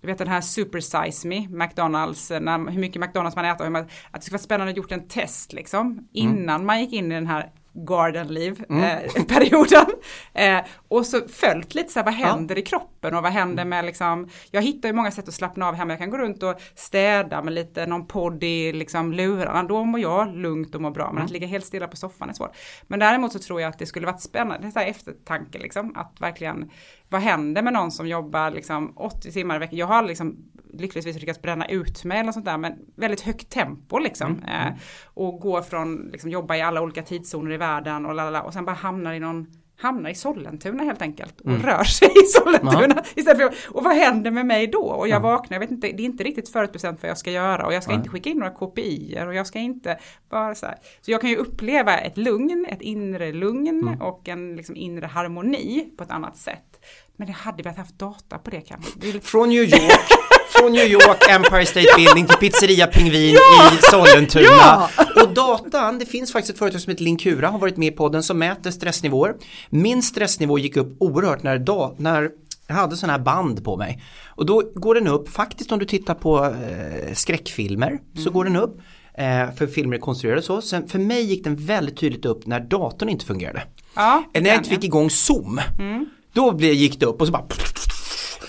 du 0.00 0.06
vet 0.06 0.18
den 0.18 0.28
här 0.28 0.40
super 0.40 0.80
size 0.80 1.28
me, 1.28 1.48
McDonalds, 1.48 2.30
när, 2.30 2.70
hur 2.70 2.80
mycket 2.80 3.00
McDonalds 3.00 3.36
man 3.36 3.44
äter, 3.44 3.76
att 3.76 3.88
det 4.12 4.20
skulle 4.20 4.34
vara 4.34 4.42
spännande 4.42 4.70
att 4.70 4.76
gjort 4.76 4.92
en 4.92 5.08
test 5.08 5.52
liksom 5.52 5.86
mm. 5.86 6.04
innan 6.12 6.54
mm. 6.54 6.66
man 6.66 6.80
gick 6.80 6.92
in 6.92 7.12
i 7.12 7.14
den 7.14 7.26
här 7.26 7.50
garden 7.72 8.36
mm. 8.36 8.82
eh, 8.82 9.24
perioden. 9.24 9.86
Eh, 10.34 10.60
och 10.88 11.06
så 11.06 11.20
följt 11.28 11.74
lite 11.74 11.92
så 11.92 11.98
här, 11.98 12.04
vad 12.04 12.14
händer 12.14 12.54
ja. 12.54 12.60
i 12.60 12.64
kroppen 12.64 13.14
och 13.14 13.22
vad 13.22 13.32
händer 13.32 13.64
med 13.64 13.84
liksom, 13.84 14.28
jag 14.50 14.62
hittar 14.62 14.88
ju 14.88 14.92
många 14.92 15.10
sätt 15.10 15.28
att 15.28 15.34
slappna 15.34 15.68
av 15.68 15.74
hemma, 15.74 15.92
jag 15.92 15.98
kan 15.98 16.10
gå 16.10 16.18
runt 16.18 16.42
och 16.42 16.60
städa 16.74 17.42
med 17.42 17.52
lite 17.52 17.86
någon 17.86 18.06
podd 18.06 18.44
i 18.44 18.72
liksom 18.72 19.12
lurarna, 19.12 19.62
då 19.62 19.84
mår 19.84 20.00
jag 20.00 20.36
lugnt 20.36 20.74
och 20.74 20.80
mår 20.80 20.90
bra, 20.90 21.06
men 21.06 21.12
mm. 21.12 21.24
att 21.24 21.30
ligga 21.30 21.46
helt 21.46 21.64
stilla 21.64 21.88
på 21.88 21.96
soffan 21.96 22.28
är 22.28 22.32
svårt. 22.32 22.56
Men 22.82 22.98
däremot 22.98 23.32
så 23.32 23.38
tror 23.38 23.60
jag 23.60 23.68
att 23.68 23.78
det 23.78 23.86
skulle 23.86 24.06
varit 24.06 24.22
spännande, 24.22 24.70
det 24.74 24.80
är 24.80 24.86
eftertanke 24.86 25.58
liksom, 25.58 25.96
att 25.96 26.20
verkligen, 26.20 26.70
vad 27.08 27.20
händer 27.20 27.62
med 27.62 27.72
någon 27.72 27.90
som 27.90 28.08
jobbar 28.08 28.50
liksom 28.50 28.92
80 28.96 29.32
timmar 29.32 29.56
i 29.56 29.58
veckan, 29.58 29.78
jag 29.78 29.86
har 29.86 30.02
liksom 30.02 30.36
lyckligtvis 30.72 31.20
lyckats 31.20 31.42
bränna 31.42 31.66
ut 31.66 32.04
mig 32.04 32.18
eller 32.18 32.32
sånt 32.32 32.44
där, 32.44 32.58
men 32.58 32.78
väldigt 32.96 33.20
högt 33.20 33.50
tempo 33.50 33.98
liksom. 33.98 34.42
Mm. 34.46 34.66
Eh, 34.66 34.74
och 35.04 35.40
går 35.40 35.62
från, 35.62 36.08
liksom 36.12 36.30
jobba 36.30 36.56
i 36.56 36.62
alla 36.62 36.82
olika 36.82 37.02
tidszoner 37.02 37.52
i 37.52 37.56
världen 37.56 38.06
och 38.06 38.14
lalala, 38.14 38.42
och 38.42 38.52
sen 38.52 38.64
bara 38.64 38.76
hamnar 38.76 39.12
i 39.12 39.20
någon 39.20 39.46
hamnar 39.80 40.10
i 40.10 40.14
Sollentuna 40.14 40.84
helt 40.84 41.02
enkelt 41.02 41.40
och 41.40 41.46
mm. 41.46 41.62
rör 41.62 41.84
sig 41.84 42.08
i 42.08 42.26
Sollentuna. 42.26 43.02
Istället 43.14 43.38
för, 43.38 43.74
och 43.76 43.84
vad 43.84 43.96
händer 43.96 44.30
med 44.30 44.46
mig 44.46 44.66
då? 44.66 44.82
Och 44.82 45.08
jag 45.08 45.16
mm. 45.16 45.22
vaknar, 45.22 45.54
jag 45.54 45.60
vet 45.60 45.70
inte, 45.70 45.86
det 45.86 46.02
är 46.02 46.04
inte 46.04 46.24
riktigt 46.24 46.48
förutbestämt 46.48 47.02
vad 47.02 47.10
jag 47.10 47.18
ska 47.18 47.30
göra 47.30 47.66
och 47.66 47.74
jag 47.74 47.82
ska 47.82 47.92
mm. 47.92 48.00
inte 48.00 48.10
skicka 48.10 48.30
in 48.30 48.36
några 48.36 48.54
kopior 48.54 49.26
och 49.26 49.34
jag 49.34 49.46
ska 49.46 49.58
inte 49.58 49.98
bara 50.30 50.54
så 50.54 50.66
här. 50.66 50.76
Så 51.00 51.10
jag 51.10 51.20
kan 51.20 51.30
ju 51.30 51.36
uppleva 51.36 51.98
ett 51.98 52.16
lugn, 52.16 52.66
ett 52.68 52.82
inre 52.82 53.32
lugn 53.32 53.80
mm. 53.82 54.00
och 54.00 54.28
en 54.28 54.56
liksom 54.56 54.76
inre 54.76 55.06
harmoni 55.06 55.90
på 55.96 56.04
ett 56.04 56.10
annat 56.10 56.36
sätt. 56.36 56.84
Men 57.16 57.26
det 57.26 57.32
hade 57.32 57.62
vi 57.62 57.68
haft 57.68 57.98
data 57.98 58.38
på 58.38 58.50
det 58.50 58.60
kanske. 58.60 59.20
Från 59.20 59.48
New 59.48 59.62
York 59.62 59.72
från 60.60 60.72
New 60.72 60.86
York, 60.86 61.30
Empire 61.30 61.66
State 61.66 61.86
Building 61.96 62.26
till 62.26 62.36
Pizzeria 62.36 62.86
Pingvin 62.86 63.34
ja! 63.34 63.72
i 63.74 63.82
Sollentuna. 63.82 64.44
Ja! 64.44 64.88
Och 65.22 65.34
datan, 65.34 65.98
det 65.98 66.06
finns 66.06 66.32
faktiskt 66.32 66.52
ett 66.52 66.58
företag 66.58 66.80
som 66.80 66.90
heter 66.90 67.04
Linkura, 67.04 67.48
har 67.48 67.58
varit 67.58 67.76
med 67.76 67.88
i 67.88 67.96
podden, 67.96 68.22
som 68.22 68.38
mäter 68.38 68.70
stressnivåer. 68.70 69.34
Min 69.70 70.02
stressnivå 70.02 70.58
gick 70.58 70.76
upp 70.76 70.96
oerhört 71.00 71.42
när, 71.42 71.58
da, 71.58 71.94
när 71.96 72.30
jag 72.66 72.74
hade 72.74 72.96
sådana 72.96 73.12
här 73.12 73.24
band 73.24 73.64
på 73.64 73.76
mig. 73.76 74.02
Och 74.26 74.46
då 74.46 74.62
går 74.74 74.94
den 74.94 75.06
upp, 75.06 75.28
faktiskt 75.28 75.72
om 75.72 75.78
du 75.78 75.84
tittar 75.84 76.14
på 76.14 76.44
eh, 76.44 77.14
skräckfilmer 77.14 77.88
mm. 77.88 78.24
så 78.24 78.30
går 78.30 78.44
den 78.44 78.56
upp. 78.56 78.80
Eh, 79.14 79.54
för 79.56 79.66
filmer 79.66 79.96
är 79.96 80.00
konstruerade 80.00 80.42
så. 80.42 80.62
Sen 80.62 80.88
för 80.88 80.98
mig 80.98 81.22
gick 81.22 81.44
den 81.44 81.56
väldigt 81.56 81.96
tydligt 81.96 82.24
upp 82.24 82.46
när 82.46 82.60
datorn 82.60 83.08
inte 83.08 83.24
fungerade. 83.24 83.62
Ja, 83.94 84.24
när 84.34 84.46
jag 84.46 84.56
inte 84.56 84.70
fick 84.70 84.84
igång 84.84 85.10
Zoom. 85.10 85.60
Mm. 85.78 86.06
Då 86.32 86.58
gick 86.60 87.00
det 87.00 87.06
upp 87.06 87.20
och 87.20 87.26
så 87.26 87.32
bara 87.32 87.46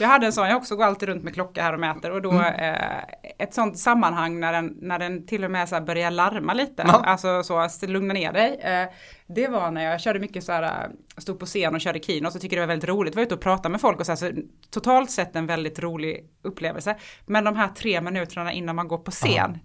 jag 0.01 0.07
hade 0.07 0.25
en 0.25 0.33
sån, 0.33 0.47
jag 0.47 0.57
också 0.57 0.75
går 0.75 0.83
alltid 0.83 1.09
runt 1.09 1.23
med 1.23 1.33
klocka 1.33 1.63
här 1.63 1.73
och 1.73 1.79
mäter 1.79 2.11
och 2.11 2.21
då 2.21 2.31
mm. 2.31 2.75
eh, 2.75 3.03
ett 3.37 3.53
sånt 3.53 3.77
sammanhang 3.77 4.39
när 4.39 4.53
den, 4.53 4.77
när 4.81 4.99
den 4.99 5.25
till 5.25 5.43
och 5.43 5.51
med 5.51 5.69
så 5.69 5.81
börjar 5.81 6.11
larma 6.11 6.53
lite, 6.53 6.83
ja. 6.87 7.03
alltså 7.05 7.43
så 7.43 7.69
lugna 7.87 8.13
ner 8.13 8.33
dig. 8.33 8.59
Eh, 8.61 8.87
det 9.27 9.47
var 9.47 9.71
när 9.71 9.83
jag 9.83 10.01
körde 10.01 10.19
mycket 10.19 10.43
så 10.43 10.51
här, 10.51 10.63
eh, 10.63 10.89
stod 11.17 11.39
på 11.39 11.45
scen 11.45 11.75
och 11.75 11.81
körde 11.81 11.99
keynote 11.99 12.33
så 12.33 12.39
tycker 12.39 12.55
det 12.55 12.61
var 12.61 12.67
väldigt 12.67 12.89
roligt, 12.89 13.15
var 13.15 13.23
ute 13.23 13.35
och 13.35 13.41
prata 13.41 13.69
med 13.69 13.81
folk 13.81 13.99
och 13.99 14.05
så, 14.05 14.11
här, 14.11 14.17
så 14.17 14.31
totalt 14.69 15.11
sett 15.11 15.35
en 15.35 15.47
väldigt 15.47 15.79
rolig 15.79 16.25
upplevelse. 16.41 16.95
Men 17.25 17.43
de 17.43 17.55
här 17.55 17.67
tre 17.67 18.01
minuterna 18.01 18.53
innan 18.53 18.75
man 18.75 18.87
går 18.87 18.97
på 18.97 19.11
scen, 19.11 19.39
Aha 19.39 19.59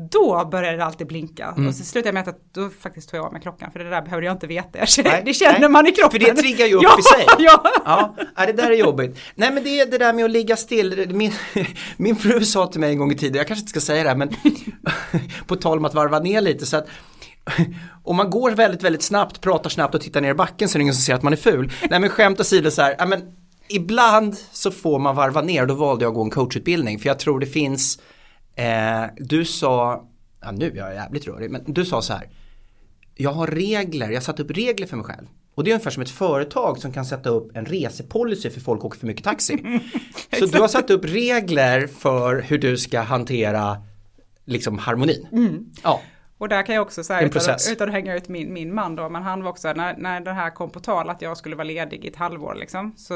då 0.00 0.48
började 0.50 0.76
det 0.76 0.84
alltid 0.84 1.06
blinka. 1.06 1.54
Mm. 1.56 1.68
Och 1.68 1.74
så 1.74 1.84
slutade 1.84 2.08
jag 2.08 2.14
med 2.14 2.28
att 2.28 2.54
då 2.54 2.70
faktiskt 2.80 3.10
tog 3.10 3.18
jag 3.18 3.26
av 3.26 3.32
mig 3.32 3.42
klockan. 3.42 3.70
För 3.70 3.78
det 3.78 3.90
där 3.90 4.02
behöver 4.02 4.22
jag 4.22 4.34
inte 4.34 4.46
veta. 4.46 4.78
Nej, 5.04 5.22
det 5.24 5.34
känner 5.34 5.60
nej. 5.60 5.68
man 5.68 5.86
i 5.86 5.92
kroppen. 5.92 6.20
För 6.20 6.34
det 6.34 6.42
triggar 6.42 6.66
ju 6.66 6.74
upp 6.74 6.82
ja, 6.82 6.98
i 6.98 7.02
sig. 7.02 7.26
Ja. 7.38 8.14
ja, 8.36 8.46
det 8.46 8.52
där 8.52 8.70
är 8.70 8.76
jobbigt. 8.76 9.18
Nej 9.34 9.52
men 9.52 9.64
det 9.64 9.80
är 9.80 9.86
det 9.86 9.98
där 9.98 10.12
med 10.12 10.24
att 10.24 10.30
ligga 10.30 10.56
still. 10.56 11.14
Min, 11.14 11.32
min 11.96 12.16
fru 12.16 12.44
sa 12.44 12.66
till 12.66 12.80
mig 12.80 12.90
en 12.90 12.98
gång 12.98 13.12
i 13.12 13.16
tiden, 13.16 13.36
jag 13.36 13.46
kanske 13.46 13.60
inte 13.60 13.70
ska 13.70 13.80
säga 13.80 14.02
det 14.02 14.08
här 14.08 14.16
men 14.16 14.30
på 15.46 15.56
tal 15.56 15.78
om 15.78 15.84
att 15.84 15.94
varva 15.94 16.18
ner 16.18 16.40
lite. 16.40 16.66
så 16.66 16.76
att 16.76 16.88
om 18.04 18.16
man 18.16 18.30
går 18.30 18.50
väldigt, 18.50 18.82
väldigt 18.82 19.02
snabbt, 19.02 19.40
pratar 19.40 19.70
snabbt 19.70 19.94
och 19.94 20.00
tittar 20.00 20.20
ner 20.20 20.30
i 20.30 20.34
backen 20.34 20.68
så 20.68 20.76
är 20.76 20.78
det 20.78 20.82
ingen 20.82 20.94
som 20.94 21.02
ser 21.02 21.14
att 21.14 21.22
man 21.22 21.32
är 21.32 21.36
ful. 21.36 21.72
Nej 21.90 22.00
men 22.00 22.10
skämt 22.10 22.40
åsido 22.40 22.70
så 22.70 22.82
här, 22.82 22.94
ja, 22.98 23.06
men 23.06 23.22
ibland 23.68 24.36
så 24.52 24.70
får 24.70 24.98
man 24.98 25.16
varva 25.16 25.42
ner. 25.42 25.66
Då 25.66 25.74
valde 25.74 26.04
jag 26.04 26.10
att 26.10 26.14
gå 26.14 26.22
en 26.22 26.30
coachutbildning 26.30 26.98
för 26.98 27.06
jag 27.06 27.18
tror 27.18 27.40
det 27.40 27.46
finns 27.46 27.98
Eh, 28.60 29.10
du 29.16 29.44
sa, 29.44 30.08
ja, 30.40 30.50
nu 30.50 30.70
är 30.70 30.76
jag 30.76 30.94
jävligt 30.94 31.26
rörig, 31.26 31.50
men 31.50 31.64
du 31.66 31.84
sa 31.84 32.02
så 32.02 32.12
här. 32.12 32.28
jag 33.14 33.32
har 33.32 33.46
regler, 33.46 34.08
jag 34.08 34.16
har 34.16 34.20
satt 34.20 34.40
upp 34.40 34.50
regler 34.50 34.86
för 34.86 34.96
mig 34.96 35.06
själv. 35.06 35.26
Och 35.54 35.64
det 35.64 35.70
är 35.70 35.72
ungefär 35.72 35.90
som 35.90 36.02
ett 36.02 36.10
företag 36.10 36.78
som 36.78 36.92
kan 36.92 37.04
sätta 37.04 37.30
upp 37.30 37.56
en 37.56 37.66
resepolicy 37.66 38.50
för 38.50 38.60
folk 38.60 38.84
åker 38.84 38.98
för 38.98 39.06
mycket 39.06 39.24
taxi. 39.24 39.80
Så 40.38 40.46
du 40.46 40.60
har 40.60 40.68
satt 40.68 40.90
upp 40.90 41.04
regler 41.04 41.86
för 41.86 42.40
hur 42.40 42.58
du 42.58 42.76
ska 42.76 43.00
hantera 43.00 43.76
liksom 44.44 44.78
harmonin. 44.78 45.26
Mm. 45.32 45.72
Ja. 45.82 46.00
Och 46.38 46.48
där 46.48 46.66
kan 46.66 46.74
jag 46.74 46.82
också 46.82 47.04
säga, 47.04 47.20
utan, 47.20 47.42
utan 47.72 47.88
att 47.88 47.94
hänga 47.94 48.16
ut 48.16 48.28
min, 48.28 48.52
min 48.52 48.74
man 48.74 48.96
då, 48.96 49.08
men 49.08 49.22
han 49.22 49.42
var 49.42 49.50
också, 49.50 49.72
när, 49.72 49.96
när 49.96 50.20
det 50.20 50.32
här 50.32 50.50
kom 50.50 50.70
på 50.70 50.80
tal 50.80 51.10
att 51.10 51.22
jag 51.22 51.36
skulle 51.36 51.56
vara 51.56 51.64
ledig 51.64 52.04
i 52.04 52.08
ett 52.08 52.16
halvår 52.16 52.54
liksom, 52.54 52.94
så 52.96 53.14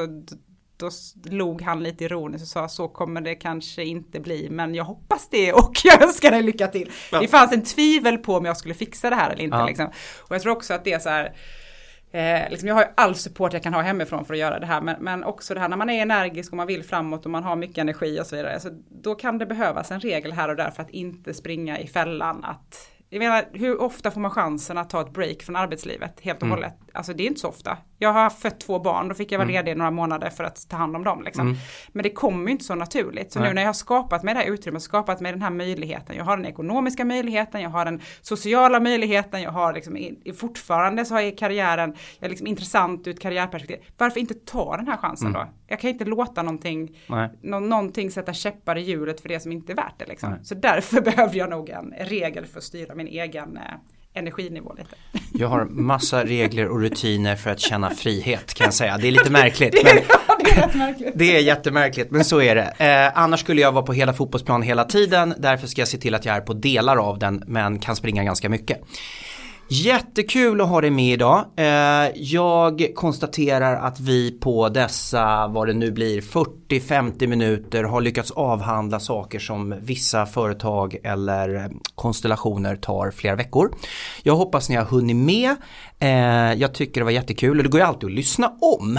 då 0.77 0.91
log 1.25 1.63
han 1.63 1.83
lite 1.83 2.05
ironiskt 2.05 2.43
och 2.43 2.49
sa 2.49 2.69
så 2.69 2.89
kommer 2.89 3.21
det 3.21 3.35
kanske 3.35 3.85
inte 3.85 4.21
bli, 4.21 4.49
men 4.51 4.75
jag 4.75 4.85
hoppas 4.85 5.29
det 5.29 5.53
och 5.53 5.73
jag 5.85 6.03
önskar 6.03 6.31
dig 6.31 6.43
lycka 6.43 6.67
till. 6.67 6.91
Ja. 7.13 7.21
Det 7.21 7.29
fanns 7.29 7.53
en 7.53 7.65
tvivel 7.65 8.19
på 8.19 8.35
om 8.35 8.45
jag 8.45 8.57
skulle 8.57 8.75
fixa 8.75 9.11
det 9.11 9.17
här 9.17 9.31
eller 9.31 9.43
inte. 9.43 9.57
Ja. 9.57 9.67
Liksom. 9.67 9.87
Och 10.19 10.35
jag 10.35 10.43
tror 10.43 10.53
också 10.53 10.75
att 10.75 10.85
det 10.85 10.93
är 10.93 10.99
så 10.99 11.09
här, 11.09 11.35
Eh, 12.15 12.51
liksom 12.51 12.69
jag 12.69 12.75
har 12.75 12.93
all 12.95 13.15
support 13.15 13.53
jag 13.53 13.63
kan 13.63 13.75
ha 13.75 13.83
hemifrån 13.83 14.25
för 14.25 14.35
att 14.35 14.41
göra 14.41 14.59
det 14.59 14.67
här 14.67 14.81
men, 14.81 14.97
men 15.01 15.25
också 15.25 15.55
det 15.55 15.61
här 15.61 15.69
när 15.69 15.77
man 15.77 15.91
är 15.91 16.03
energisk 16.03 16.53
och 16.53 16.57
man 16.57 16.67
vill 16.67 16.85
framåt 16.85 17.25
och 17.25 17.31
man 17.31 17.45
har 17.45 17.57
mycket 17.57 17.79
energi 17.79 18.21
och 18.21 18.27
så 18.27 18.37
vidare. 18.37 18.61
Så 18.61 18.69
då 19.03 19.15
kan 19.15 19.39
det 19.39 19.47
behövas 19.47 19.91
en 19.91 20.01
regel 20.01 20.33
här 20.33 20.49
och 20.49 20.57
där 20.57 20.71
för 20.71 20.83
att 20.83 20.91
inte 20.91 21.35
springa 21.35 21.79
i 21.79 21.87
fällan 21.87 22.45
att 22.45 22.91
jag 23.15 23.19
menar, 23.21 23.45
hur 23.53 23.81
ofta 23.83 24.11
får 24.11 24.21
man 24.21 24.31
chansen 24.31 24.79
att 24.79 24.91
ta 24.91 25.01
ett 25.01 25.13
break 25.13 25.43
från 25.43 25.57
arbetslivet 25.57 26.21
helt 26.21 26.39
och 26.39 26.43
Mm. 26.47 26.57
hållet? 26.59 26.75
Alltså 26.93 27.13
det 27.15 27.23
är 27.23 27.27
inte 27.27 27.41
så 27.41 27.49
ofta. 27.49 27.79
Jag 27.99 28.13
har 28.13 28.31
fött 28.31 28.61
två 28.61 28.79
barn, 28.79 29.09
då 29.09 29.15
fick 29.15 29.33
jag 29.33 29.39
vara 29.39 29.49
Mm. 29.49 29.65
ledig 29.65 29.79
några 29.79 29.91
månader 29.91 30.31
för 30.31 30.45
att 30.45 30.69
ta 30.69 30.77
hand 30.77 30.97
om 30.97 31.05
dem. 31.05 31.23
Liksom. 31.25 31.47
Mm. 31.47 31.59
Men 31.93 32.03
det 32.03 32.11
kommer 32.11 32.47
ju 32.47 32.53
inte 32.53 32.65
så 32.65 32.75
naturligt. 32.75 33.33
Så 33.33 33.39
Nej. 33.41 33.49
nu 33.49 33.55
när 33.55 33.63
jag 33.63 33.69
har 33.69 33.73
skapat 33.73 34.23
mig 34.23 34.35
det 34.35 34.41
här 34.41 34.47
utrymmet, 34.47 34.83
skapat 34.83 35.21
mig 35.21 35.33
den 35.33 35.43
här 35.43 35.51
möjligheten. 35.51 36.17
Jag 36.17 36.25
har 36.25 36.37
den 36.37 36.47
ekonomiska 36.47 37.05
möjligheten, 37.05 37.61
jag 37.63 37.71
har 37.71 37.85
den 37.85 38.01
sociala 38.23 38.81
möjligheten, 38.81 39.43
jag 39.43 39.51
har 39.51 39.73
liksom 39.73 39.97
i- 39.97 40.33
fortfarande 40.41 41.05
så 41.05 41.15
har 41.15 41.21
jag 41.21 41.39
karriären, 41.39 41.95
jag 42.19 42.27
är 42.27 42.31
liksom 42.31 42.47
intressant 42.47 43.07
ur 43.07 43.11
ett 43.11 43.21
karriärperspektiv. 43.21 43.79
Varför 43.99 44.21
inte 44.21 44.35
ta 44.35 44.77
den 44.77 44.89
här 44.89 44.97
chansen 44.97 45.29
Mm. 45.29 45.41
då? 45.41 45.49
Jag 45.75 45.81
kan 45.81 45.91
inte 45.91 46.05
låta 46.05 46.43
någonting, 46.43 46.97
nå- 47.43 47.61
någonting 47.61 48.11
sätta 48.11 48.33
käppar 48.33 48.79
i 48.79 48.81
hjulet 48.83 49.21
för 49.21 49.29
det 49.29 49.41
som 49.41 49.53
inte 49.53 49.73
är 49.73 49.77
värt 49.77 49.95
det 49.99 50.07
liksom. 50.07 50.35
Så 50.43 50.55
därför 50.55 51.01
behöver 51.11 51.37
jag 51.37 51.51
nog 51.51 51.69
en 51.69 51.95
regel 52.01 52.47
för 52.47 52.59
att 52.59 52.65
styra 52.65 52.95
min 52.95 53.07
egen 53.07 53.57
eh, 53.57 53.63
energinivå 54.15 54.75
lite. 54.79 54.97
Jag 55.39 55.49
har 55.49 55.65
massa 55.65 56.25
regler 56.25 56.69
och 56.69 56.81
rutiner 56.81 57.37
för 57.37 57.51
att 57.51 57.61
känna 57.61 57.91
frihet 57.91 58.55
kan 58.55 58.65
jag 58.65 58.75
säga. 58.75 58.99
Det 58.99 59.09
är 59.09 59.13
lite 59.13 59.31
märkligt. 59.31 59.75
Men 59.85 59.97
Ja, 60.57 60.67
det 60.69 60.75
är 60.75 60.79
märkligt. 60.79 61.13
det 61.15 61.37
är 61.37 61.41
jättemärkligt 61.41 62.11
men 62.11 62.25
så 62.25 62.41
är 62.43 62.55
det. 62.55 62.75
Eh, 62.79 63.19
annars 63.23 63.41
skulle 63.41 63.61
jag 63.61 63.73
vara 63.73 63.85
på 63.85 63.93
hela 63.93 64.13
fotbollsplan 64.13 64.63
hela 64.63 64.85
tiden. 64.85 65.35
Därför 65.39 65.67
ska 65.67 65.81
jag 65.81 65.89
se 65.89 65.99
till 65.99 66.15
att 66.15 66.25
jag 66.25 66.37
är 66.37 66.41
på 66.41 66.53
delar 66.53 66.97
av 66.97 67.19
den 67.19 67.43
men 67.47 67.79
kan 67.79 67.97
springa 67.97 68.25
ganska 68.25 68.49
mycket. 68.49 68.81
Jättekul 69.69 70.61
att 70.61 70.69
ha 70.69 70.81
dig 70.81 70.91
med 70.91 71.13
idag. 71.13 71.45
Eh, 71.57 72.11
jag 72.15 72.87
konstaterar 72.95 73.77
att 73.77 74.01
vi 74.01 74.31
på 74.41 74.69
dessa, 74.69 75.47
vad 75.47 75.67
det 75.67 75.73
nu 75.73 75.91
blir, 75.91 76.21
40-50 76.21 77.27
minuter 77.27 77.85
har 77.85 78.01
lyckats 78.01 78.31
avhandla 78.31 79.01
saker 79.01 79.39
som 79.39 79.75
vissa 79.83 80.27
företag 80.27 80.97
eller 81.05 81.71
konstellationer 81.95 82.77
tar 82.77 83.11
flera 83.11 83.37
veckor. 83.37 83.75
Jag 84.23 84.37
hoppas 84.37 84.69
ni 84.69 84.77
har 84.77 84.85
hunnit 84.85 85.17
med. 85.17 85.57
Eh, 85.99 86.61
jag 86.61 86.75
tycker 86.75 87.01
det 87.01 87.05
var 87.05 87.11
jättekul 87.11 87.59
och 87.59 87.65
det 87.65 87.71
går 87.71 87.81
ju 87.81 87.87
alltid 87.87 88.07
att 88.07 88.15
lyssna 88.15 88.53
om 88.79 88.99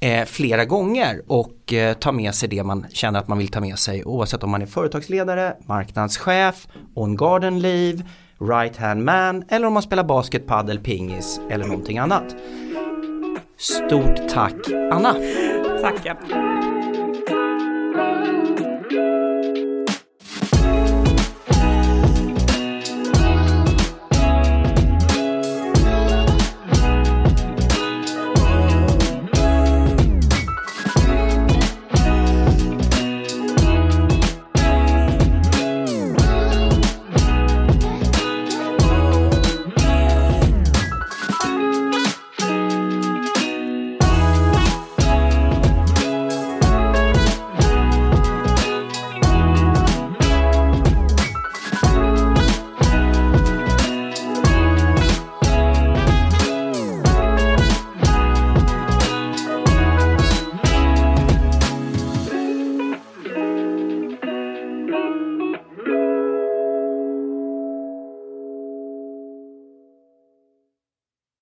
eh, 0.00 0.24
flera 0.24 0.64
gånger 0.64 1.22
och 1.26 1.74
ta 2.00 2.12
med 2.12 2.34
sig 2.34 2.48
det 2.48 2.62
man 2.62 2.86
känner 2.92 3.18
att 3.18 3.28
man 3.28 3.38
vill 3.38 3.48
ta 3.48 3.60
med 3.60 3.78
sig 3.78 4.04
oavsett 4.04 4.42
om 4.42 4.50
man 4.50 4.62
är 4.62 4.66
företagsledare, 4.66 5.56
marknadschef, 5.66 6.68
on 6.94 7.16
garden 7.16 7.60
leave 7.60 8.02
right 8.40 8.76
hand 8.76 9.04
man 9.04 9.44
eller 9.48 9.66
om 9.66 9.72
man 9.72 9.82
spelar 9.82 10.04
basket, 10.04 10.46
paddel, 10.46 10.78
pingis 10.78 11.40
eller 11.50 11.64
någonting 11.64 11.98
annat. 11.98 12.36
Stort 13.58 14.28
tack 14.28 14.54
Anna! 14.92 15.14
Tack! 15.80 16.06